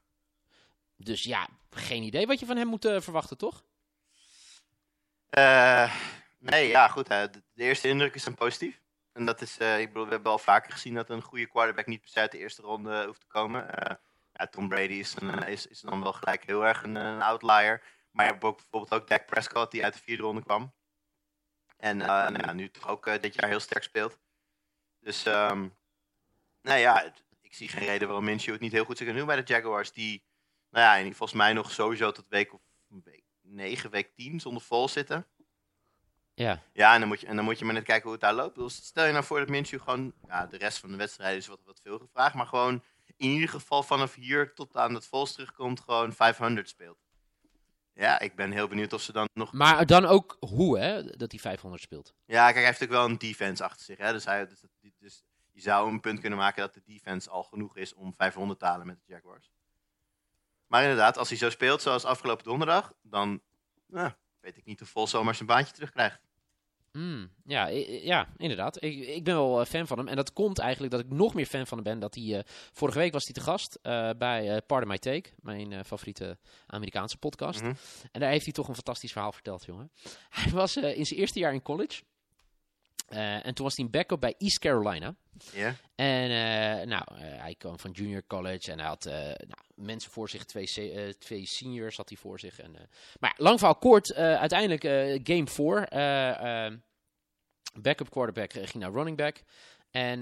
Dus 0.96 1.22
ja, 1.22 1.48
geen 1.70 2.02
idee 2.02 2.26
wat 2.26 2.40
je 2.40 2.46
van 2.46 2.56
hem 2.56 2.66
moet 2.66 2.84
verwachten, 2.98 3.38
toch? 3.38 3.64
Nee, 6.38 6.68
ja, 6.68 6.88
goed. 6.88 7.08
hè. 7.08 7.30
De, 7.30 7.42
eerste 7.54 7.88
indrukken 7.88 8.20
zijn 8.20 8.34
positief. 8.34 8.80
En 9.12 9.24
dat 9.24 9.40
is, 9.40 9.58
eh, 9.58 9.80
ik 9.80 9.86
bedoel, 9.86 10.04
we 10.04 10.10
hebben 10.10 10.32
al 10.32 10.38
vaker 10.38 10.72
gezien 10.72 10.94
dat 10.94 11.10
een 11.10 11.22
goede 11.22 11.46
quarterback 11.46 11.86
niet 11.86 12.00
per 12.00 12.10
se 12.10 12.20
uit 12.20 12.32
de 12.32 12.38
eerste 12.38 12.62
ronde 12.62 13.04
hoeft 13.06 13.20
te 13.20 13.26
komen. 13.26 13.74
Eh, 13.74 13.96
ja, 14.32 14.46
Tom 14.46 14.68
Brady 14.68 14.92
is, 14.92 15.14
een, 15.18 15.42
is, 15.42 15.66
is 15.66 15.80
dan 15.80 16.02
wel 16.02 16.12
gelijk 16.12 16.44
heel 16.44 16.66
erg 16.66 16.82
een, 16.82 17.22
outlier. 17.22 17.82
Maar 18.10 18.26
je 18.26 18.32
hebt 18.32 18.44
ook 18.44 18.56
bijvoorbeeld 18.56 19.02
ook 19.02 19.08
Dak 19.08 19.26
Prescott 19.26 19.70
die 19.70 19.84
uit 19.84 19.94
de 19.94 20.00
vierde 20.00 20.22
ronde 20.22 20.42
kwam. 20.42 20.72
En 21.78 22.00
eh, 22.00 22.06
nou 22.06 22.38
ja, 22.38 22.52
nu 22.52 22.70
toch 22.70 22.88
ook 22.88 23.06
eh, 23.06 23.20
dit 23.20 23.34
jaar 23.34 23.48
heel 23.48 23.60
sterk 23.60 23.82
speelt. 23.82 24.18
Dus, 25.00 25.24
ehm, 25.24 25.68
nou 26.62 26.78
ja, 26.78 27.12
ik 27.40 27.54
zie 27.54 27.68
geen 27.68 27.86
reden 27.86 28.08
waarom 28.08 28.24
Minshew 28.24 28.52
het 28.52 28.60
niet 28.60 28.72
heel 28.72 28.84
goed 28.84 28.96
zou 28.96 29.10
kunnen 29.10 29.26
doen 29.26 29.34
bij 29.34 29.44
de 29.44 29.52
Jaguars. 29.52 29.92
Die, 29.92 30.24
nou 30.70 30.84
ja, 30.84 30.98
en 30.98 31.14
volgens 31.14 31.38
mij 31.38 31.52
nog 31.52 31.70
sowieso 31.70 32.12
tot 32.12 32.28
week 32.28 32.52
of 32.52 32.60
week 33.04 33.24
9, 33.40 33.90
week 33.90 34.14
10 34.14 34.40
zonder 34.40 34.62
vol 34.62 34.88
zitten. 34.88 35.26
Ja. 36.38 36.62
Ja, 36.72 36.94
en 36.94 37.00
dan, 37.00 37.08
moet 37.08 37.20
je, 37.20 37.26
en 37.26 37.36
dan 37.36 37.44
moet 37.44 37.58
je 37.58 37.64
maar 37.64 37.74
net 37.74 37.84
kijken 37.84 38.02
hoe 38.02 38.12
het 38.12 38.20
daar 38.20 38.34
loopt. 38.34 38.54
Dus 38.54 38.74
stel 38.74 39.04
je 39.04 39.12
nou 39.12 39.24
voor 39.24 39.38
dat 39.38 39.48
Minshew 39.48 39.80
gewoon... 39.80 40.12
Ja, 40.26 40.46
de 40.46 40.56
rest 40.56 40.78
van 40.78 40.90
de 40.90 40.96
wedstrijd 40.96 41.36
is 41.36 41.46
wat, 41.46 41.60
wat 41.64 41.80
veel 41.82 41.98
gevraagd. 41.98 42.34
Maar 42.34 42.46
gewoon 42.46 42.82
in 43.16 43.30
ieder 43.30 43.48
geval 43.48 43.82
vanaf 43.82 44.14
hier 44.14 44.54
tot 44.54 44.76
aan 44.76 44.94
het 44.94 45.06
Vols 45.06 45.32
terugkomt... 45.32 45.80
gewoon 45.80 46.12
500 46.12 46.68
speelt. 46.68 46.98
Ja, 47.94 48.20
ik 48.20 48.34
ben 48.34 48.52
heel 48.52 48.68
benieuwd 48.68 48.92
of 48.92 49.02
ze 49.02 49.12
dan 49.12 49.28
nog... 49.32 49.52
Maar 49.52 49.86
dan 49.86 50.04
ook 50.04 50.36
hoe, 50.40 50.78
hè, 50.78 51.04
dat 51.04 51.30
hij 51.30 51.40
500 51.40 51.82
speelt. 51.82 52.14
Ja, 52.24 52.44
kijk, 52.44 52.54
hij 52.54 52.64
heeft 52.64 52.80
natuurlijk 52.80 53.00
wel 53.00 53.10
een 53.10 53.18
defense 53.18 53.64
achter 53.64 53.84
zich. 53.84 53.98
Hè? 53.98 54.12
Dus, 54.12 54.24
hij, 54.24 54.46
dus, 54.46 54.64
dus 54.98 55.24
je 55.52 55.60
zou 55.60 55.90
een 55.90 56.00
punt 56.00 56.20
kunnen 56.20 56.38
maken 56.38 56.62
dat 56.62 56.74
de 56.74 56.82
defense 56.84 57.30
al 57.30 57.42
genoeg 57.42 57.76
is 57.76 57.94
om 57.94 58.14
500 58.14 58.58
te 58.58 58.64
halen 58.64 58.86
met 58.86 58.96
de 58.96 59.12
Jaguars. 59.12 59.52
Maar 60.66 60.82
inderdaad, 60.82 61.18
als 61.18 61.28
hij 61.28 61.38
zo 61.38 61.50
speelt 61.50 61.82
zoals 61.82 62.04
afgelopen 62.04 62.44
donderdag... 62.44 62.92
dan 63.02 63.40
nou, 63.86 64.10
weet 64.40 64.56
ik 64.56 64.64
niet 64.64 64.82
of 64.82 64.88
Vols 64.88 65.10
zomaar 65.10 65.34
zijn 65.34 65.48
baantje 65.48 65.72
terugkrijgt. 65.72 66.27
Mm, 66.92 67.30
ja, 67.44 67.66
ja, 68.02 68.28
inderdaad. 68.36 68.82
Ik, 68.82 69.06
ik 69.06 69.24
ben 69.24 69.34
wel 69.34 69.60
eh, 69.60 69.66
fan 69.66 69.86
van 69.86 69.98
hem. 69.98 70.08
En 70.08 70.16
dat 70.16 70.32
komt 70.32 70.58
eigenlijk 70.58 70.92
dat 70.92 71.00
ik 71.00 71.10
nog 71.10 71.34
meer 71.34 71.46
fan 71.46 71.66
van 71.66 71.78
hem 71.78 71.86
ben. 71.86 71.98
Dat 71.98 72.14
hij, 72.14 72.38
eh, 72.38 72.44
vorige 72.72 72.98
week 72.98 73.12
was 73.12 73.24
hij 73.24 73.32
te 73.32 73.40
gast 73.40 73.78
eh, 73.82 74.10
bij 74.18 74.54
eh 74.54 74.56
Pardon 74.66 74.88
My 74.88 74.98
Take, 74.98 75.30
mijn 75.40 75.84
favoriete 75.84 76.38
Amerikaanse 76.66 77.18
podcast. 77.18 77.60
Mhm. 77.60 77.72
En 78.12 78.20
daar 78.20 78.30
heeft 78.30 78.44
hij 78.44 78.52
toch 78.52 78.68
een 78.68 78.74
fantastisch 78.74 79.12
verhaal 79.12 79.32
verteld, 79.32 79.64
jongen. 79.64 79.90
Hij 80.28 80.52
was 80.52 80.76
in 80.76 81.06
zijn 81.06 81.20
eerste 81.20 81.38
jaar 81.38 81.52
in 81.52 81.62
college. 81.62 82.02
Eh, 83.08 83.46
en 83.46 83.54
toen 83.54 83.64
was 83.64 83.76
hij 83.76 83.84
een 83.84 83.90
backup 83.90 84.20
bij 84.20 84.34
East 84.38 84.58
Carolina. 84.58 85.14
Ja? 85.52 85.74
En 85.94 86.30
eh, 86.30 86.86
nou, 86.86 87.04
eh, 87.14 87.42
hij 87.42 87.54
kwam 87.58 87.78
van 87.78 87.90
junior 87.90 88.26
college 88.26 88.72
en 88.72 88.78
hij 88.78 88.88
had 88.88 89.04
nou, 89.04 89.62
mensen 89.74 90.10
voor 90.10 90.28
zich, 90.28 90.44
twee, 90.44 90.68
twee 91.18 91.46
seniors 91.46 91.96
had 91.96 92.08
hij 92.08 92.18
voor 92.18 92.40
zich. 92.40 92.58
En, 92.58 92.72
maar 93.20 93.34
ja, 93.36 93.44
lang 93.44 93.58
verhaal 93.58 93.76
kort, 93.76 94.14
uiteindelijk 94.14 94.82
game 95.28 95.46
4. 95.46 95.88
backup 97.80 98.10
quarterback 98.10 98.52
ging 98.52 98.74
naar 98.74 98.92
running 98.92 99.16
back. 99.16 99.42
En 99.90 100.20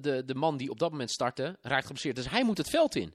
de, 0.00 0.22
de 0.24 0.34
man 0.34 0.56
die 0.56 0.70
op 0.70 0.78
dat 0.78 0.90
moment 0.90 1.10
startte, 1.10 1.58
raakt 1.62 1.82
geblesseerd. 1.86 2.16
Dus 2.16 2.28
hij 2.28 2.44
moet 2.44 2.58
het 2.58 2.70
veld 2.70 2.94
in. 2.94 3.14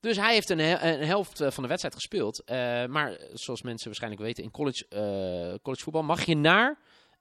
Dus 0.00 0.16
hij 0.16 0.32
heeft 0.32 0.50
een, 0.50 0.58
he- 0.58 0.92
een 0.92 1.06
helft 1.06 1.42
van 1.46 1.62
de 1.62 1.68
wedstrijd 1.68 1.94
gespeeld. 1.94 2.42
Maar 2.88 3.18
zoals 3.32 3.62
mensen 3.62 3.86
waarschijnlijk 3.86 4.22
weten, 4.22 4.44
in 4.44 4.50
college, 4.50 4.86
college 5.62 5.82
voetbal 5.82 6.02
mag 6.02 6.24
je 6.24 6.36
naar 6.36 6.78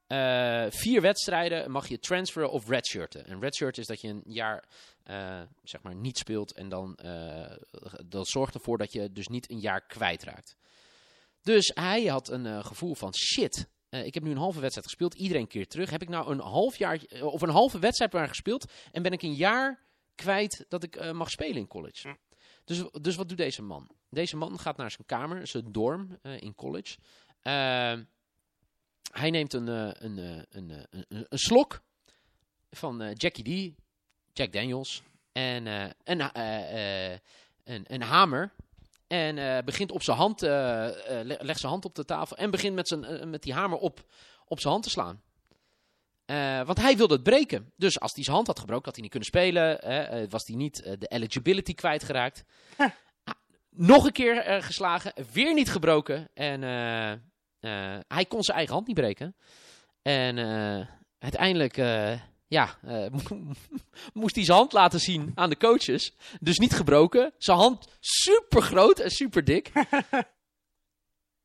eh, 0.07 0.65
vier 0.69 1.01
wedstrijden 1.01 1.71
mag 1.71 1.87
je 1.87 1.99
transferen 1.99 2.51
of 2.51 2.67
redshirten. 2.67 3.25
En 3.25 3.39
redshirt 3.39 3.77
is 3.77 3.85
dat 3.85 4.01
je 4.01 4.07
een 4.07 4.23
jaar 4.25 4.63
eh, 5.03 5.41
zeg 5.63 5.81
maar 5.81 5.95
niet 5.95 6.17
speelt 6.17 6.53
en 6.53 6.69
dan 6.69 6.95
eh, 6.95 7.55
dat 8.05 8.27
zorgt 8.27 8.53
ervoor 8.53 8.77
dat 8.77 8.91
je 8.91 9.11
dus 9.11 9.27
niet 9.27 9.49
een 9.49 9.59
jaar 9.59 9.81
kwijtraakt. 9.81 10.57
Dus 11.41 11.71
hij 11.73 12.05
had 12.05 12.29
een 12.29 12.65
gevoel 12.65 12.95
van 12.95 13.15
shit. 13.15 13.67
ik 13.89 14.13
heb 14.13 14.23
nu 14.23 14.31
een 14.31 14.37
halve 14.37 14.59
wedstrijd 14.59 14.87
gespeeld, 14.87 15.13
iedereen 15.13 15.47
keert 15.47 15.69
terug. 15.69 15.89
Heb 15.89 16.01
ik 16.01 16.09
nou 16.09 16.31
een 16.31 16.39
half 16.39 16.77
jaar 16.77 16.99
of 17.21 17.41
een 17.41 17.49
halve 17.49 17.79
wedstrijd 17.79 18.13
maar 18.13 18.27
gespeeld 18.27 18.71
en 18.91 19.01
ben 19.01 19.11
ik 19.11 19.21
een 19.21 19.35
jaar 19.35 19.79
kwijt 20.15 20.65
dat 20.67 20.83
ik 20.83 21.13
mag 21.13 21.29
spelen 21.29 21.57
in 21.57 21.67
college? 21.67 22.07
Hm. 22.07 22.15
Dus, 22.63 22.83
dus 23.01 23.15
wat 23.15 23.29
doet 23.29 23.37
deze 23.37 23.61
man? 23.61 23.89
Deze 24.09 24.37
man 24.37 24.59
gaat 24.59 24.77
naar 24.77 24.91
zijn 24.91 25.07
kamer, 25.07 25.47
zijn 25.47 25.71
dorm 25.71 26.19
in 26.21 26.55
college. 26.55 26.97
Hij 29.11 29.29
neemt 29.29 29.53
een, 29.53 29.67
eh, 29.67 29.89
een, 29.93 30.17
eh, 30.17 30.41
een, 30.49 30.71
eh, 30.71 30.77
een, 30.89 31.05
een, 31.09 31.25
een 31.29 31.39
slok 31.39 31.81
van 32.69 33.11
Jackie 33.13 33.73
D, 33.73 33.75
Jack 34.33 34.51
Daniels, 34.53 35.03
en 35.31 35.65
een, 36.03 36.29
een, 37.63 37.85
een 37.87 38.01
hamer. 38.01 38.53
En 39.07 39.65
begint 39.65 39.91
op 39.91 40.03
zijn 40.03 40.17
hand, 40.17 40.41
le- 40.41 41.37
legt 41.39 41.59
zijn 41.59 41.71
hand 41.71 41.85
op 41.85 41.95
de 41.95 42.05
tafel 42.05 42.37
en 42.37 42.51
begint 42.51 42.75
met, 42.75 42.87
zijn, 42.87 43.29
met 43.29 43.43
die 43.43 43.53
hamer 43.53 43.77
op, 43.77 44.05
op 44.45 44.59
zijn 44.59 44.71
hand 44.73 44.83
te 44.85 44.89
slaan. 44.89 45.21
Want 46.65 46.77
hij 46.77 46.97
wilde 46.97 47.13
het 47.13 47.23
breken. 47.23 47.71
Dus 47.75 47.99
als 47.99 48.13
hij 48.13 48.23
zijn 48.23 48.35
hand 48.35 48.47
had 48.47 48.59
gebroken, 48.59 48.85
had 48.85 48.93
hij 48.93 49.01
niet 49.01 49.11
kunnen 49.11 49.29
spelen. 49.29 50.29
was 50.29 50.47
hij 50.47 50.55
niet 50.55 50.83
de 50.99 51.07
eligibility 51.07 51.73
kwijtgeraakt. 51.73 52.43
Ah, 52.77 52.89
Nog 53.69 54.05
een 54.05 54.11
keer 54.11 54.63
geslagen, 54.63 55.13
weer 55.31 55.53
niet 55.53 55.71
gebroken. 55.71 56.29
En 56.33 56.61
hij 58.07 58.25
kon 58.27 58.43
zijn 58.43 58.57
eigen 58.57 58.75
hand 58.75 58.87
niet 58.87 58.95
breken. 58.95 59.35
En 60.01 60.37
eh, 60.37 60.87
uiteindelijk 61.19 61.77
eh, 61.77 62.21
ja, 62.47 62.77
eh, 62.81 63.05
moest 64.13 64.35
hij 64.35 64.45
zijn 64.45 64.57
hand 64.57 64.73
laten 64.73 64.99
zien 64.99 65.31
aan 65.35 65.49
de 65.49 65.57
coaches. 65.57 66.13
Dus 66.39 66.57
niet 66.57 66.73
gebroken. 66.73 67.33
Zijn 67.37 67.57
hand 67.57 67.97
super 67.99 68.61
groot 68.61 68.99
en 68.99 69.09
super 69.11 69.43
dik. 69.43 69.71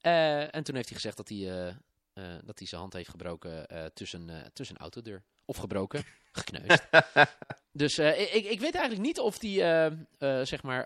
Eh, 0.03 0.55
en 0.55 0.63
toen 0.63 0.75
heeft 0.75 0.89
hij 0.89 0.97
gezegd 0.97 1.17
dat 1.17 1.29
hij, 1.29 1.39
eh, 1.39 1.69
eh, 2.13 2.41
dat 2.45 2.59
hij 2.59 2.67
zijn 2.67 2.81
hand 2.81 2.93
heeft 2.93 3.09
gebroken 3.09 3.67
eh, 3.67 3.85
tussen, 3.85 4.31
eh, 4.31 4.47
tussen 4.53 4.77
een 4.77 4.83
autodeur. 4.83 5.23
Of 5.45 5.57
gebroken, 5.57 6.05
gekneusd. 6.33 6.89
dus 7.83 7.99
eh, 7.99 8.35
ik, 8.35 8.45
ik 8.45 8.61
weet 8.61 8.75
eigenlijk 8.75 9.07
niet 9.07 9.21
of 9.21 9.41
hij, 9.41 9.51
eh, 9.51 9.87
eh, 10.19 10.47
zeg 10.47 10.63
maar, 10.63 10.85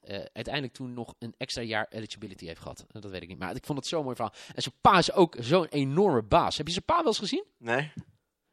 eh, 0.00 0.24
uiteindelijk 0.32 0.74
toen 0.74 0.92
nog 0.94 1.14
een 1.18 1.34
extra 1.38 1.62
jaar 1.62 1.86
eligibility 1.90 2.46
heeft 2.46 2.60
gehad. 2.60 2.86
Dat 2.88 3.04
weet 3.10 3.22
ik 3.22 3.28
niet. 3.28 3.38
Maar 3.38 3.54
ik 3.54 3.64
vond 3.66 3.78
het 3.78 3.86
zo'n 3.88 4.04
mooi 4.04 4.16
verhaal. 4.16 4.34
En 4.54 4.62
zijn 4.62 4.74
pa 4.80 4.98
is 4.98 5.12
ook 5.12 5.36
zo'n 5.38 5.66
enorme 5.66 6.22
baas. 6.22 6.56
Heb 6.56 6.66
je 6.66 6.72
zijn 6.72 6.84
pa 6.84 6.96
wel 6.96 7.06
eens 7.06 7.18
gezien? 7.18 7.44
Nee? 7.58 7.92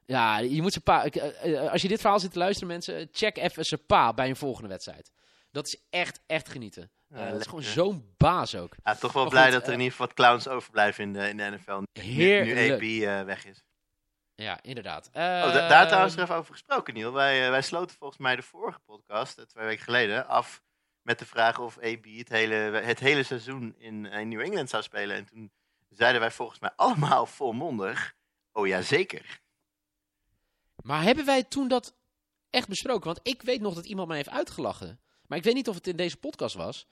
Ja, 0.06 0.38
je 0.40 0.62
moet 0.62 0.72
zijn 0.72 0.84
pa. 0.84 1.04
ik, 1.04 1.16
eh, 1.16 1.72
als 1.72 1.82
je 1.82 1.88
dit 1.88 2.00
verhaal 2.02 2.20
zit 2.20 2.32
te 2.32 2.38
luisteren, 2.40 2.68
mensen, 2.68 3.10
check 3.12 3.38
even 3.38 3.66
zijn 3.66 3.86
pa 3.86 4.14
bij 4.14 4.30
een 4.30 4.36
volgende 4.36 4.70
wedstrijd. 4.70 5.12
Dat 5.52 5.68
is 5.68 5.82
echt, 5.90 6.22
echt 6.28 6.50
genieten. 6.50 6.92
Ja, 7.10 7.32
dat 7.32 7.40
is 7.40 7.46
gewoon 7.48 7.64
zo'n 7.64 8.14
baas 8.18 8.56
ook. 8.56 8.76
Ja, 8.84 8.96
toch 8.96 9.14
wel 9.14 9.22
Maar 9.22 9.32
blij 9.32 9.44
goed, 9.44 9.54
dat 9.54 9.68
er 9.68 9.74
in 9.74 9.80
ieder 9.80 9.92
geval 9.92 10.06
wat 10.08 10.16
clowns 10.16 10.48
overblijven 10.48 11.04
in 11.04 11.14
de, 11.14 11.30
in 11.30 11.38
de 11.38 11.44
NFL. 11.44 11.72
Nu, 11.72 11.84
nu 11.94 12.02
Heerlijk. 12.04 12.72
AB 12.72 12.82
eh, 12.82 13.26
weg 13.26 13.46
is. 13.46 13.64
Ja, 14.36 14.60
inderdaad. 14.62 15.08
Oh, 15.08 15.14
da- 15.14 15.68
daar 15.68 15.88
trouwens 15.88 16.16
even 16.16 16.36
over 16.36 16.52
gesproken, 16.54 16.94
Niel. 16.94 17.12
Wij, 17.14 17.50
wij 17.50 17.62
sloten 17.62 17.96
volgens 17.98 18.20
mij 18.20 18.36
de 18.36 18.42
vorige 18.42 18.80
podcast, 18.80 19.48
twee 19.48 19.66
weken 19.66 19.84
geleden, 19.84 20.28
af 20.28 20.62
met 21.02 21.20
de 21.20 21.26
vraag 21.26 21.60
of 21.60 21.78
AB 21.78 22.06
het 22.06 22.30
hele, 22.30 22.56
het 22.56 23.00
hele 23.00 23.24
seizoen 23.24 23.76
in, 23.78 24.06
in 24.06 24.28
New 24.28 24.40
England 24.40 24.70
zou 24.70 24.84
spelen. 24.84 25.16
En 25.16 25.26
toen 25.26 25.52
zeiden 25.90 26.22
wij 26.22 26.32
volgens 26.32 26.60
mij 26.60 26.72
allemaal 26.76 27.26
volmondig, 27.38 28.14
oh 28.52 28.68
ja, 28.68 28.82
zeker. 28.82 29.42
Maar 30.84 31.04
hebben 31.04 31.26
wij 31.26 31.44
toen 31.44 31.68
dat 31.68 31.96
echt 32.50 32.68
besproken? 32.68 33.06
Want 33.06 33.20
ik 33.24 33.42
weet 33.42 33.62
nog 33.62 33.74
dat 33.74 33.86
iemand 33.86 34.08
mij 34.08 34.18
heeft 34.18 34.30
uitgelachen. 34.30 35.00
Maar 35.28 35.38
ik 35.38 35.44
weet 35.44 35.54
niet 35.54 35.70
of 35.70 35.76
het 35.76 35.88
in 35.88 35.96
deze 35.96 36.18
podcast 36.18 36.56
was. 36.56 36.88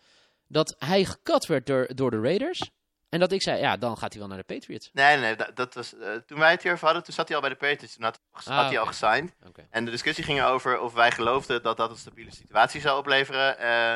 Dat 0.47 0.75
hij 0.77 1.05
gekat 1.05 1.45
werd 1.45 1.65
door, 1.65 1.95
door 1.95 2.11
de 2.11 2.21
Raiders. 2.21 2.71
En 3.09 3.19
dat 3.19 3.31
ik 3.31 3.41
zei, 3.41 3.59
ja, 3.59 3.77
dan 3.77 3.97
gaat 3.97 4.11
hij 4.11 4.19
wel 4.19 4.29
naar 4.29 4.37
de 4.45 4.53
Patriots. 4.53 4.89
Nee, 4.93 5.17
nee, 5.17 5.35
dat, 5.35 5.51
dat 5.55 5.73
was, 5.73 5.95
eh, 5.97 6.11
toen 6.25 6.39
wij 6.39 6.51
het 6.51 6.61
hierover 6.61 6.85
hadden, 6.85 7.03
toen 7.03 7.13
zat 7.13 7.27
hij 7.27 7.35
al 7.35 7.41
bij 7.41 7.51
de 7.51 7.57
Patriots. 7.57 7.93
Toen 7.95 8.03
had, 8.03 8.19
had 8.31 8.47
Ah, 8.47 8.67
hij 8.67 8.77
al 8.77 8.83
oké. 8.83 8.93
gesigned. 8.93 9.33
En 9.69 9.85
de 9.85 9.91
discussie 9.91 10.23
ging 10.23 10.41
over 10.41 10.79
of 10.79 10.93
wij 10.93 11.11
geloofden 11.11 11.63
dat 11.63 11.77
dat 11.77 11.89
een 11.89 11.97
stabiele 11.97 12.31
situatie 12.33 12.81
zou 12.81 12.97
opleveren. 12.99 13.57
eh, 13.57 13.93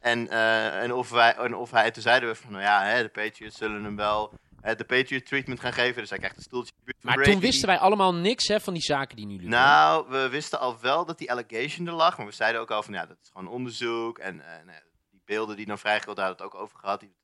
en, 0.00 0.28
eh, 0.28 0.82
en, 0.82 0.92
of 0.92 1.10
wij, 1.10 1.34
en 1.34 1.54
of 1.54 1.70
hij, 1.70 1.90
toen 1.90 2.02
zeiden 2.02 2.28
we 2.28 2.34
van, 2.34 2.50
nou 2.52 2.62
ja, 2.62 2.82
hè, 2.84 3.02
de 3.02 3.08
Patriots 3.08 3.56
zullen 3.56 3.84
hem 3.84 3.96
wel 3.96 4.32
de 4.76 4.84
Patriot 4.84 5.26
treatment 5.26 5.60
gaan 5.60 5.72
geven. 5.72 6.00
Dus 6.00 6.08
hij 6.10 6.18
krijgt 6.18 6.36
een 6.36 6.42
stoeltje. 6.42 6.72
Maar 7.00 7.14
Brady. 7.14 7.30
toen 7.30 7.40
wisten 7.40 7.68
wij 7.68 7.78
allemaal 7.78 8.14
niks 8.14 8.48
hè, 8.48 8.60
van 8.60 8.72
die 8.74 8.82
zaken 8.82 9.16
die 9.16 9.26
nu 9.26 9.32
liepen. 9.32 9.50
Nou, 9.50 10.08
we 10.08 10.28
wisten 10.28 10.58
al 10.60 10.80
wel 10.80 11.04
dat 11.04 11.18
die 11.18 11.30
allegation 11.30 11.86
er 11.86 11.92
lag. 11.92 12.16
Maar 12.16 12.26
we 12.26 12.32
zeiden 12.32 12.60
ook 12.60 12.70
al 12.70 12.82
van, 12.82 12.94
ja, 12.94 13.06
dat 13.06 13.16
is 13.22 13.28
gewoon 13.32 13.48
onderzoek. 13.48 14.18
En 14.18 14.36
nou 14.36 14.78
die 15.10 15.20
beelden 15.24 15.56
die 15.56 15.66
dan 15.66 15.78
vrijgekomen, 15.78 16.16
daar 16.16 16.26
hadden 16.26 16.46
het 16.46 16.54
ook 16.54 16.62
over 16.62 16.78
gehad. 16.78 17.00
Die, 17.00 17.14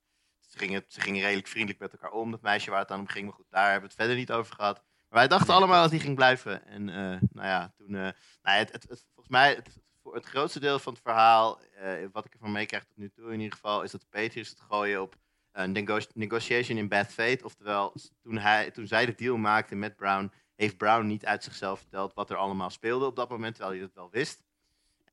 ze, 0.55 0.61
gingen, 0.61 0.85
ze 0.89 1.01
gingen 1.01 1.23
redelijk 1.23 1.47
vriendelijk 1.49 1.81
met 1.81 1.93
elkaar 1.93 2.11
om, 2.11 2.31
dat 2.31 2.43
meisje 2.43 2.71
waar 2.71 2.79
het 2.79 2.89
dan 2.89 3.01
om 3.01 3.07
ging. 3.09 3.25
Maar 3.27 3.35
goed, 3.35 3.47
daar 3.51 3.63
hebben 3.71 3.81
we 3.81 3.87
het 3.87 3.97
verder 3.97 4.17
niet 4.17 4.33
over 4.33 4.55
gehad. 4.55 4.75
Maar 5.09 5.19
wij 5.19 5.29
dachten 5.29 5.55
allemaal 5.55 5.83
dat 5.83 5.91
hij 5.91 6.01
ging 6.01 6.15
blijven. 6.15 6.67
En 6.67 6.89
eh, 6.89 7.21
nou 7.31 7.47
ja, 7.49 7.73
toen... 7.77 7.87
eh, 7.87 8.01
nou, 8.03 8.13
ja, 8.43 8.53
het, 8.53 8.73
het, 8.73 8.83
het- 8.89 9.05
volgens 9.15 9.29
mij, 9.29 9.55
het, 9.55 9.79
voor 10.03 10.15
het 10.15 10.25
grootste 10.25 10.61
deel 10.61 10.79
van 10.79 10.93
het 10.93 11.03
verhaal, 11.03 11.61
eh, 11.61 11.93
wat 12.13 12.25
ik 12.25 12.33
ervan 12.33 12.53
meekrijg 12.53 12.85
tot 12.85 12.97
nu 12.97 13.11
toe 13.11 13.33
in 13.33 13.41
ieder 13.41 13.53
geval, 13.55 13.83
is 13.83 13.91
dat 13.91 14.09
Patriots 14.11 14.49
het 14.51 14.61
gooien 14.61 15.03
op 15.03 15.17
een 15.53 15.73
nego- 15.73 15.99
negotiation 16.15 16.79
in 16.79 16.89
bad 16.89 17.07
faith. 17.07 17.43
Oftewel, 17.43 17.95
toen, 18.23 18.39
hij, 18.39 18.71
toen 18.71 18.87
zij 18.87 19.07
de 19.07 19.15
deal 19.15 19.37
maakte 19.37 19.75
met 19.75 19.97
Brown, 19.97 20.33
heeft 20.55 20.77
Brown 20.77 21.07
niet 21.07 21.27
uit 21.27 21.45
zichzelf 21.45 21.79
verteld 21.79 22.15
wat 22.15 22.31
er 22.31 22.37
allemaal 22.37 22.71
speelde 22.71 23.07
op 23.07 23.17
dat 23.17 23.29
moment, 23.31 23.55
terwijl 23.55 23.77
hij 23.77 23.85
dat 23.87 23.95
wel 23.95 24.11
wist. 24.11 24.43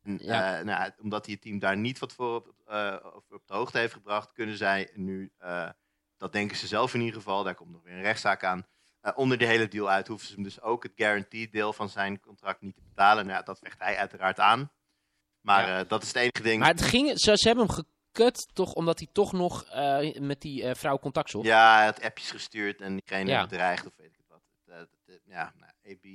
En, 0.04 0.20
Ja. 0.22 0.58
eh, 0.60 0.66
nou, 0.66 0.92
omdat 1.02 1.26
hij 1.26 1.34
het 1.34 1.44
team 1.44 1.60
daar 1.60 1.78
niet 1.78 2.00
wat 2.00 2.14
voor 2.14 2.36
op, 2.36 2.54
eh, 2.68 2.98
op, 3.30 3.44
de 3.46 3.54
hoogte 3.54 3.78
heeft 3.78 3.94
gebracht, 3.94 4.32
kunnen 4.32 4.58
zij 4.58 4.90
nu, 4.94 5.32
eh, 5.38 5.70
dat 6.18 6.32
denken 6.34 6.58
ze 6.58 6.68
zelf 6.68 6.94
in 6.94 7.00
ieder 7.00 7.16
geval, 7.16 7.44
daar 7.44 7.56
komt 7.56 7.72
nog 7.72 7.84
weer 7.84 7.94
een 7.94 8.02
rechtszaak 8.02 8.44
aan, 8.44 8.68
onder 9.16 9.38
de 9.38 9.46
hele 9.46 9.68
deal 9.68 9.90
uit. 9.90 10.08
Hoeven 10.08 10.28
ze 10.28 10.34
hem 10.34 10.44
dus 10.44 10.62
ook 10.62 10.84
het 10.84 10.92
guaranteed 10.96 11.52
deel 11.52 11.74
van 11.74 11.90
zijn 11.90 12.20
contract 12.20 12.62
niet 12.62 12.76
te 12.76 12.82
betalen. 12.82 13.26
Nou, 13.26 13.44
dat 13.44 13.60
vecht 13.60 13.80
hij 13.80 13.98
uiteraard 13.98 14.40
aan. 14.40 14.72
Maar 15.42 15.68
Ja. 15.68 15.84
dat 15.84 16.02
is 16.02 16.08
het 16.08 16.18
enige 16.18 16.42
ding. 16.42 16.60
Maar 16.60 16.70
het 16.70 16.82
ging, 16.82 17.20
ze, 17.20 17.38
ze 17.38 17.48
hebben 17.48 17.66
hem 17.66 17.76
gekut 17.76 18.50
toch 18.54 18.74
omdat 18.74 19.00
hij 19.00 19.08
toch 19.12 19.32
nog 19.32 19.66
met 20.20 20.42
die 20.42 20.76
vrouw 20.76 20.98
contact 21.00 21.30
zocht. 21.30 21.46
Ja, 21.46 21.76
hij 21.76 21.86
had 21.86 22.02
appjes 22.02 22.32
gestuurd 22.32 22.82
en 22.82 22.92
diegene 22.96 23.30
Ja. 23.30 23.42
bedreigd 23.42 23.86
of 23.86 23.96
weet 23.96 24.12
ik 24.12 24.18
het 24.18 24.28
wat. 24.28 24.88
Ja, 25.26 25.54
nou, 25.56 25.72
AB, 25.86 26.06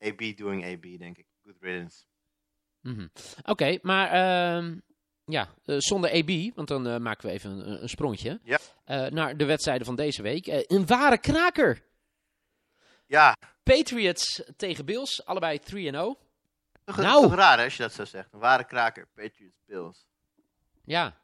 AB 0.00 0.36
doing 0.36 0.64
AB, 0.64 0.98
denk 0.98 1.18
ik. 1.18 1.26
Good 1.44 1.56
riddance. 1.60 2.04
Mhm. 2.80 3.06
Oké, 3.44 3.78
maar 3.82 4.10
ehm, 4.10 4.76
ja, 5.24 5.48
eh, 5.64 5.76
zonder 5.78 6.10
AB, 6.12 6.54
want 6.54 6.68
dan 6.68 6.86
eh, 6.88 6.96
maken 6.96 7.26
we 7.26 7.32
even 7.32 7.50
een, 7.50 7.82
een 7.82 7.88
sprongetje. 7.88 8.40
Ja. 8.42 8.58
eh, 8.84 9.06
naar 9.06 9.36
de 9.36 9.44
wedstrijden 9.44 9.86
van 9.86 9.96
deze 9.96 10.22
week. 10.22 10.46
Een 10.46 10.86
ware 10.86 11.18
kraker. 11.18 11.82
Ja, 13.06 13.36
Patriots 13.62 14.42
tegen 14.56 14.84
Bills, 14.84 15.24
allebei 15.24 15.58
3-0. 15.58 16.18
toch, 16.84 16.96
Nou. 16.96 17.22
toch 17.22 17.34
raar 17.34 17.58
hè, 17.58 17.64
als 17.64 17.76
je 17.76 17.82
dat 17.82 17.92
zo 17.92 18.04
zegt. 18.04 18.32
Een 18.32 18.38
ware 18.38 18.64
kraker, 18.64 19.06
Patriots, 19.14 19.56
Bills. 19.66 20.06
Ja. 20.84 21.16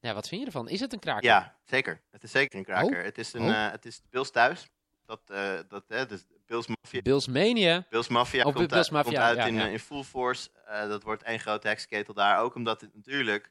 Ja, 0.00 0.14
wat 0.14 0.28
vind 0.28 0.40
je 0.40 0.46
ervan? 0.46 0.68
Is 0.68 0.80
het 0.80 0.92
een 0.92 0.98
kraker? 0.98 1.24
Ja, 1.24 1.56
zeker. 1.64 2.00
Het 2.10 2.22
is 2.22 2.30
zeker 2.30 2.58
een 2.58 2.64
kraker. 2.64 3.04
Het 3.04 3.18
is 3.18 3.32
een, 3.32 3.42
Oh. 3.42 3.70
het 3.70 3.86
is 3.86 4.02
Bills 4.10 4.30
thuis. 4.30 4.68
Dat, 5.06 5.20
eh 5.26 5.58
dat, 5.68 5.84
hè, 5.88 6.06
dus 6.06 6.26
Bills 6.46 6.66
Mafia. 6.66 7.02
Bills 7.02 7.26
Mania. 7.26 7.86
Bills 7.90 8.08
Mafia 8.08 8.38
Oh, 8.44 8.44
komt, 8.54 8.56
Bills 8.68 8.72
uit, 8.72 8.88
komt 8.88 9.04
Mafia, 9.04 9.22
uit 9.26 9.36
ja, 9.36 9.46
in, 9.46 9.54
ja. 9.54 9.66
eh, 9.66 9.72
in 9.72 9.78
full 9.78 10.02
force. 10.02 10.50
Eh, 10.66 10.88
dat 10.88 11.02
wordt 11.02 11.22
één 11.22 11.40
grote 11.40 11.68
heksenketel 11.68 12.14
daar. 12.14 12.38
Ook 12.40 12.54
omdat 12.54 12.80
het 12.80 12.94
natuurlijk... 12.94 13.50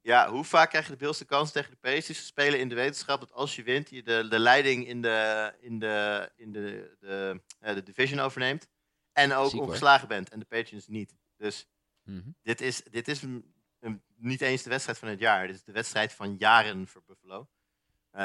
Ja, 0.00 0.30
hoe 0.30 0.44
vaak 0.44 0.68
krijg 0.70 0.84
je 0.84 0.90
de 0.92 0.96
Bills 0.98 1.18
de 1.18 1.24
kans 1.24 1.52
tegen 1.52 1.70
de 1.70 1.76
Pacers? 1.76 2.18
Ze 2.18 2.24
spelen 2.24 2.60
in 2.60 2.68
de 2.68 2.74
wetenschap 2.74 3.20
dat 3.20 3.32
als 3.32 3.56
je 3.56 3.62
wint, 3.62 3.90
je 3.90 4.02
de, 4.02 4.26
de 4.28 4.38
leiding 4.38 4.86
in 4.86 5.02
de, 5.02 5.52
in 5.60 5.78
de, 5.78 6.30
in 6.36 6.52
de, 6.52 6.96
de, 7.00 7.40
de 7.60 7.82
division 7.82 8.18
overneemt. 8.18 8.68
En 9.12 9.32
ook 9.32 9.44
Ziek, 9.50 9.58
hoor. 9.58 9.66
ongeslagen 9.68 10.08
bent. 10.08 10.28
En 10.28 10.38
de 10.38 10.44
Patriots 10.44 10.86
niet. 10.86 11.14
Dus 11.36 11.68
Mhm. 12.04 12.30
dit 12.42 12.60
is, 12.60 12.82
dit 12.82 13.08
is 13.08 13.22
een- 13.22 13.54
een- 13.80 14.02
niet 14.16 14.40
eens 14.40 14.62
de 14.62 14.70
wedstrijd 14.70 14.98
van 14.98 15.08
het 15.08 15.18
jaar. 15.20 15.46
Dit 15.46 15.56
is 15.56 15.64
de 15.64 15.72
wedstrijd 15.72 16.12
van 16.12 16.36
jaren 16.38 16.86
voor 16.88 17.02
Buffalo. 17.06 17.48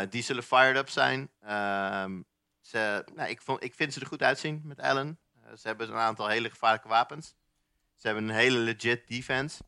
Die 0.10 0.24
zullen 0.24 0.44
fired 0.44 0.78
up 0.78 0.90
zijn. 0.90 1.32
Ehm, 1.40 2.22
nou, 2.72 3.30
ik, 3.30 3.42
vond, 3.42 3.64
ik 3.64 3.74
vind 3.74 3.94
ze 3.94 4.00
er 4.00 4.06
goed 4.06 4.24
uitzien 4.24 4.62
met 4.64 4.80
Allen. 4.80 5.20
Eh, 5.44 5.56
ze 5.56 5.68
hebben 5.68 5.90
een 5.90 5.96
aantal 5.96 6.28
hele 6.28 6.50
gevaarlijke 6.50 6.88
wapens. 6.88 7.36
Ze 7.96 8.08
hebben 8.08 8.30
een 8.30 8.36
hele 8.36 8.58
legit 8.58 9.08
defense. 9.08 9.64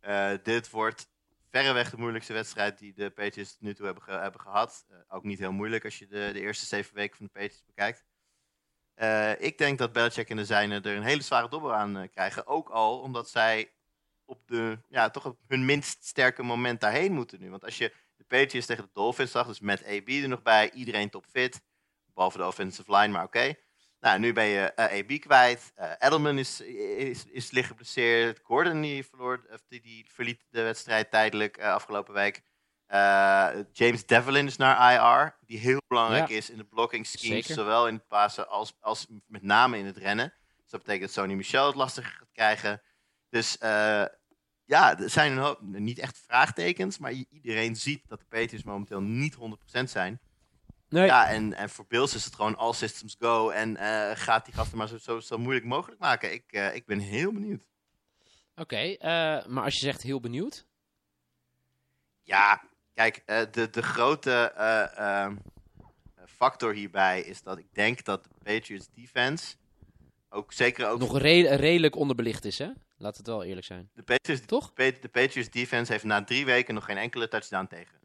Eh, 0.00 0.32
dit 0.42 0.70
wordt 0.70 1.08
verreweg 1.50 1.90
de 1.90 1.96
moeilijkste 1.96 2.32
wedstrijd 2.32 2.78
die 2.78 2.94
de 2.94 3.10
Patriots 3.10 3.52
tot 3.52 3.60
nu 3.60 3.74
toe 3.74 3.86
hebben, 3.86 4.20
hebben 4.20 4.40
gehad. 4.40 4.84
Eh, 4.88 4.96
ook 5.08 5.24
niet 5.24 5.38
heel 5.38 5.52
moeilijk 5.52 5.84
als 5.84 5.98
je 5.98 6.06
de, 6.06 6.30
de 6.32 6.40
eerste 6.40 6.66
zeven 6.66 6.94
weken 6.94 7.16
van 7.16 7.26
de 7.26 7.32
Patriots 7.32 7.64
bekijkt. 7.64 8.04
Ik 9.38 9.58
denk 9.58 9.78
dat 9.78 9.92
Belichick 9.92 10.30
en 10.30 10.36
de 10.36 10.44
zijnen 10.44 10.82
er 10.82 10.96
een 10.96 11.02
hele 11.02 11.22
zware 11.22 11.48
dobber 11.48 11.72
aan 11.72 12.08
krijgen. 12.10 12.46
Ook 12.46 12.68
al 12.68 13.00
omdat 13.00 13.30
zij 13.30 13.72
op, 14.24 14.46
de, 14.46 14.78
ja, 14.88 15.10
toch 15.10 15.26
op 15.26 15.38
hun 15.46 15.64
minst 15.64 16.04
sterke 16.04 16.42
moment 16.42 16.80
daarheen 16.80 17.12
moeten 17.12 17.40
nu. 17.40 17.50
Want 17.50 17.64
als 17.64 17.78
je 17.78 17.92
de 18.16 18.24
Patriots 18.24 18.66
tegen 18.66 18.84
de 18.84 18.90
Dolphins 18.92 19.30
zag, 19.30 19.46
dus 19.46 19.60
met 19.60 19.84
AB 19.84 20.08
er 20.08 20.28
nog 20.28 20.42
bij, 20.42 20.70
iedereen 20.70 21.10
topfit. 21.10 21.62
Behalve 22.14 22.38
de 22.38 22.46
offensive 22.46 22.96
line, 22.96 23.08
maar 23.12 23.24
oké. 23.24 23.54
Nou, 24.00 24.18
nu 24.18 24.32
ben 24.32 24.44
je 24.44 24.72
eh, 24.72 25.00
AB 25.00 25.20
kwijt. 25.20 25.72
Eh, 25.74 25.90
Edelman 25.98 26.38
is, 26.38 26.60
is, 26.60 27.24
is 27.26 27.50
licht 27.50 27.68
geblesseerd. 27.68 28.40
Gordon 28.42 28.80
die, 28.80 29.04
verloor, 29.06 29.46
of 29.52 29.60
die, 29.68 29.80
die 29.80 30.06
verliet 30.12 30.44
de 30.50 30.62
wedstrijd 30.62 31.10
tijdelijk 31.10 31.56
eh, 31.56 31.72
afgelopen 31.72 32.14
week. 32.14 32.42
James 33.72 34.06
Devlin 34.06 34.46
is 34.46 34.56
naar 34.56 34.92
IR, 34.92 35.36
die 35.46 35.58
heel 35.58 35.80
belangrijk 35.86 36.28
Ja. 36.28 36.36
is 36.36 36.50
in 36.50 36.56
de 36.58 36.64
blocking 36.64 37.06
schemes, 37.06 37.46
Zeker. 37.46 37.54
zowel 37.54 37.88
in 37.88 37.94
het 37.94 38.06
passen 38.06 38.48
als, 38.48 38.76
als 38.80 39.06
met 39.26 39.42
name 39.42 39.78
in 39.78 39.86
het 39.86 39.96
rennen. 39.96 40.34
Dus 40.62 40.70
dat 40.70 40.80
betekent 40.80 41.14
dat 41.14 41.24
Sony 41.24 41.34
Michel 41.34 41.66
het 41.66 41.74
lastiger 41.74 42.12
gaat 42.12 42.32
krijgen. 42.32 42.82
Dus 43.28 43.56
ja, 44.64 44.98
er 44.98 45.10
zijn 45.10 45.32
een 45.32 45.38
hoop, 45.38 45.60
niet 45.60 45.98
echt 45.98 46.18
vraagtekens, 46.26 46.98
maar 46.98 47.12
iedereen 47.12 47.76
ziet 47.76 48.08
dat 48.08 48.18
de 48.18 48.26
Patriots 48.28 48.64
momenteel 48.64 49.00
niet 49.00 49.36
100% 49.36 49.82
zijn. 49.84 50.20
Nee. 50.94 51.06
Ja, 51.06 51.28
en, 51.28 51.54
en 51.54 51.70
voor 51.70 51.84
Bills 51.88 52.14
is 52.14 52.24
het 52.24 52.34
gewoon 52.34 52.56
all 52.56 52.72
systems 52.72 53.16
go 53.18 53.48
en 53.50 53.76
eh, 53.76 54.10
gaat 54.16 54.44
die 54.44 54.54
gasten 54.54 54.78
maar 54.78 54.88
zo, 54.88 54.98
zo, 54.98 55.20
zo 55.20 55.38
moeilijk 55.38 55.66
mogelijk 55.66 56.00
maken. 56.00 56.32
Ik, 56.32 56.52
eh, 56.52 56.74
ik 56.74 56.86
ben 56.86 56.98
heel 56.98 57.32
benieuwd. 57.32 57.66
Oké, 58.56 58.76
eh, 58.76 59.46
maar 59.46 59.64
als 59.64 59.74
je 59.74 59.80
zegt 59.84 60.02
heel 60.02 60.20
benieuwd. 60.20 60.66
Ja, 62.22 62.62
kijk, 62.94 63.22
de, 63.52 63.70
de 63.70 63.82
grote 63.82 64.52
eh, 64.56 64.98
ehm, 64.98 65.36
factor 66.26 66.72
hierbij 66.74 67.20
is 67.20 67.42
dat 67.42 67.58
ik 67.58 67.66
denk 67.72 68.04
dat 68.04 68.24
de 68.24 68.30
Patriots 68.42 68.88
defense 68.94 69.54
ook 70.28 70.52
zeker 70.52 70.88
ook 70.88 70.98
Nog 70.98 71.18
re- 71.18 71.54
redelijk 71.54 71.96
onderbelicht 71.96 72.44
is, 72.44 72.58
hè? 72.58 72.70
Laat 72.96 73.16
het 73.16 73.26
wel 73.26 73.44
eerlijk 73.44 73.66
zijn. 73.66 73.90
de 73.94 74.02
Patriots, 74.02 74.46
Toch? 74.46 74.72
de 74.72 75.08
Patriots 75.12 75.50
defense 75.50 75.92
heeft 75.92 76.04
na 76.04 76.24
drie 76.24 76.44
weken 76.44 76.74
nog 76.74 76.84
geen 76.84 76.96
enkele 76.98 77.28
touchdown 77.28 77.66
tegen. 77.66 78.02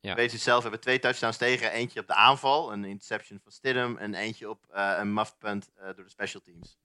Ja. 0.00 0.14
Patriots 0.14 0.42
zelf 0.44 0.62
hebben 0.62 0.80
twee 0.80 0.98
touchdowns 0.98 1.36
tegen. 1.36 1.70
Eentje 1.72 2.00
op 2.00 2.06
de 2.06 2.14
aanval, 2.14 2.72
een 2.72 2.84
interception 2.84 3.40
van 3.42 3.52
Stidham. 3.52 3.96
En 3.96 4.14
eentje 4.14 4.50
op 4.50 4.64
eh, 4.70 4.94
een 4.98 5.12
muff 5.14 5.38
punt 5.38 5.70
eh, 5.74 5.84
door 5.84 6.04
de 6.04 6.08
special 6.10 6.42
teams. 6.42 6.78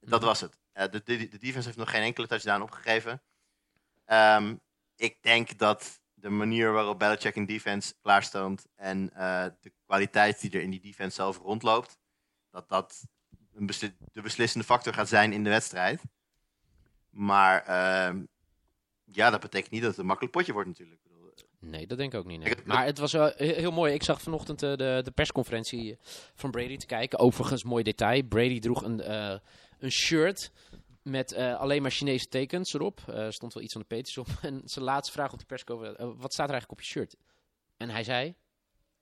Dat 0.00 0.18
Mhm. 0.18 0.28
was 0.28 0.40
het. 0.40 0.58
Eh, 0.72 0.90
de, 0.90 1.02
de, 1.04 1.28
de 1.28 1.38
defense 1.38 1.66
heeft 1.66 1.78
nog 1.78 1.90
geen 1.90 2.02
enkele 2.02 2.26
touchdown 2.26 2.62
opgegeven. 2.62 3.22
Ehm, 4.04 4.56
ik 4.96 5.22
denk 5.22 5.58
dat 5.58 6.00
de 6.14 6.28
manier 6.30 6.72
waarop 6.72 6.98
Belichick 6.98 7.36
een 7.36 7.46
defense 7.46 7.94
klaarstoomt 8.02 8.66
en 8.74 9.06
de 9.60 9.72
kwaliteit 9.86 10.40
die 10.40 10.50
er 10.50 10.60
in 10.62 10.70
die 10.70 10.80
defense 10.80 11.14
zelf 11.14 11.38
rondloopt, 11.38 11.98
dat 12.50 12.68
dat 12.68 13.02
een 13.54 13.66
besli- 13.66 13.96
de 14.12 14.22
beslissende 14.22 14.66
factor 14.66 14.94
gaat 14.94 15.08
zijn 15.08 15.32
in 15.32 15.44
de 15.44 15.50
wedstrijd. 15.50 16.02
Maar 17.10 17.62
ehm, 17.64 18.22
ja, 19.04 19.30
dat 19.30 19.40
betekent 19.40 19.70
niet 19.70 19.80
dat 19.80 19.90
het 19.90 19.98
een 20.00 20.06
makkelijk 20.06 20.34
potje 20.34 20.52
wordt 20.52 20.68
natuurlijk. 20.68 21.01
Nee, 21.64 21.86
dat 21.86 21.98
denk 21.98 22.12
ik 22.12 22.18
ook 22.18 22.26
niet. 22.26 22.38
nee. 22.44 22.54
Maar 22.64 22.84
het 22.84 22.98
was 22.98 23.12
wel 23.12 23.32
he- 23.36 23.54
heel 23.54 23.70
mooi. 23.72 23.94
Ik 23.94 24.02
zag 24.02 24.20
vanochtend 24.22 24.62
eh, 24.62 24.76
de, 24.76 25.00
de 25.04 25.10
persconferentie 25.10 25.96
van 26.34 26.50
Brady 26.50 26.76
te 26.76 26.86
kijken. 26.86 27.18
Overigens, 27.18 27.64
mooi 27.64 27.82
detail. 27.82 28.22
Brady 28.22 28.58
droeg 28.58 28.82
een, 28.82 29.00
eh, 29.00 29.38
een 29.78 29.90
shirt 29.92 30.50
met 31.02 31.32
eh, 31.32 31.60
alleen 31.60 31.82
maar 31.82 31.90
Chinese 31.90 32.26
tekens 32.28 32.74
erop. 32.74 33.00
Er 33.06 33.32
stond 33.32 33.54
wel 33.54 33.62
iets 33.62 33.72
van 33.72 33.80
de 33.82 33.86
Peters 33.86 34.18
op. 34.18 34.26
En 34.42 34.62
zijn 34.64 34.84
laatste 34.84 35.12
vraag 35.12 35.32
op 35.32 35.38
die 35.38 35.46
persconferentie, 35.46 36.04
eh, 36.04 36.10
wat 36.16 36.32
staat 36.32 36.46
er 36.48 36.52
eigenlijk 36.52 36.70
op 36.80 36.80
je 36.86 36.90
shirt? 36.92 37.16
En 37.76 37.90
hij 37.90 38.04
zei, 38.04 38.34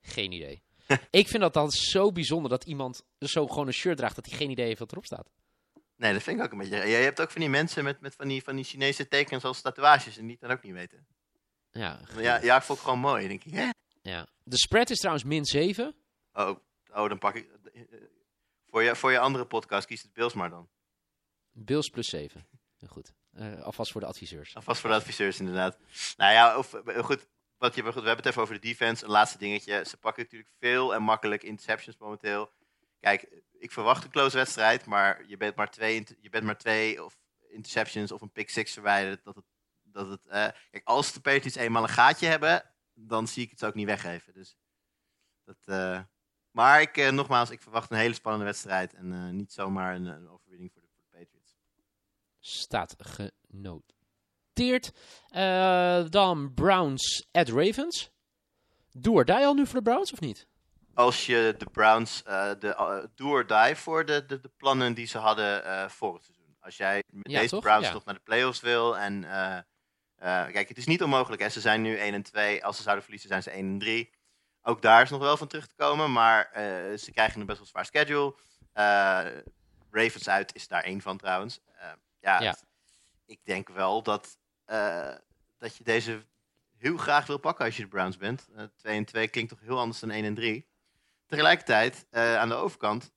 geen 0.00 0.32
idee. 0.32 0.62
ik 1.10 1.28
vind 1.28 1.42
dat 1.42 1.54
dan 1.54 1.70
zo 1.70 2.12
bijzonder 2.12 2.50
dat 2.50 2.64
iemand 2.64 3.02
zo 3.18 3.46
gewoon 3.46 3.66
een 3.66 3.72
shirt 3.72 3.96
draagt 3.96 4.14
dat 4.16 4.26
hij 4.26 4.36
geen 4.36 4.50
idee 4.50 4.66
heeft 4.66 4.78
wat 4.78 4.92
erop 4.92 5.04
staat. 5.04 5.30
Nee, 5.96 6.12
dat 6.12 6.22
vind 6.22 6.38
ik 6.38 6.44
ook 6.44 6.52
een 6.52 6.58
beetje. 6.58 6.76
Je 6.88 6.94
hebt 6.96 7.20
ook 7.20 7.30
van 7.30 7.40
die 7.40 7.50
mensen 7.50 7.84
met, 7.84 8.00
met 8.00 8.14
van, 8.14 8.28
die, 8.28 8.42
van 8.42 8.56
die 8.56 8.64
Chinese 8.64 9.08
tekens 9.08 9.44
als 9.44 9.60
tatoeages 9.60 10.16
en 10.18 10.22
die 10.22 10.36
het 10.40 10.40
dan 10.48 10.50
ook 10.50 10.62
niet 10.62 10.72
weten. 10.72 11.06
Ja, 11.72 12.00
Ja, 12.16 12.36
ja, 12.42 12.56
ik 12.56 12.62
vond 12.62 12.78
het 12.78 12.88
gewoon 12.88 13.02
mooi. 13.02 13.28
Denk 13.28 13.44
ik, 13.44 13.52
hè? 13.52 13.70
ja. 14.02 14.26
De 14.42 14.58
spread 14.58 14.90
is 14.90 14.98
trouwens 14.98 15.24
min 15.26 15.44
7. 15.44 15.94
Oh, 16.32 16.58
oh, 16.92 17.08
dan 17.08 17.18
pak 17.18 17.34
ik. 17.34 17.48
eh, 17.72 17.82
Voor 18.70 18.82
je, 18.82 18.96
voor 18.96 19.10
je 19.12 19.18
andere 19.18 19.44
podcast 19.46 19.86
kies 19.86 20.02
het 20.02 20.12
Bills 20.12 20.34
maar 20.34 20.50
dan. 20.50 20.68
Bills 21.52 21.88
plus 21.88 22.08
7. 22.08 22.46
Heel 22.78 22.88
goed. 22.88 23.12
Eh, 23.32 23.62
alvast 23.62 23.92
voor 23.92 24.00
de 24.00 24.06
adviseurs. 24.06 24.54
Alvast 24.56 24.80
voor 24.80 24.90
de 24.90 24.96
adviseurs, 24.96 25.38
inderdaad. 25.40 25.78
Nou 26.16 26.32
ja, 26.32 26.58
of, 26.58 26.74
eh, 26.74 27.04
goed, 27.04 27.26
wat 27.58 27.74
je, 27.74 27.82
goed. 27.82 27.92
We 27.94 27.98
hebben 28.00 28.16
het 28.16 28.26
even 28.26 28.42
over 28.42 28.54
de 28.54 28.60
defense. 28.60 29.04
Een 29.04 29.10
laatste 29.10 29.38
dingetje. 29.38 29.84
Ze 29.84 29.96
pakken 29.96 30.22
natuurlijk 30.22 30.50
veel 30.58 30.94
en 30.94 31.02
makkelijk 31.02 31.42
interceptions 31.42 31.96
momenteel. 31.98 32.50
Kijk, 33.00 33.42
ik 33.58 33.72
verwacht 33.72 34.04
een 34.04 34.10
close 34.10 34.36
wedstrijd, 34.36 34.84
maar 34.86 35.24
je 35.26 35.36
bent 35.36 35.56
maar 35.56 35.70
twee, 35.70 36.06
je 36.20 36.28
bent 36.30 36.44
maar 36.44 36.58
twee 36.58 37.04
of 37.04 37.18
interceptions 37.48 38.12
of 38.12 38.20
een 38.20 38.32
pick 38.32 38.50
six 38.50 38.72
verwijderd. 38.72 39.24
Dat 39.24 39.34
het, 39.34 39.44
dat 39.92 40.08
het, 40.08 40.26
eh, 40.26 40.48
kijk, 40.70 40.80
als 40.84 41.12
de 41.12 41.20
Patriots 41.20 41.54
eenmaal 41.56 41.82
een 41.82 41.88
gaatje 41.88 42.26
hebben, 42.26 42.62
dan 42.94 43.28
zie 43.28 43.42
ik 43.44 43.50
het 43.50 43.58
ze 43.58 43.66
ook 43.66 43.74
niet 43.74 43.86
weggeven. 43.86 44.32
Dus 44.32 44.56
dat, 45.44 45.56
eh, 45.64 46.00
maar 46.50 46.80
ik, 46.80 46.96
eh, 46.96 47.10
nogmaals, 47.10 47.50
ik 47.50 47.62
verwacht 47.62 47.90
een 47.90 47.96
hele 47.96 48.14
spannende 48.14 48.46
wedstrijd 48.46 48.94
en 48.94 49.36
niet 49.36 49.52
zomaar 49.52 49.94
een, 49.94 50.04
een 50.06 50.28
overwinning 50.28 50.72
voor 50.72 50.82
de, 50.82 50.88
voor 50.94 51.04
de 51.10 51.18
Patriots. 51.18 51.56
staat 52.40 52.94
genoteerd. 52.98 54.92
Dan 56.12 56.54
Browns 56.54 57.28
at 57.32 57.48
Ravens. 57.48 58.10
Doe 58.92 59.24
die 59.24 59.34
al 59.36 59.54
nu 59.54 59.66
voor 59.66 59.82
de 59.82 59.90
Browns 59.90 60.12
of 60.12 60.20
niet? 60.20 60.48
als 60.94 61.26
je 61.26 61.54
de 61.58 61.64
Browns 61.64 62.22
de 62.22 62.76
uh, 62.78 63.04
do 63.14 63.28
or 63.28 63.46
die 63.46 63.74
voor 63.76 64.04
de, 64.04 64.26
de, 64.26 64.40
de 64.40 64.48
plannen 64.56 64.94
die 64.94 65.06
ze 65.06 65.18
hadden 65.18 65.90
voor 65.90 66.14
het 66.14 66.24
seizoen. 66.24 66.56
Als 66.60 66.76
jij 66.76 67.02
met 67.06 67.30
Ja, 67.30 67.38
deze 67.38 67.50
toch? 67.54 67.62
Browns 67.62 67.86
Ja. 67.86 67.92
nog 67.92 68.04
naar 68.04 68.14
de 68.14 68.20
playoffs 68.20 68.60
wil 68.60 68.98
en 68.98 69.24
kijk, 70.20 70.68
het 70.68 70.78
is 70.78 70.86
niet 70.86 71.02
onmogelijk. 71.02 71.42
Hè? 71.42 71.48
Ze 71.48 71.60
zijn 71.60 71.82
nu 71.82 71.96
1 71.96 72.14
en 72.14 72.22
2. 72.22 72.64
Als 72.64 72.76
ze 72.76 72.82
zouden 72.82 73.02
verliezen, 73.04 73.28
zijn 73.30 73.42
ze 73.42 73.50
1 73.50 73.66
en 73.72 73.78
3. 73.78 74.10
Ook 74.62 74.82
daar 74.82 75.02
is 75.02 75.10
nog 75.10 75.20
wel 75.20 75.36
van 75.36 75.46
terug 75.46 75.66
te 75.66 75.74
komen, 75.74 76.12
maar 76.12 76.50
eh, 76.52 76.98
ze 76.98 77.10
krijgen 77.12 77.40
een 77.40 77.46
best 77.46 77.58
wel 77.58 77.66
zwaar 77.66 77.84
schedule. 77.86 78.34
Eh, 78.72 79.26
Ravens 79.90 80.28
uit 80.28 80.54
is 80.54 80.68
daar 80.68 80.82
één 80.82 81.00
van 81.00 81.18
trouwens. 81.18 81.60
Eh, 81.74 81.88
ja, 82.20 82.40
Ja. 82.42 82.50
het- 82.50 82.64
ik 83.26 83.40
denk 83.44 83.68
wel 83.68 84.02
dat, 84.02 84.38
eh, 84.64 85.14
dat 85.58 85.76
je 85.76 85.84
deze 85.84 86.24
heel 86.78 86.96
graag 86.96 87.26
wil 87.26 87.38
pakken 87.38 87.64
als 87.64 87.76
je 87.76 87.82
de 87.82 87.88
Browns 87.88 88.16
bent. 88.16 88.48
Eh 88.56 88.64
2 88.76 88.96
en 88.96 89.04
2 89.04 89.28
klinkt 89.28 89.50
toch 89.50 89.60
heel 89.60 89.78
anders 89.78 90.00
dan 90.00 90.10
1 90.10 90.24
en 90.24 90.34
3. 90.34 90.68
Tegelijkertijd, 91.26 92.06
eh, 92.10 92.36
aan 92.36 92.48
de 92.48 92.54
overkant, 92.54 93.12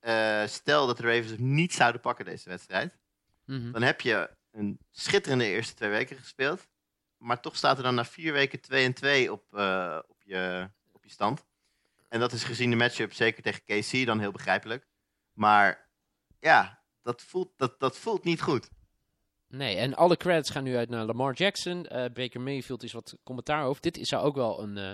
eh, 0.00 0.46
stel 0.46 0.86
dat 0.86 0.96
de 0.96 1.02
Ravens 1.02 1.30
het 1.30 1.40
niet 1.40 1.72
zouden 1.74 2.00
pakken 2.00 2.24
deze 2.24 2.48
wedstrijd, 2.48 2.98
Mhm. 3.44 3.72
dan 3.72 3.82
heb 3.82 4.00
je 4.00 4.35
een 4.56 4.78
schitterende 4.90 5.44
eerste 5.44 5.74
twee 5.74 5.90
weken 5.90 6.16
gespeeld, 6.16 6.68
maar 7.16 7.40
toch 7.40 7.56
staat 7.56 7.76
er 7.76 7.82
dan 7.82 7.94
na 7.94 8.04
vier 8.04 8.32
weken 8.32 8.60
2 8.60 8.84
en 8.84 8.94
2 8.94 9.32
op, 9.32 9.54
eh, 9.54 9.98
op, 10.08 10.22
je, 10.22 10.70
op 10.92 11.04
je 11.04 11.10
stand. 11.10 11.44
En 12.08 12.20
dat 12.20 12.32
is 12.32 12.44
gezien 12.44 12.70
de 12.70 12.76
matchup, 12.76 13.12
zeker 13.12 13.42
tegen 13.42 13.64
KC, 13.64 14.06
dan 14.06 14.20
heel 14.20 14.32
begrijpelijk. 14.32 14.86
Maar 15.32 15.88
ja, 16.40 16.82
dat 17.02 17.22
voelt, 17.22 17.52
dat, 17.56 17.80
dat 17.80 17.96
voelt 17.96 18.24
niet 18.24 18.42
goed. 18.42 18.68
Nee, 19.48 19.76
en 19.76 19.94
alle 19.94 20.16
credits 20.16 20.50
gaan 20.50 20.64
nu 20.64 20.76
uit 20.76 20.88
naar 20.88 21.04
Lamar 21.04 21.34
Jackson. 21.34 21.86
Eh, 21.86 22.12
Baker 22.12 22.40
Mayfield 22.40 22.82
is 22.82 22.92
wat 22.92 23.16
commentaar 23.24 23.64
over. 23.64 23.82
Dit 23.82 23.98
zou 24.00 24.24
ook 24.24 24.34
wel 24.34 24.62
een, 24.62 24.76
eh, 24.76 24.92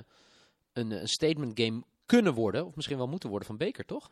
een, 0.73 0.91
een 0.91 1.09
statement 1.09 1.61
game 1.61 1.83
kunnen 2.07 2.35
worden. 2.35 2.67
Of 2.67 2.75
misschien 2.75 2.97
wel 2.97 3.09
moeten 3.09 3.29
worden 3.29 3.47
van 3.47 3.57
Baker, 3.57 3.85
toch? 3.85 4.11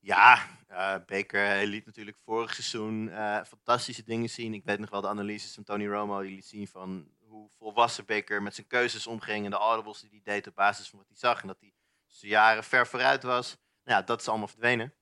Ja, 0.00 0.46
eh 0.66 0.96
Baker 1.06 1.66
liet 1.66 1.86
natuurlijk 1.86 2.16
vorig 2.24 2.54
seizoen 2.54 3.08
eh, 3.10 3.44
fantastische 3.44 4.04
dingen 4.04 4.28
zien. 4.28 4.54
Ik 4.54 4.64
weet 4.64 4.78
nog 4.78 4.90
wel 4.90 5.00
de 5.00 5.08
analyses 5.08 5.54
van 5.54 5.64
Tony 5.64 5.86
Romo. 5.86 6.22
Die 6.22 6.34
liet 6.34 6.46
zien 6.46 6.68
van 6.68 7.08
hoe 7.18 7.50
volwassen 7.58 8.04
Baker 8.06 8.42
met 8.42 8.54
zijn 8.54 8.66
keuzes 8.66 9.06
omging. 9.06 9.44
En 9.44 9.50
de 9.50 9.56
audibles 9.56 10.00
die 10.00 10.10
hij 10.10 10.20
deed 10.34 10.46
op 10.46 10.54
basis 10.54 10.88
van 10.88 10.98
wat 10.98 11.08
hij 11.08 11.16
zag. 11.16 11.40
En 11.40 11.46
dat 11.46 11.60
hij 11.60 11.72
zijn 12.06 12.30
jaren 12.30 12.64
ver 12.64 12.86
vooruit 12.86 13.22
was. 13.22 13.56
Nou 13.84 14.00
ja, 14.00 14.06
dat 14.06 14.20
is 14.20 14.28
allemaal 14.28 14.48
verdwenen. 14.48 14.94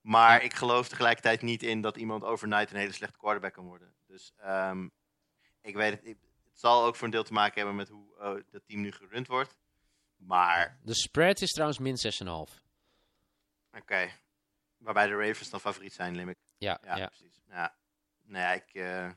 Maar 0.00 0.42
ik 0.42 0.54
geloof 0.54 0.88
tegelijkertijd 0.88 1.42
niet 1.42 1.62
in 1.62 1.80
dat 1.80 1.96
iemand 1.96 2.22
overnight 2.22 2.70
een 2.70 2.78
hele 2.78 2.92
slechte 2.92 3.18
quarterback 3.18 3.52
kan 3.52 3.64
worden. 3.64 3.94
Dus 4.06 4.32
ehm, 4.36 4.88
ik 5.60 5.74
weet 5.74 5.92
het. 5.92 6.04
het 6.04 6.60
zal 6.60 6.84
ook 6.84 6.96
voor 6.96 7.04
een 7.04 7.12
deel 7.12 7.24
te 7.24 7.32
maken 7.32 7.56
hebben 7.56 7.76
met 7.76 7.88
hoe 7.88 8.18
eh, 8.18 8.32
dat 8.50 8.62
team 8.66 8.80
nu 8.80 8.92
gerund 8.92 9.26
wordt. 9.26 9.56
Maar 10.16 10.78
De 10.82 10.94
spread 10.94 11.40
is 11.40 11.50
trouwens 11.50 11.78
min 11.78 11.96
6,5. 11.96 12.62
Oké. 13.72 14.10
Waarbij 14.84 15.06
de 15.06 15.16
Ravens 15.26 15.50
dan 15.50 15.60
favoriet 15.60 15.92
zijn, 15.92 16.16
limit. 16.16 16.36
Ja, 16.58 16.78
Ja, 16.84 16.96
ja. 16.96 17.06
precies. 17.06 17.40
Ja. 17.48 17.74
Nou 18.22 18.42
ja, 18.44 18.52
ik... 18.52 18.68
eh, 18.72 19.10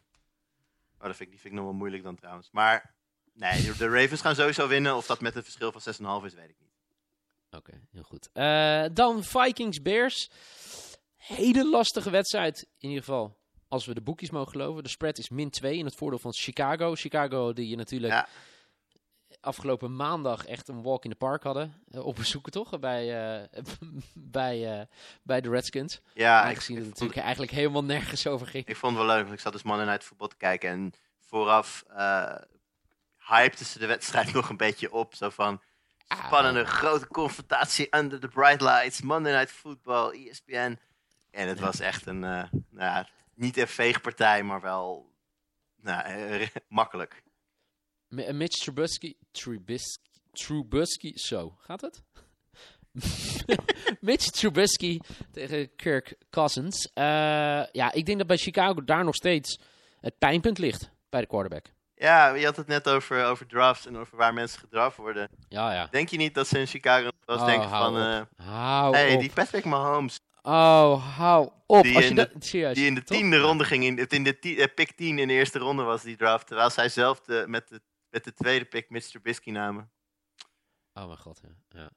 Oh, 1.00 1.04
dat 1.06 1.16
vind 1.16 1.20
ik, 1.22 1.30
die 1.30 1.40
vind 1.40 1.54
ik 1.54 1.60
nog 1.60 1.64
wel 1.70 1.74
moeilijk 1.78 2.04
dan 2.04 2.16
trouwens. 2.16 2.50
Maar 2.52 2.96
nee, 3.34 3.72
de, 3.78 3.90
Ravens 3.90 4.22
gaan 4.22 4.36
sowieso 4.36 4.68
winnen. 4.68 4.96
Of 4.96 5.06
dat 5.06 5.22
met 5.22 5.36
een 5.36 5.44
verschil 5.44 5.72
van 5.72 5.82
6,5 6.22 6.26
is, 6.26 6.34
weet 6.34 6.50
ik 6.50 6.56
niet. 6.60 6.72
Oké, 7.52 7.82
heel 7.92 8.04
goed. 8.04 8.30
Eh, 8.34 8.86
dan 8.94 9.24
Vikings-Bears. 9.24 10.30
Hele 11.16 11.70
lastige 11.70 12.10
wedstrijd, 12.10 12.62
in 12.78 12.90
ieder 12.90 13.04
geval. 13.04 13.38
Als 13.68 13.86
we 13.86 13.94
de 13.94 14.02
boekjes 14.02 14.30
mogen 14.30 14.52
geloven. 14.52 14.84
De 14.84 14.90
spread 14.90 15.18
is 15.18 15.30
min 15.30 15.50
2 15.50 15.78
in 15.78 15.86
het 15.86 15.96
voordeel 15.96 16.20
van 16.20 16.34
Chicago. 16.34 16.96
Chicago 16.96 17.54
die 17.54 17.68
je 17.70 17.76
natuurlijk 17.76 18.14
Ja. 18.14 18.28
Afgelopen 19.48 19.96
maandag 19.96 20.46
echt 20.46 20.68
een 20.68 20.82
walk 20.82 21.04
in 21.04 21.10
the 21.10 21.16
park 21.16 21.44
hadden. 21.44 21.74
eh, 21.92 22.06
op 22.06 22.16
bezoeken 22.16 22.52
toch? 22.52 22.80
Bij, 22.80 23.38
eh, 23.42 23.62
bij, 24.14 24.80
eh, 24.80 24.86
bij 25.24 25.42
de 25.42 25.50
Redskins. 25.50 26.02
Ja, 26.14 26.42
ik, 26.42 26.48
Aangezien 26.48 26.78
ik, 26.78 26.84
het 26.84 26.88
vond, 26.90 27.00
natuurlijk 27.00 27.20
eigenlijk 27.20 27.52
helemaal 27.52 27.84
nergens 27.84 28.28
over 28.28 28.48
ging. 28.48 28.66
ik 28.66 28.76
vond 28.76 28.98
het 28.98 29.06
wel 29.06 29.16
leuk. 29.16 29.24
Want 29.24 29.36
ik 29.36 29.42
zat 29.42 29.54
dus 29.54 29.64
Monday 29.64 29.86
Night 29.86 30.04
Football 30.04 30.28
te 30.28 30.38
kijken. 30.38 30.70
En 30.70 30.94
vooraf 31.20 31.84
eh 31.88 32.36
hypte 33.18 33.66
ze 33.66 33.80
de 33.80 33.86
wedstrijd 33.86 34.34
nog 34.34 34.50
een 34.50 34.58
beetje 34.58 34.92
op. 34.92 35.16
Zo 35.16 35.30
van... 35.30 35.62
Spannende, 36.26 36.66
grote 36.66 37.08
confrontatie 37.08 37.88
under 37.98 38.20
the 38.20 38.28
bright 38.28 38.62
lights. 38.62 39.02
Monday 39.02 39.34
Night 39.34 39.52
Football, 39.52 40.28
ESPN. 40.28 40.80
En 41.32 41.48
het 41.48 41.60
was 41.60 41.80
echt 41.80 42.06
een... 42.06 42.20
nou, 42.20 42.50
ja, 42.72 43.08
niet 43.34 43.58
een 43.58 43.68
veegpartij, 43.68 44.44
maar 44.44 44.62
wel... 44.62 45.12
Nou, 45.82 46.48
makkelijk. 46.68 47.24
Eh, 48.10 48.32
Mitch 48.34 48.58
Trubisky, 48.60 49.16
Trubisky, 49.32 50.02
Trubisky, 50.32 51.12
zo, 51.16 51.54
gaat 51.58 51.82
het? 51.82 52.02
Mitch 54.02 54.26
Trubisky 54.30 55.00
tegen 55.32 55.76
Kirk 55.76 56.16
Cousins. 56.30 56.90
Eh, 56.94 57.04
ja, 57.72 57.92
ik 57.92 58.06
denk 58.06 58.18
dat 58.18 58.28
bij 58.28 58.38
Chicago 58.38 58.84
daar 58.84 59.04
nog 59.04 59.16
steeds 59.16 59.60
het 60.00 60.18
pijnpunt 60.18 60.58
ligt 60.58 60.90
bij 61.10 61.22
de 61.22 61.28
quarterback. 61.28 61.66
Ja, 61.96 62.34
je 62.34 62.46
had 62.46 62.56
het 62.56 62.68
net 62.68 62.90
over, 62.90 63.26
over 63.26 63.48
drafts 63.48 63.86
en 63.86 63.98
over 63.98 64.18
waar 64.18 64.34
mensen 64.34 64.60
gedraft 64.60 64.98
worden. 64.98 65.30
Ja, 65.50 65.74
ja. 65.74 65.88
Denk 65.92 66.10
je 66.10 66.18
niet 66.18 66.34
dat 66.34 66.48
ze 66.48 66.60
in 66.60 66.68
Chicago 66.68 67.10
eens 67.26 67.42
Oh, 67.42 67.46
denken 67.46 67.70
van... 67.70 67.98
eh 67.98 68.22
Hou 68.36 68.96
hey, 68.96 69.14
op. 69.14 69.20
die 69.20 69.32
Patrick 69.32 69.66
Mahomes, 69.66 70.20
Oh, 70.42 71.18
hou 71.18 71.50
op. 71.66 71.84
Die 71.84 71.96
Als 71.96 72.08
je 72.08 72.30
in 72.34 72.42
serieus, 72.42 72.76
die 72.76 72.86
in 72.86 72.96
de 72.96 73.04
tiende 73.04 73.38
ronde 73.38 73.64
ging, 73.64 73.84
in, 73.84 74.08
in 74.08 74.24
de 74.24 74.72
pick 74.76 74.92
10 74.92 75.20
in 75.20 75.28
de 75.28 75.34
eerste 75.34 75.60
ronde 75.60 75.84
was 75.84 76.02
die 76.02 76.16
draft. 76.18 76.48
Terwijl 76.48 76.70
zij 76.70 76.90
zelf 76.90 77.22
de, 77.22 77.44
met, 77.48 77.70
de, 77.70 77.82
met 78.10 78.24
de 78.24 78.34
tweede 78.34 78.66
pick 78.66 78.90
Mitch 78.90 79.08
Trubisky 79.10 79.50
namen. 79.52 79.92
Oh 80.94 81.06
mijn 81.06 81.18
god, 81.18 81.40
ja. 81.44 81.80
ja. 81.80 81.90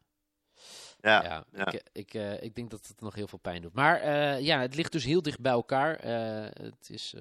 Ja, 1.00 1.22
Ja, 1.22 1.44
ja. 1.52 1.72
Ik, 1.72 1.82
ik, 1.92 2.14
eh, 2.14 2.42
ik 2.42 2.54
denk 2.54 2.70
dat 2.70 2.86
het 2.86 3.00
nog 3.00 3.14
heel 3.14 3.28
veel 3.28 3.38
pijn 3.38 3.62
doet. 3.62 3.72
Maar 3.74 4.00
eh, 4.00 4.40
ja, 4.40 4.60
het 4.60 4.74
ligt 4.74 4.92
dus 4.92 5.04
heel 5.04 5.22
dicht 5.22 5.40
bij 5.40 5.52
elkaar. 5.52 5.94
Eh, 5.96 6.64
het 6.64 6.90
is 6.90 7.14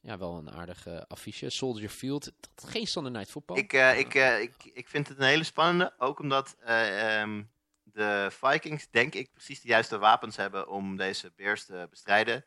ja, 0.00 0.18
wel 0.18 0.36
een 0.36 0.50
aardig 0.50 0.86
eh, 0.86 1.00
affiche. 1.08 1.50
Soldier 1.50 1.88
Field, 1.88 2.24
dat- 2.24 2.68
geen 2.70 2.86
Sunday 2.86 3.12
Night 3.12 3.30
Football. 3.30 3.56
Ik, 3.56 3.72
ik, 3.72 4.14
ik, 4.14 4.64
ik 4.74 4.88
vind 4.88 5.08
het 5.08 5.18
een 5.18 5.24
hele 5.24 5.44
spannende. 5.44 5.94
Ook 5.98 6.18
omdat 6.18 6.56
eh, 6.60 7.20
ehm, 7.20 7.42
de 7.82 8.28
Vikings, 8.30 8.90
denk 8.90 9.14
ik, 9.14 9.32
precies 9.32 9.60
de 9.60 9.68
juiste 9.68 9.98
wapens 9.98 10.36
hebben 10.36 10.68
om 10.68 10.96
deze 10.96 11.32
Bears 11.36 11.64
te 11.64 11.86
bestrijden. 11.90 12.44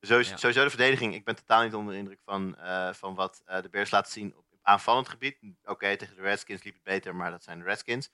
Sowieso, 0.00 0.30
Ja. 0.30 0.36
sowieso 0.36 0.62
de 0.64 0.70
verdediging. 0.70 1.14
Ik 1.14 1.24
ben 1.24 1.36
totaal 1.36 1.62
niet 1.62 1.74
onder 1.74 1.92
de 1.92 1.98
indruk 1.98 2.20
van, 2.24 2.56
van 2.94 3.14
wat 3.14 3.42
de 3.44 3.68
Bears 3.70 3.90
laten 3.90 4.12
zien 4.12 4.34
aanvallend 4.64 5.08
gebied. 5.08 5.36
Oké, 5.64 5.96
tegen 5.96 6.16
de 6.16 6.22
Redskins 6.22 6.62
liep 6.62 6.74
het 6.74 6.82
beter, 6.82 7.14
maar 7.16 7.30
dat 7.30 7.42
zijn 7.42 7.58
de 7.58 7.64
Redskins. 7.64 8.10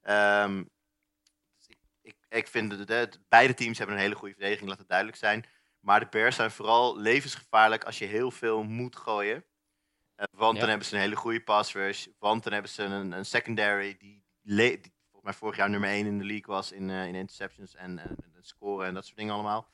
Ehm, 0.00 0.64
dus 1.56 1.66
ik, 1.68 1.78
ik, 2.02 2.16
ik 2.28 2.46
vind 2.48 2.70
de, 2.70 2.84
de- 2.84 3.08
beide 3.28 3.54
teams 3.54 3.78
hebben 3.78 3.96
een 3.96 4.02
hele 4.02 4.14
goede 4.14 4.34
verdediging, 4.34 4.68
laat 4.68 4.78
het 4.78 4.88
duidelijk 4.88 5.18
zijn. 5.18 5.44
Maar 5.80 6.00
de 6.00 6.06
Bears 6.10 6.36
zijn 6.36 6.50
vooral 6.50 6.98
levensgevaarlijk 6.98 7.84
als 7.84 7.98
je 7.98 8.04
heel 8.04 8.30
veel 8.30 8.62
moet 8.62 8.96
gooien. 8.96 9.44
Eh, 10.14 10.24
want 10.30 10.54
Ja. 10.54 10.60
dan 10.60 10.68
hebben 10.68 10.86
ze 10.86 10.94
een 10.94 11.00
hele 11.00 11.16
goede 11.16 11.42
pass 11.42 11.72
rush. 11.72 12.06
Want 12.18 12.42
dan 12.44 12.52
hebben 12.52 12.70
ze 12.70 12.82
een, 12.82 13.12
een 13.12 13.24
secondary 13.26 13.96
die, 13.98 14.24
volgens 15.10 15.22
mij 15.22 15.32
vorig 15.32 15.56
jaar 15.56 15.70
nummer 15.70 15.88
1 15.90 16.06
in 16.06 16.18
de 16.18 16.24
league 16.24 16.54
was 16.54 16.72
in, 16.72 16.90
eh, 16.90 17.06
in 17.06 17.14
interceptions 17.14 17.74
en, 17.74 17.98
en 17.98 18.16
scoren 18.40 18.86
en 18.86 18.94
dat 18.94 19.04
soort 19.04 19.16
dingen 19.16 19.34
allemaal. 19.34 19.68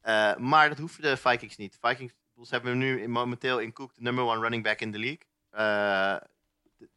Eh, 0.00 0.36
maar 0.36 0.68
dat 0.68 0.78
hoeven 0.78 1.02
de 1.02 1.16
Vikings 1.16 1.56
niet. 1.56 1.78
Vikings 1.80 2.12
ze 2.42 2.54
hebben 2.54 2.78
nu 2.78 3.02
in, 3.02 3.10
momenteel 3.10 3.58
in 3.58 3.72
Cook 3.72 3.94
de 3.94 4.02
number 4.02 4.24
one 4.24 4.40
running 4.40 4.62
back 4.62 4.80
in 4.80 4.90
de 4.90 4.98
league. 4.98 5.20
Eh, 5.52 6.16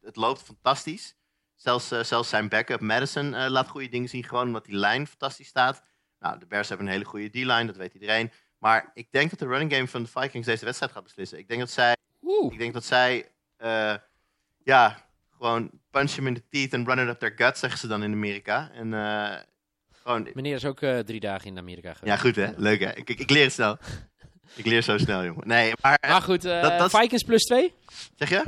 het 0.02 0.16
loopt 0.16 0.42
fantastisch. 0.42 1.16
Zelfs, 1.54 1.90
eh, 1.90 2.02
zelfs 2.02 2.28
zijn 2.28 2.48
backup 2.48 2.80
Madison 2.80 3.34
eh, 3.34 3.50
laat 3.50 3.68
goede 3.68 3.88
dingen 3.88 4.08
zien, 4.08 4.24
gewoon 4.24 4.46
omdat 4.46 4.64
die 4.64 4.76
lijn 4.76 5.06
fantastisch 5.06 5.48
staat. 5.48 5.82
Nou, 6.18 6.38
de 6.38 6.46
Bears 6.46 6.68
hebben 6.68 6.86
een 6.86 6.92
hele 6.92 7.04
goede 7.04 7.28
D-line, 7.28 7.66
dat 7.66 7.76
weet 7.76 7.94
iedereen. 7.94 8.32
Maar 8.58 8.90
ik 8.94 9.08
denk 9.10 9.30
dat 9.30 9.38
de 9.38 9.46
running 9.46 9.72
game 9.72 9.88
van 9.88 10.02
de 10.02 10.08
Vikings 10.08 10.46
deze 10.46 10.64
wedstrijd 10.64 10.92
gaat 10.92 11.02
beslissen. 11.02 11.38
Ik 11.38 11.48
denk 11.48 11.60
dat 11.60 11.70
zij 11.70 11.96
Oeh, 12.22 12.52
ik 12.52 12.58
denk 12.58 12.72
dat 12.72 12.84
zij, 12.84 13.30
ja, 14.62 15.08
gewoon 15.30 15.70
punch 15.90 16.10
them 16.10 16.26
in 16.26 16.34
the 16.34 16.42
teeth 16.50 16.74
and 16.74 16.86
run 16.88 16.98
it 16.98 17.08
up 17.08 17.18
their 17.18 17.32
gut, 17.36 17.58
zeggen 17.58 17.78
ze 17.78 17.86
dan 17.86 18.02
in 18.02 18.12
Amerika. 18.12 18.70
En 18.70 18.90
gewoon, 19.92 20.28
meneer 20.34 20.54
is 20.54 20.64
ook 20.64 20.78
drie 20.78 21.20
dagen 21.20 21.46
in 21.46 21.58
Amerika 21.58 21.94
geweest. 21.94 22.16
ja, 22.16 22.22
goed 22.22 22.36
hè, 22.36 22.52
leuk 22.56 22.80
hè. 22.80 22.92
Ik, 22.92 23.10
ik, 23.10 23.20
ik 23.20 23.30
leer 23.30 23.44
het 23.44 23.52
snel. 23.52 23.78
Ik 24.54 24.66
leer 24.66 24.82
zo 24.82 24.98
snel, 24.98 25.24
jongen. 25.24 25.48
Nee, 25.48 25.72
maar, 25.80 25.98
Maar 26.08 26.22
goed, 26.22 26.44
eh, 26.44 26.62
Dat- 26.62 26.78
dat 26.78 26.92
is- 26.92 26.98
Vikings 27.00 27.22
plus 27.22 27.42
2? 27.44 27.74
zeg 28.14 28.28
je? 28.28 28.42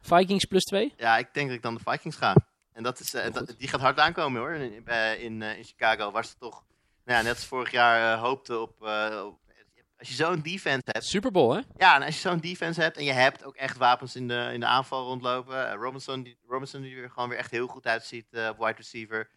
Vikings 0.00 0.44
plus 0.44 0.64
2? 0.64 0.94
Ja, 0.96 1.18
ik 1.18 1.28
denk 1.34 1.46
dat 1.46 1.56
ik 1.56 1.62
dan 1.62 1.74
de 1.74 1.80
Vikings 1.90 2.16
ga. 2.16 2.34
En 2.72 2.82
dat 2.82 3.00
is, 3.00 3.14
eh, 3.14 3.32
dat- 3.32 3.54
die 3.58 3.68
gaat 3.68 3.80
hard 3.80 3.98
aankomen 3.98 4.40
hoor, 4.40 4.52
in, 4.52 4.84
bij- 4.84 5.16
in, 5.18 5.42
eh, 5.42 5.56
in 5.58 5.64
Chicago. 5.64 6.10
Waar 6.10 6.24
ze 6.24 6.34
toch, 6.38 6.64
nou 7.04 7.18
ja, 7.18 7.24
net 7.24 7.34
als 7.34 7.44
vorig 7.46 7.70
jaar 7.70 8.12
eh, 8.14 8.20
hoopten 8.22 8.60
op, 8.62 8.82
eh, 8.86 9.22
op- 9.26 9.38
als 9.98 10.08
je 10.08 10.14
zo'n 10.14 10.40
defense 10.40 10.82
hebt, 10.84 11.04
Super 11.04 11.30
Bowl, 11.30 11.54
hè? 11.54 11.60
Ja, 11.76 11.94
en 11.94 12.02
als 12.02 12.14
je 12.14 12.20
zo'n 12.28 12.38
defense 12.38 12.80
hebt 12.80 12.96
en 12.96 13.04
je 13.04 13.12
hebt 13.12 13.44
ook 13.44 13.54
echt 13.56 13.76
wapens 13.76 14.16
in 14.16 14.28
de, 14.28 14.50
in 14.52 14.60
de 14.60 14.66
aanval 14.66 15.04
rondlopen. 15.04 15.68
eh, 15.70 15.74
Robinson, 15.80 16.22
die, 16.22 16.38
Robinson 16.48 16.82
die 16.82 16.96
er 17.02 17.10
gewoon 17.10 17.28
weer 17.28 17.38
echt 17.38 17.50
heel 17.50 17.66
goed 17.66 17.86
uitziet 17.86 18.26
eh, 18.30 18.48
op 18.48 18.58
wide 18.58 18.76
receiver. 18.76 19.30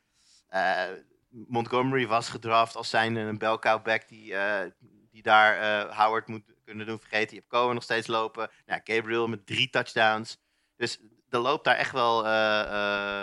Eh, 0.47 0.83
Montgomery 1.29 2.07
was 2.07 2.29
gedraft 2.29 2.75
als 2.75 2.89
zijn 2.89 3.15
een 3.15 3.37
bell 3.37 3.57
back 3.83 4.07
die, 4.07 4.35
eh, 4.35 4.69
die 5.11 5.21
daar 5.21 5.57
eh, 5.57 5.97
Howard 5.97 6.27
moet 6.27 6.43
kunnen 6.63 6.85
doen 6.85 6.99
vergeten. 6.99 7.29
Je 7.29 7.39
hebt 7.39 7.47
Cohen 7.47 7.73
nog 7.73 7.83
steeds 7.83 8.07
lopen. 8.07 8.49
Ja, 8.65 8.81
Gabriel 8.83 9.27
met 9.27 9.45
drie 9.45 9.69
touchdowns. 9.69 10.37
Dus 10.75 10.99
er 11.29 11.39
loopt 11.39 11.63
daar 11.63 11.75
echt 11.75 11.91
wel 11.91 12.25
eh, 12.25 12.61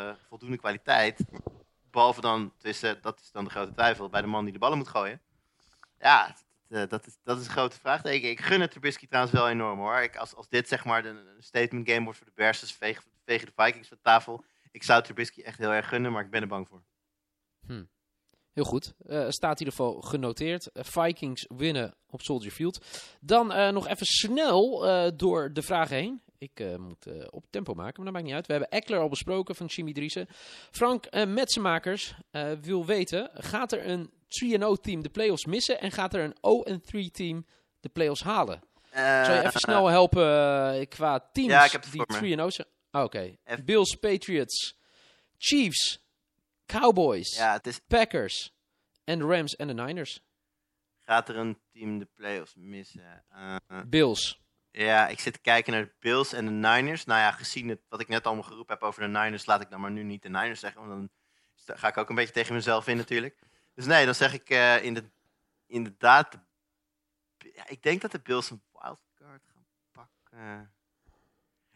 eh, 0.09 0.17
voldoende 0.29 0.57
kwaliteit. 0.57 1.25
Behalve 1.91 2.21
dan, 2.21 2.53
tussen, 2.59 3.03
dat 3.03 3.21
is 3.21 3.31
dan 3.31 3.45
de 3.45 3.51
grote 3.51 3.73
twijfel, 3.73 4.09
bij 4.09 4.21
de 4.21 4.27
man 4.27 4.45
die 4.45 4.53
de 4.53 4.59
ballen 4.59 4.79
moet 4.79 4.89
gooien. 4.89 5.21
Ja, 5.99 6.37
dat, 6.69 7.07
is, 7.07 7.19
dat 7.23 7.39
is 7.41 7.47
een 7.47 7.53
grote 7.53 7.79
vraagteken. 7.79 8.31
Ik 8.31 8.41
gun 8.41 8.61
het 8.61 8.71
Trubisky 8.71 9.07
trouwens 9.07 9.35
wel 9.35 9.49
enorm 9.49 9.79
hoor. 9.79 9.99
Ik, 9.99 10.17
als, 10.17 10.35
als 10.35 10.49
dit 10.49 10.69
zeg 10.69 10.85
maar 10.85 11.05
een 11.05 11.37
statement 11.39 11.91
game 11.91 12.05
wordt 12.05 12.19
voor 12.19 12.27
de 12.27 12.33
Bears, 12.35 12.61
dus 12.61 12.73
vegen, 12.73 13.05
de 13.25 13.53
Vikings 13.57 13.89
van 13.89 13.99
tafel. 14.03 14.45
Ik 14.71 14.83
zou 14.83 15.03
Trubisky 15.03 15.43
echt 15.43 15.59
heel 15.59 15.73
erg 15.73 15.89
gunnen, 15.89 16.13
maar 16.13 16.25
ik 16.25 16.31
ben 16.31 16.43
er 16.43 16.49
bang 16.49 16.69
voor. 16.69 16.83
Heel 18.59 18.67
goed. 18.67 18.93
Eh, 19.07 19.25
staat 19.29 19.61
in 19.61 19.67
ieder 19.67 19.75
geval 19.75 20.01
genoteerd. 20.01 20.73
Eh, 20.73 20.85
Vikings 20.85 21.47
winnen 21.57 21.95
op 22.11 22.23
Soldier 22.23 22.51
Field. 22.51 22.85
Dan 23.21 23.53
eh, 23.53 23.69
nog 23.73 23.89
even 23.89 24.07
snel 24.07 24.81
door 25.17 25.53
de 25.53 25.63
vragen 25.63 25.97
heen. 25.97 26.23
Ik 26.39 26.79
moet 26.79 27.07
op 27.31 27.45
tempo 27.51 27.75
maken, 27.75 27.95
maar 27.97 28.05
dat 28.05 28.15
maakt 28.15 28.25
niet 28.25 28.35
uit. 28.35 28.47
We 28.47 28.53
hebben 28.53 28.71
Eckler 28.71 29.01
al 29.01 29.09
besproken 29.09 29.55
van 29.55 29.67
Jimmy 29.67 29.93
Driessen. 29.93 30.27
Frank 30.71 31.27
Metsenmakers 31.27 32.15
wil 32.61 32.87
weten: 32.87 33.31
gaat 33.35 33.73
er 33.73 33.89
een 33.89 34.11
3-0 34.29 34.81
team 34.81 35.03
de 35.03 35.09
playoffs 35.09 35.45
missen 35.45 35.81
en 35.81 35.93
gaat 35.93 36.15
er 36.15 36.35
een 36.41 36.81
0-3 37.09 37.11
team 37.11 37.47
de 37.81 37.89
playoffs 37.89 38.23
halen? 38.23 38.63
Zou 38.93 39.33
je 39.33 39.47
even 39.47 39.61
snel 39.61 39.87
helpen 39.87 40.89
qua 40.89 41.29
teams 41.33 41.51
Ja, 41.51 41.65
ik 41.65 41.73
heb 41.73 41.83
het 41.83 41.93
die 41.93 42.03
voor 42.07 42.23
me. 42.23 42.37
3-0 42.37 42.47
zijn? 42.47 42.69
Ah, 42.91 43.05
Oké. 43.05 43.37
Bills, 43.65 43.95
Patriots, 43.95 44.77
Chiefs, 45.39 46.08
Cowboys. 46.73 47.37
Ja, 47.37 47.53
het 47.53 47.67
is, 47.67 47.79
Packers 47.79 48.55
en 49.05 49.23
Rams 49.23 49.57
en 49.57 49.67
de 49.67 49.75
Niners. 49.75 50.21
Gaat 51.01 51.29
er 51.29 51.37
een 51.37 51.59
team 51.73 51.99
de 51.99 52.05
playoffs 52.15 52.55
missen? 52.57 53.25
Eh, 53.29 53.57
Bills. 53.87 54.41
ja, 54.71 55.09
ik 55.09 55.21
zit 55.21 55.33
te 55.33 55.41
kijken 55.41 55.73
naar 55.73 55.85
de 55.85 55.95
Bills 55.99 56.33
en 56.33 56.45
de 56.45 56.51
Niners. 56.69 57.05
Nou 57.05 57.21
ja, 57.21 57.31
gezien 57.33 57.69
het, 57.69 57.81
wat 57.89 58.01
ik 58.01 58.09
net 58.09 58.27
allemaal 58.27 58.45
geroepen 58.45 58.75
heb 58.75 58.83
over 58.83 59.03
de 59.03 59.19
Niners, 59.19 59.47
laat 59.47 59.61
ik 59.61 59.71
dan 59.71 59.81
maar 59.81 59.91
nu 59.91 60.03
niet 60.03 60.23
de 60.23 60.29
Niners 60.29 60.61
zeggen. 60.61 60.87
Want 60.89 61.11
dan 61.65 61.79
ga 61.79 61.89
ik 61.89 61.97
ook 61.97 62.09
een 62.09 62.15
beetje 62.15 62.33
tegen 62.33 62.55
mezelf 62.55 62.87
in 62.87 62.97
natuurlijk. 62.97 63.39
Dus 63.75 63.87
nee, 63.87 64.05
dan 64.05 64.15
zeg 64.15 64.33
ik 64.35 64.51
eh, 64.51 64.85
in 64.85 64.95
de, 64.95 65.05
inderdaad... 65.67 66.33
de- 66.33 67.53
ja, 67.55 67.69
ik 67.69 67.83
denk 67.83 68.01
dat 68.01 68.11
de 68.13 68.21
Bills 68.21 68.51
een 68.51 68.63
wildcard 68.73 69.45
gaan 69.53 69.67
pakken. 69.93 70.73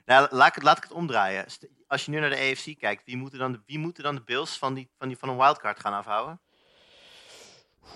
Nou, 0.05 0.29
laat 0.31 0.49
ik, 0.49 0.55
het- 0.55 0.63
laat 0.63 0.77
ik 0.77 0.83
het 0.83 0.93
omdraaien. 0.93 1.47
Als 1.87 2.05
je 2.05 2.11
nu 2.11 2.19
naar 2.21 2.31
de 2.31 2.37
AFC 2.37 2.79
kijkt, 2.79 3.05
wie 3.05 3.17
moeten 3.17 3.39
dan 3.39 3.53
de, 3.53 3.63
wie 3.67 3.79
moeten 3.79 4.03
dan 4.03 4.15
de 4.15 4.23
Bills 4.23 4.59
van, 4.59 4.75
die, 4.75 4.91
van, 4.99 5.09
die, 5.09 5.17
van 5.19 5.29
een 5.29 5.37
wildcard 5.37 5.81
gaan 5.81 5.93
afhouden? 5.93 6.41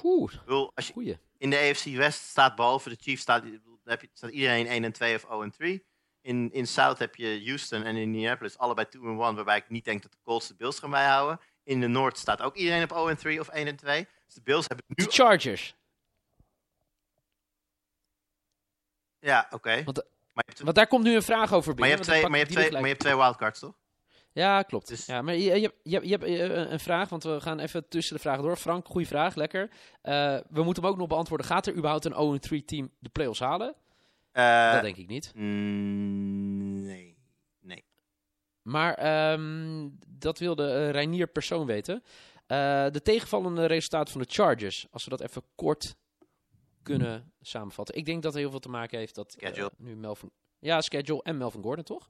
Oeh, 0.02 0.32
bedoel, 0.44 0.72
als 0.74 0.86
je, 0.86 0.92
goeie. 0.92 1.18
in 1.38 1.50
de 1.50 1.58
AFC 1.58 1.84
West 1.84 2.22
staat 2.22 2.54
behalve 2.56 2.88
de 2.88 2.96
Chiefs 3.00 3.22
staat, 3.22 3.44
heb 3.84 4.00
je, 4.00 4.08
staat 4.12 4.30
iedereen 4.30 4.66
1 4.66 4.84
en 4.84 4.92
2 4.92 5.14
of 5.14 5.28
0 5.28 5.42
en 5.42 5.50
3. 5.50 5.84
In, 6.20 6.52
in 6.52 6.66
South 6.66 6.98
heb 6.98 7.14
je 7.16 7.42
Houston 7.44 7.82
en 7.82 7.96
Indianapolis 7.96 8.58
allebei 8.58 8.88
2 8.88 9.02
en 9.02 9.08
1, 9.08 9.34
waarbij 9.34 9.56
ik 9.56 9.68
niet 9.68 9.84
denk 9.84 10.02
dat 10.02 10.12
de 10.12 10.18
Colts 10.22 10.48
de 10.48 10.54
Bills 10.54 10.78
gaan 10.78 10.90
bijhouden. 10.90 11.40
In 11.64 11.80
de 11.80 11.86
Noord 11.86 12.18
staat 12.18 12.40
ook 12.42 12.56
iedereen 12.56 12.82
op 12.82 12.90
0 12.90 13.08
en 13.10 13.16
3 13.16 13.40
of 13.40 13.48
1 13.48 13.66
en 13.66 13.76
2. 13.76 14.08
Dus 14.26 14.34
de 14.34 14.42
Bills 14.42 14.66
hebben 14.66 14.84
nu... 14.88 15.04
De 15.04 15.10
Chargers. 15.10 15.74
Ja, 19.18 19.46
oké. 19.50 19.84
Want, 19.84 20.02
hebt, 20.46 20.60
Want 20.60 20.76
daar 20.76 20.86
komt 20.86 21.04
nu 21.04 21.14
een 21.14 21.22
vraag 21.22 21.52
over 21.52 21.74
maar, 21.74 21.88
je 21.88 21.96
binnen. 21.96 21.96
hebt 21.96 22.02
twee, 22.08 22.22
maar, 22.22 22.30
je 22.38 22.44
hebt 22.44 22.50
twee, 22.50 22.62
maar 22.62 22.72
je 22.72 22.76
gelijk. 22.76 22.86
hebt 22.88 23.00
twee 23.00 23.16
wildcards, 23.24 23.60
toch? 23.60 23.74
Ja, 24.32 24.62
klopt. 24.62 24.88
Dus- 24.88 25.06
Ja, 25.06 25.22
maar 25.22 25.34
je, 25.34 25.60
je, 25.60 25.72
je, 25.82 26.00
je 26.02 26.10
hebt 26.10 26.24
eh, 26.24 26.70
een 26.70 26.80
vraag, 26.80 27.08
want 27.08 27.22
we 27.22 27.40
gaan 27.40 27.58
even 27.58 27.88
tussen 27.88 28.14
de 28.16 28.20
vragen 28.22 28.42
door. 28.42 28.56
Frank, 28.56 28.86
goede 28.86 29.06
vraag, 29.06 29.34
lekker. 29.34 29.70
Eh, 30.02 30.38
we 30.48 30.62
moeten 30.62 30.82
hem 30.82 30.92
ook 30.92 30.98
nog 30.98 31.08
beantwoorden. 31.08 31.46
Gaat 31.46 31.66
er 31.66 31.74
überhaupt 31.74 32.04
een 32.04 32.40
0-3 32.60 32.64
team 32.64 32.90
de 32.98 33.08
playoffs 33.08 33.40
halen? 33.40 33.74
Eh, 34.32 34.72
dat 34.72 34.82
denk 34.82 34.96
ik 34.96 35.06
niet. 35.08 35.32
mm, 35.34 36.82
nee. 36.84 37.16
Nee. 37.60 37.84
Maar 38.62 38.94
ehm, 38.94 39.88
dat 40.08 40.38
wilde 40.38 40.68
eh, 40.72 40.90
Reinier 40.90 41.26
persoon 41.26 41.66
weten. 41.66 42.02
Eh, 42.46 42.86
de 42.90 43.02
tegenvallende 43.02 43.66
resultaten 43.66 44.12
van 44.12 44.22
de 44.22 44.28
Chargers, 44.30 44.86
als 44.90 45.04
we 45.04 45.10
dat 45.10 45.20
even 45.20 45.42
kort 45.54 45.96
kunnen 46.86 47.32
samenvatten. 47.40 47.94
Ik 47.94 48.04
denk 48.04 48.22
dat 48.22 48.32
het 48.32 48.40
heel 48.42 48.50
veel 48.50 48.58
te 48.60 48.68
maken 48.68 48.98
heeft 48.98 49.14
dat 49.14 49.34
eh, 49.34 49.66
nu 49.76 49.96
Melvin... 49.96 50.30
Ja, 50.58 50.80
schedule 50.80 51.22
en 51.22 51.36
Melvin 51.36 51.62
Gordon, 51.62 51.84
toch? 51.84 52.08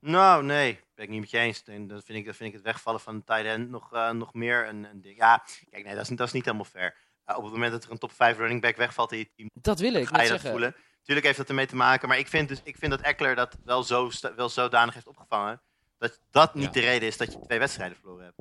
Nou, 0.00 0.44
nee, 0.44 0.80
ben 0.94 1.04
ik 1.04 1.10
niet 1.10 1.20
met 1.20 1.30
je 1.30 1.38
eens. 1.38 1.62
En 1.62 1.86
dat 1.86 2.04
vind 2.04 2.18
ik, 2.18 2.24
dat 2.26 2.36
vind 2.36 2.48
ik 2.48 2.54
het 2.54 2.64
wegvallen 2.64 3.00
van 3.00 3.16
de 3.18 3.24
tight 3.24 3.44
end 3.44 3.68
nog, 3.70 3.92
eh, 3.92 4.10
nog 4.10 4.34
meer 4.34 4.68
een, 4.68 4.84
een 4.84 5.00
ding. 5.00 5.16
Ja, 5.16 5.44
kijk, 5.70 5.84
nee, 5.84 5.94
dat 5.94 6.02
is, 6.02 6.08
niet- 6.08 6.18
dat 6.18 6.26
is 6.26 6.32
niet 6.32 6.44
helemaal 6.44 6.64
fair. 6.66 6.96
Uh, 7.26 7.36
op 7.36 7.42
het 7.42 7.52
moment 7.52 7.72
dat 7.72 7.84
er 7.84 7.90
een 7.90 7.98
top 7.98 8.12
5 8.12 8.36
running 8.38 8.60
back 8.60 8.76
wegvalt 8.76 9.12
in 9.12 9.18
je 9.18 9.30
team, 9.36 9.50
Dat 9.54 9.78
wil 9.78 9.94
ik 9.94 10.06
ga 10.06 10.14
je 10.14 10.18
dat 10.18 10.26
zeggen. 10.28 10.50
voelen. 10.50 10.74
Tuurlijk 11.02 11.26
heeft 11.26 11.38
dat 11.38 11.48
ermee 11.48 11.66
te 11.66 11.76
maken, 11.76 12.08
maar 12.08 12.18
ik 12.18 12.28
vind, 12.28 12.48
dus, 12.48 12.60
ik 12.64 12.76
vind 12.76 12.90
dat 12.90 13.00
Eckler 13.00 13.34
dat 13.34 13.56
wel, 13.64 13.82
zo, 13.82 14.10
wel 14.36 14.48
zodanig 14.48 14.94
heeft 14.94 15.06
opgevangen, 15.06 15.62
dat 15.98 16.20
dat 16.30 16.54
niet 16.54 16.64
Ja. 16.64 16.70
de 16.70 16.80
reden 16.80 17.08
is 17.08 17.16
dat 17.16 17.32
je 17.32 17.40
twee 17.40 17.58
wedstrijden 17.58 17.96
verloren 17.96 18.24
hebt. 18.24 18.36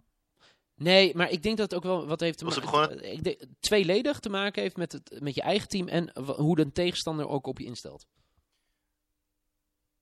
Nee, 0.76 1.15
maar 1.15 1.30
ik 1.30 1.43
denk 1.43 1.57
dat 1.57 1.71
het 1.71 1.80
ook 1.80 1.91
wel 1.91 2.07
wat 2.07 2.19
heeft 2.19 2.38
te 2.38 2.45
maken... 2.45 2.61
begonnen? 2.61 3.11
Ik 3.11 3.23
denk, 3.23 3.41
tweeledig 3.59 4.19
te 4.19 4.30
maken 4.30 4.61
heeft 4.61 4.78
met, 4.78 4.91
het, 4.91 5.17
met 5.21 5.36
je 5.36 5.41
eigen 5.41 5.67
team 5.67 5.88
en 5.88 6.19
hoe 6.21 6.55
de 6.55 6.71
tegenstander 6.71 7.28
ook 7.28 7.47
op 7.47 7.59
je 7.59 7.65
instelt. 7.65 8.05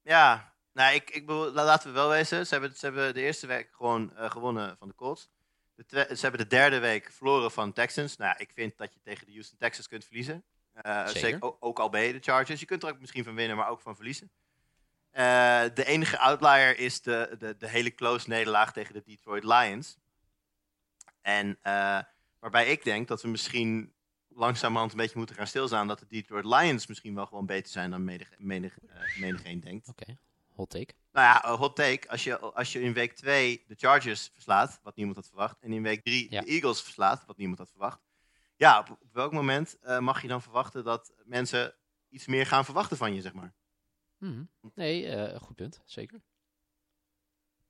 Ja, 0.01 0.53
nou, 0.74 0.95
ik, 0.95 1.09
ik 1.09 1.30
laten 1.30 1.88
we 1.88 1.93
wel 1.93 2.09
wezen, 2.09 2.47
ze 2.47 2.53
hebben, 2.53 2.76
ze 2.76 2.86
hebben 2.86 3.13
de 3.13 3.21
eerste 3.21 3.47
week 3.47 3.69
gewoon 3.71 4.15
eh, 4.15 4.32
gewonnen 4.32 4.78
van 4.78 4.88
de 4.88 4.95
Colts. 4.95 5.30
De 5.76 6.07
ze 6.09 6.21
hebben 6.21 6.41
de 6.41 6.47
derde 6.47 6.80
week 6.80 7.11
verloren 7.11 7.51
van 7.51 7.74
Texans. 7.74 8.17
Nou, 8.17 8.36
ik 8.38 8.51
vind 8.53 8.78
dat 8.78 8.93
je 8.93 8.99
tegen 9.01 9.26
de 9.26 9.32
Houston 9.32 9.57
Texans 9.57 9.88
kunt 9.88 10.05
verliezen. 10.05 10.43
Eh, 10.74 11.05
Zeker. 11.05 11.19
zeker. 11.19 11.41
ook, 11.41 11.57
ook 11.59 11.80
al 11.80 11.89
ben 11.89 12.01
je 12.01 12.13
de 12.13 12.19
Chargers. 12.19 12.59
Je 12.59 12.65
kunt 12.65 12.84
er 12.84 12.89
ook 12.89 12.99
misschien 12.99 13.24
van 13.24 13.36
winnen, 13.36 13.57
maar 13.57 13.69
ook 13.69 13.82
van 13.82 13.95
verliezen. 13.95 14.32
Eh, 15.11 15.63
de 15.74 15.86
enige 15.86 16.17
outlier 16.17 16.78
is 16.78 17.01
de, 17.01 17.36
de, 17.39 17.57
de 17.57 17.67
hele 17.67 17.93
close 17.93 18.30
nederlaag 18.30 18.74
tegen 18.74 18.93
de 18.93 19.01
Detroit 19.05 19.43
Lions. 19.43 19.97
En 21.24 21.57
eh, 21.61 21.99
waarbij 22.39 22.67
ik 22.67 22.84
denk 22.84 23.07
dat 23.07 23.21
we 23.21 23.28
misschien 23.28 23.93
langzamerhand 24.28 24.91
een 24.91 24.97
beetje 24.97 25.17
moeten 25.17 25.36
gaan 25.36 25.47
stilstaan. 25.47 25.88
Dat 25.88 25.99
de 25.99 26.05
Detroit 26.07 26.45
Lions 26.45 26.88
misschien 26.88 27.15
wel 27.15 27.26
gewoon 27.26 27.45
beter 27.45 27.71
zijn 27.71 27.89
dan 27.91 28.03
menig, 28.03 28.30
menig, 28.38 28.78
eh, 28.80 29.17
menigeen 29.19 29.59
denkt. 29.59 29.88
Oké, 29.88 30.17
hot 30.53 30.69
take. 30.69 30.93
Nou 31.11 31.26
ja, 31.26 31.45
een 31.45 31.57
hot 31.57 31.76
take. 31.76 32.09
Als 32.09 32.24
je, 32.24 32.39
als 32.39 32.71
je 32.71 32.82
in 32.82 32.93
week 32.93 33.13
2 33.13 33.63
de 33.67 33.76
Chargers 33.78 34.30
verslaat, 34.34 34.80
wat 34.84 34.95
niemand 34.95 35.15
had 35.17 35.28
verwacht. 35.28 35.59
En 35.59 35.74
in 35.74 35.84
week 35.84 36.03
3 36.03 36.32
Ja. 36.32 36.41
de 36.41 36.47
Eagles 36.47 36.82
verslaat, 36.82 37.26
wat 37.26 37.38
niemand 37.38 37.59
had 37.59 37.69
verwacht. 37.69 38.01
Ja, 38.55 38.80
op, 38.80 38.89
op 38.89 39.13
welk 39.13 39.32
moment 39.32 39.80
eh, 39.80 39.99
mag 39.99 40.21
je 40.21 40.28
dan 40.28 40.41
verwachten 40.41 40.84
dat 40.84 41.13
mensen 41.24 41.76
iets 42.09 42.28
meer 42.28 42.45
gaan 42.45 42.65
verwachten 42.65 42.97
van 42.97 43.13
je, 43.13 43.21
zeg 43.21 43.34
maar? 43.34 43.53
Mhm. 44.17 44.43
Nee, 44.76 45.07
eh, 45.07 45.39
goed 45.41 45.55
punt, 45.55 45.82
zeker. 45.86 46.21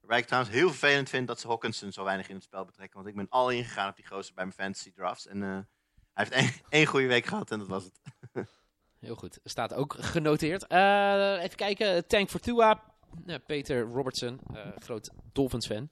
Waarbij 0.03 0.19
ik 0.19 0.25
trouwens 0.25 0.53
heel 0.53 0.69
vervelend 0.69 1.09
vind 1.09 1.27
dat 1.27 1.39
ze 1.39 1.47
Hawkinson 1.47 1.91
zo 1.91 2.03
weinig 2.03 2.29
in 2.29 2.35
het 2.35 2.43
spel 2.43 2.65
betrekken. 2.65 2.95
Want 2.95 3.07
ik 3.09 3.15
ben 3.15 3.29
al 3.29 3.49
ingegaan 3.49 3.89
op 3.89 3.95
die 3.95 4.07
gozer 4.07 4.33
bij 4.33 4.43
mijn 4.43 4.55
fantasy 4.55 4.91
drafts. 4.91 5.27
En 5.27 5.43
eh, 5.43 5.57
hij 6.13 6.27
heeft 6.29 6.61
één, 6.69 6.85
goede 6.93 7.07
week 7.07 7.25
gehad 7.25 7.51
en 7.51 7.59
dat 7.59 7.67
was 7.67 7.83
het. 7.83 7.99
Heel 8.99 9.15
goed. 9.15 9.39
Staat 9.43 9.73
ook 9.73 9.95
genoteerd. 9.99 10.67
Eh, 10.67 11.43
even 11.43 11.55
kijken. 11.55 12.07
Tank 12.07 12.29
for 12.29 12.39
Tua. 12.39 12.83
Peter 13.45 13.81
Robertson, 13.81 14.39
eh, 14.53 14.67
groot 14.79 15.09
Dolphins-fan. 15.33 15.89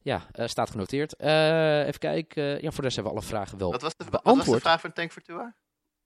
Ja, 0.00 0.26
eh, 0.32 0.46
staat 0.46 0.70
genoteerd. 0.70 1.20
Even 1.20 1.98
kijken. 1.98 2.44
ja, 2.44 2.70
voor 2.70 2.76
de 2.76 2.82
rest 2.82 2.94
hebben 2.94 3.12
we 3.12 3.18
alle 3.18 3.28
vragen 3.28 3.58
wel 3.58 3.70
Wat 3.70 3.82
was 3.82 3.96
de, 3.96 4.04
wat 4.04 4.12
was 4.12 4.22
de 4.22 4.28
beantwoord. 4.30 4.60
vraag 4.60 4.80
voor 4.80 4.92
Tank 4.92 5.12
for 5.12 5.22
Tua? 5.22 5.54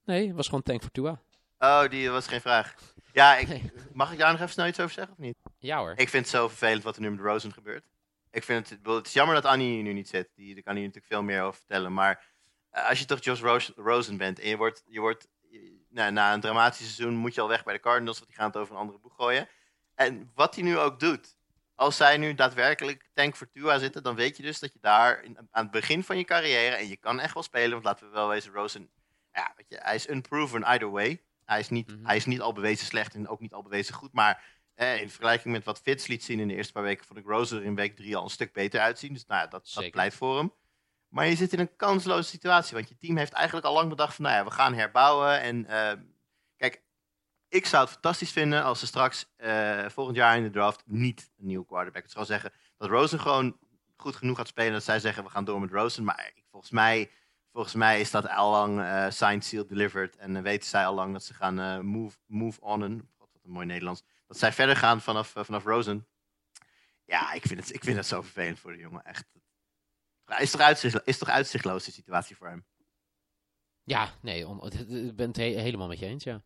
Nee, 0.04 0.26
het 0.26 0.36
was 0.36 0.46
gewoon 0.46 0.62
Tank 0.62 0.82
for 0.82 0.90
Tua. 0.90 1.20
Oh, 1.58 1.88
die 1.88 2.10
was 2.10 2.26
geen 2.26 2.40
vraag. 2.40 2.74
Ja, 3.12 3.36
ik, 3.36 3.48
mag 3.92 4.12
ik 4.12 4.18
daar 4.18 4.30
nog 4.30 4.40
even 4.40 4.52
snel 4.52 4.66
iets 4.66 4.80
over 4.80 4.94
zeggen 4.94 5.12
of 5.12 5.18
niet? 5.18 5.36
Ja 5.58 5.78
hoor. 5.78 5.90
Ik 5.96 6.08
vind 6.08 6.24
het 6.24 6.34
zo 6.34 6.48
vervelend 6.48 6.82
wat 6.82 6.96
er 6.96 7.02
nu 7.02 7.10
met 7.10 7.20
Rosen 7.20 7.52
gebeurt. 7.52 7.84
Ik 8.30 8.44
vind 8.44 8.68
het, 8.70 8.78
het 8.86 9.06
is 9.06 9.12
jammer 9.12 9.34
dat 9.34 9.44
Annie 9.44 9.72
hier 9.74 9.82
nu 9.82 9.92
niet 9.92 10.08
zit. 10.08 10.28
Die, 10.34 10.54
daar 10.54 10.62
kan 10.62 10.74
hier 10.74 10.84
natuurlijk 10.84 11.12
veel 11.12 11.22
meer 11.22 11.42
over 11.42 11.58
vertellen. 11.58 11.92
Maar 11.92 12.24
eh, 12.70 12.88
als 12.88 12.98
je 12.98 13.04
toch 13.04 13.24
Josh 13.24 13.40
Ros- 13.40 13.72
Rosen 13.76 14.16
bent 14.16 14.38
en 14.38 14.48
je 14.48 14.56
wordt, 14.56 14.82
je 14.86 15.00
wordt 15.00 15.28
je- 15.50 15.78
nou, 15.88 16.12
na 16.12 16.32
een 16.34 16.40
dramatisch 16.40 16.78
seizoen 16.94 17.14
moet 17.14 17.34
je 17.34 17.40
al 17.40 17.48
weg 17.48 17.64
bij 17.64 17.74
de 17.74 17.80
Cardinals, 17.80 18.16
want 18.18 18.28
die 18.30 18.38
gaan 18.38 18.46
het 18.48 18.56
over 18.56 18.74
een 18.74 18.80
andere 18.80 18.98
boeg 18.98 19.14
gooien. 19.14 19.48
En 19.94 20.30
wat 20.34 20.54
hij 20.54 20.64
nu 20.64 20.78
ook 20.78 21.00
doet, 21.00 21.36
als 21.74 21.96
zij 21.96 22.16
nu 22.16 22.34
daadwerkelijk 22.34 23.08
tank 23.14 23.36
voor 23.36 23.50
Tua 23.50 23.78
zitten, 23.78 24.02
dan 24.02 24.14
weet 24.14 24.36
je 24.36 24.42
dus 24.42 24.58
dat 24.58 24.72
je 24.72 24.78
daar 24.80 25.22
in- 25.22 25.36
aan 25.50 25.62
het 25.62 25.70
begin 25.70 26.04
van 26.04 26.16
je 26.18 26.24
carrière, 26.24 26.74
en 26.76 26.88
je 26.88 26.96
kan 26.96 27.20
echt 27.20 27.34
wel 27.34 27.42
spelen, 27.42 27.70
want 27.70 27.84
laten 27.84 28.06
we 28.06 28.12
wel 28.12 28.28
wezen, 28.28 28.52
Rosen, 28.52 28.90
ja, 29.32 29.52
weet 29.56 29.66
je, 29.68 29.78
hij 29.82 29.94
is 29.94 30.08
unproven 30.08 30.62
either 30.64 30.90
way. 30.90 31.22
Hij 31.50 31.58
is, 31.60 31.68
niet, 31.68 31.96
Mhm. 31.96 32.06
hij 32.06 32.16
is 32.16 32.26
niet 32.26 32.40
al 32.40 32.52
bewezen 32.52 32.86
slecht 32.86 33.14
en 33.14 33.28
ook 33.28 33.40
niet 33.40 33.52
al 33.52 33.62
bewezen 33.62 33.94
goed, 33.94 34.12
maar 34.12 34.44
eh, 34.74 35.00
in 35.00 35.08
vergelijking 35.10 35.54
met 35.54 35.64
wat 35.64 35.80
Fitz 35.80 36.06
liet 36.06 36.24
zien 36.24 36.40
in 36.40 36.48
de 36.48 36.54
eerste 36.54 36.72
paar 36.72 36.82
weken, 36.82 37.06
vond 37.06 37.18
ik 37.18 37.26
Rosen 37.26 37.58
er 37.58 37.64
in 37.64 37.74
week 37.74 37.96
drie 37.96 38.16
al 38.16 38.24
een 38.24 38.30
stuk 38.30 38.52
beter 38.52 38.80
uitzien. 38.80 39.12
Dus 39.12 39.26
nou, 39.26 39.40
ja, 39.40 39.46
dat, 39.46 39.70
dat 39.74 39.90
pleit 39.90 40.14
voor 40.14 40.36
hem. 40.38 40.52
Maar 41.08 41.26
je 41.26 41.36
zit 41.36 41.52
in 41.52 41.58
een 41.58 41.76
kansloze 41.76 42.28
situatie, 42.28 42.74
want 42.74 42.88
je 42.88 42.96
team 42.96 43.16
heeft 43.16 43.32
eigenlijk 43.32 43.66
al 43.66 43.74
lang 43.74 43.88
bedacht 43.88 44.14
van, 44.14 44.24
nou 44.24 44.36
ja, 44.36 44.44
we 44.44 44.50
gaan 44.50 44.74
herbouwen. 44.74 45.40
En 45.40 45.66
eh, 45.66 45.92
kijk, 46.56 46.82
ik 47.48 47.66
zou 47.66 47.82
het 47.82 47.92
fantastisch 47.92 48.32
vinden 48.32 48.62
als 48.64 48.78
ze 48.78 48.86
straks 48.86 49.26
eh, 49.36 49.88
volgend 49.88 50.16
jaar 50.16 50.36
in 50.36 50.42
de 50.42 50.50
draft 50.50 50.82
niet 50.86 51.30
een 51.38 51.46
nieuwe 51.46 51.66
quarterback. 51.66 52.02
Het 52.02 52.12
zal 52.12 52.24
zeggen 52.24 52.52
dat 52.76 52.88
Rosen 52.88 53.20
gewoon 53.20 53.58
goed 53.96 54.16
genoeg 54.16 54.36
gaat 54.36 54.48
spelen. 54.48 54.72
Dat 54.72 54.84
zij 54.84 55.00
zeggen, 55.00 55.24
we 55.24 55.30
gaan 55.30 55.44
door 55.44 55.60
met 55.60 55.70
Rosen. 55.70 56.04
Maar 56.04 56.32
ik, 56.34 56.44
volgens, 56.50 56.72
mij, 56.72 57.10
volgens 57.52 57.74
mij 57.74 58.00
is 58.00 58.10
dat 58.10 58.28
al 58.28 58.50
lang 58.50 58.80
eh 58.80 59.10
signed, 59.10 59.44
sealed, 59.44 59.68
delivered. 59.68 60.16
En 60.16 60.36
eh, 60.36 60.42
weten 60.42 60.68
zij 60.68 60.86
al 60.86 60.94
lang 60.94 61.12
dat 61.12 61.24
ze 61.24 61.34
gaan 61.34 61.60
eh, 61.60 61.78
move, 61.78 62.18
move 62.26 62.60
on. 62.60 62.80
God, 63.18 63.28
wat 63.32 63.44
een 63.44 63.50
mooi 63.50 63.66
Nederlands. 63.66 64.02
Dat 64.26 64.38
zij 64.38 64.52
verder 64.52 64.76
gaan 64.76 65.00
vanaf, 65.00 65.32
vanaf 65.36 65.64
Rosen. 65.64 66.06
Ja, 67.04 67.32
ik 67.32 67.42
vind, 67.46 67.60
het, 67.60 67.74
ik 67.74 67.84
vind 67.84 67.96
het 67.96 68.06
zo 68.06 68.22
vervelend 68.22 68.58
voor 68.58 68.72
de 68.72 68.78
jongen. 68.78 69.04
Echt. 69.04 69.24
Is 70.38 70.50
toch, 70.50 70.60
uitzicht, 70.60 71.00
is 71.04 71.18
toch 71.18 71.28
uitzichtloos 71.28 71.84
de 71.84 71.92
situatie 71.92 72.36
voor 72.36 72.48
hem? 72.48 72.64
Ja, 73.84 74.10
nee, 74.20 74.46
ik 74.88 75.16
ben 75.16 75.26
het 75.28 75.36
he- 75.36 75.60
helemaal 75.60 75.88
met 75.88 75.98
je 75.98 76.06
eens, 76.06 76.24
ja. 76.24 76.42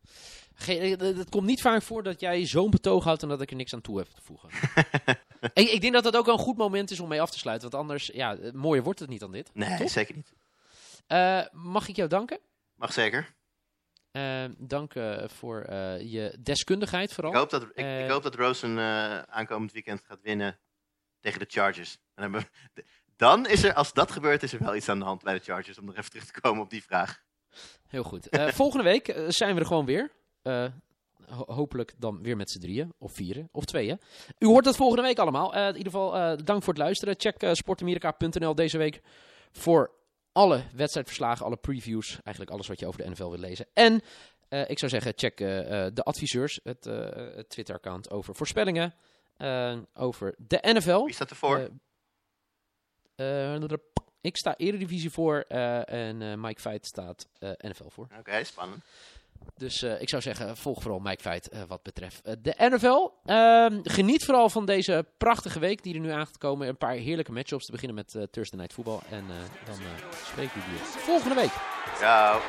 Het 0.55 1.29
komt 1.29 1.45
niet 1.45 1.61
vaak 1.61 1.81
voor 1.81 2.03
dat 2.03 2.19
jij 2.19 2.45
zo'n 2.45 2.69
betoog 2.69 3.03
houdt 3.03 3.23
en 3.23 3.29
dat 3.29 3.41
ik 3.41 3.49
er 3.49 3.55
niks 3.55 3.73
aan 3.73 3.81
toe 3.81 3.97
heb 3.97 4.07
te 4.07 4.21
voegen. 4.21 4.49
ik, 5.53 5.69
ik 5.69 5.81
denk 5.81 5.93
dat 5.93 6.03
dat 6.03 6.15
ook 6.15 6.25
wel 6.25 6.33
een 6.37 6.43
goed 6.43 6.57
moment 6.57 6.91
is 6.91 6.99
om 6.99 7.07
mee 7.09 7.21
af 7.21 7.31
te 7.31 7.37
sluiten, 7.39 7.69
want 7.69 7.81
anders, 7.83 8.05
ja, 8.13 8.37
mooier 8.53 8.83
wordt 8.83 8.99
het 8.99 9.09
niet 9.09 9.19
dan 9.19 9.31
dit. 9.31 9.49
Nee, 9.53 9.77
Toch? 9.77 9.89
zeker 9.89 10.15
niet. 10.15 10.33
Eh, 11.07 11.41
mag 11.51 11.87
ik 11.87 11.95
jou 11.95 12.09
danken? 12.09 12.39
Mag 12.75 12.93
zeker. 12.93 13.33
Eh, 14.11 14.45
dank 14.57 14.95
eh, 14.95 15.27
voor 15.27 15.61
eh, 15.61 16.11
je 16.11 16.37
deskundigheid 16.39 17.13
vooral. 17.13 17.31
Ik 17.33 17.37
hoop 17.37 17.49
dat, 17.49 17.63
ik, 17.63 18.03
ik 18.03 18.09
hoop 18.09 18.23
dat 18.23 18.35
Rosen 18.35 18.77
aankomend 19.29 19.71
weekend 19.71 20.01
gaat 20.05 20.21
winnen 20.21 20.59
tegen 21.19 21.39
de 21.39 21.45
Chargers. 21.49 21.97
Dan, 22.15 22.23
hebben 22.31 22.49
we- 22.73 22.83
dan 23.17 23.47
is 23.47 23.63
er, 23.63 23.73
als 23.73 23.93
dat 23.93 24.11
gebeurt, 24.11 24.43
is 24.43 24.53
er 24.53 24.63
wel 24.63 24.75
iets 24.75 24.89
aan 24.89 24.99
de 24.99 25.05
hand 25.05 25.23
bij 25.23 25.33
de 25.33 25.43
Chargers. 25.43 25.77
Om 25.79 25.85
nog 25.85 25.95
even 25.95 26.09
terug 26.09 26.25
te 26.25 26.41
komen 26.41 26.63
op 26.63 26.69
die 26.69 26.83
vraag. 26.83 27.23
Heel 27.87 28.03
goed. 28.03 28.27
Volgende 28.53 28.83
week 28.83 29.15
zijn 29.27 29.53
we 29.53 29.59
er 29.59 29.65
gewoon 29.67 29.85
weer. 29.85 30.11
Ho- 31.29 31.53
hopelijk 31.53 31.93
dan 31.97 32.21
weer 32.23 32.35
met 32.37 32.51
z'n 32.51 32.59
drieën, 32.59 32.93
of 32.97 33.13
vieren, 33.13 33.49
of 33.51 33.65
tweeën. 33.65 33.99
U 34.39 34.45
hoort 34.45 34.63
dat 34.65 34.75
volgende 34.75 35.01
week 35.03 35.19
allemaal. 35.19 35.53
In 35.55 35.67
ieder 35.77 35.91
geval, 35.91 36.37
dank 36.43 36.63
voor 36.63 36.73
het 36.73 36.81
luisteren. 36.83 37.15
Check 37.17 37.43
uh, 37.43 37.53
sportamerika.nl 37.53 38.55
deze 38.55 38.77
week 38.77 39.01
voor 39.51 39.91
alle 40.35 40.63
wedstrijdverslagen, 40.73 41.45
alle 41.45 41.55
previews. 41.57 42.19
Eigenlijk 42.23 42.49
alles 42.49 42.67
wat 42.67 42.79
je 42.79 42.87
over 42.87 43.03
de 43.03 43.09
NFL 43.09 43.29
wil 43.29 43.39
lezen. 43.39 43.65
En 43.73 44.01
eh, 44.49 44.69
ik 44.69 44.79
zou 44.79 44.91
zeggen, 44.91 45.13
check 45.15 45.39
eh, 45.39 45.85
eh, 45.85 45.93
de 45.93 46.03
adviseurs, 46.03 46.59
het, 46.63 46.83
het 47.35 47.49
Twitter-account 47.49 48.09
over 48.09 48.35
voorspellingen. 48.35 48.93
over 49.93 50.35
de 50.37 50.59
NFL. 50.61 51.03
Wie 51.03 51.13
staat 51.13 51.29
ervoor? 51.29 51.69
Ik 54.21 54.37
sta 54.37 54.57
Eredivisie 54.57 55.09
voor 55.09 55.39
en 55.39 56.39
Mike 56.39 56.61
Feit 56.61 56.85
staat 56.85 57.27
NFL 57.39 57.89
voor. 57.89 58.07
Oké, 58.19 58.43
spannend. 58.43 58.83
Dus 59.57 59.81
eh, 59.81 60.01
ik 60.01 60.09
zou 60.09 60.21
zeggen, 60.21 60.57
volg 60.57 60.81
vooral 60.81 60.99
Mike 60.99 61.21
Feit 61.21 61.49
eh, 61.49 61.61
wat 61.67 61.83
betreft 61.83 62.21
eh, 62.21 62.33
de 62.41 62.55
NFL. 62.57 63.09
Ehm, 63.25 63.79
geniet 63.83 64.25
vooral 64.25 64.49
van 64.49 64.65
deze 64.65 65.05
prachtige 65.17 65.59
week 65.59 65.83
die 65.83 65.93
er 65.93 65.99
nu 65.99 66.09
aan 66.09 66.25
gaat 66.25 66.37
komen. 66.37 66.67
Een 66.67 66.77
paar 66.77 66.93
heerlijke 66.93 67.31
matchups 67.31 67.65
te 67.65 67.71
beginnen 67.71 67.95
met 67.95 68.31
Thursday 68.31 68.59
Night 68.59 68.73
Football. 68.73 68.99
En 69.09 69.23
dan 69.65 69.75
spreek 70.25 70.45
ik 70.45 70.63
jullie 70.65 70.79
volgende 70.81 71.35
week. 71.35 71.51
Ciao. 71.97 72.39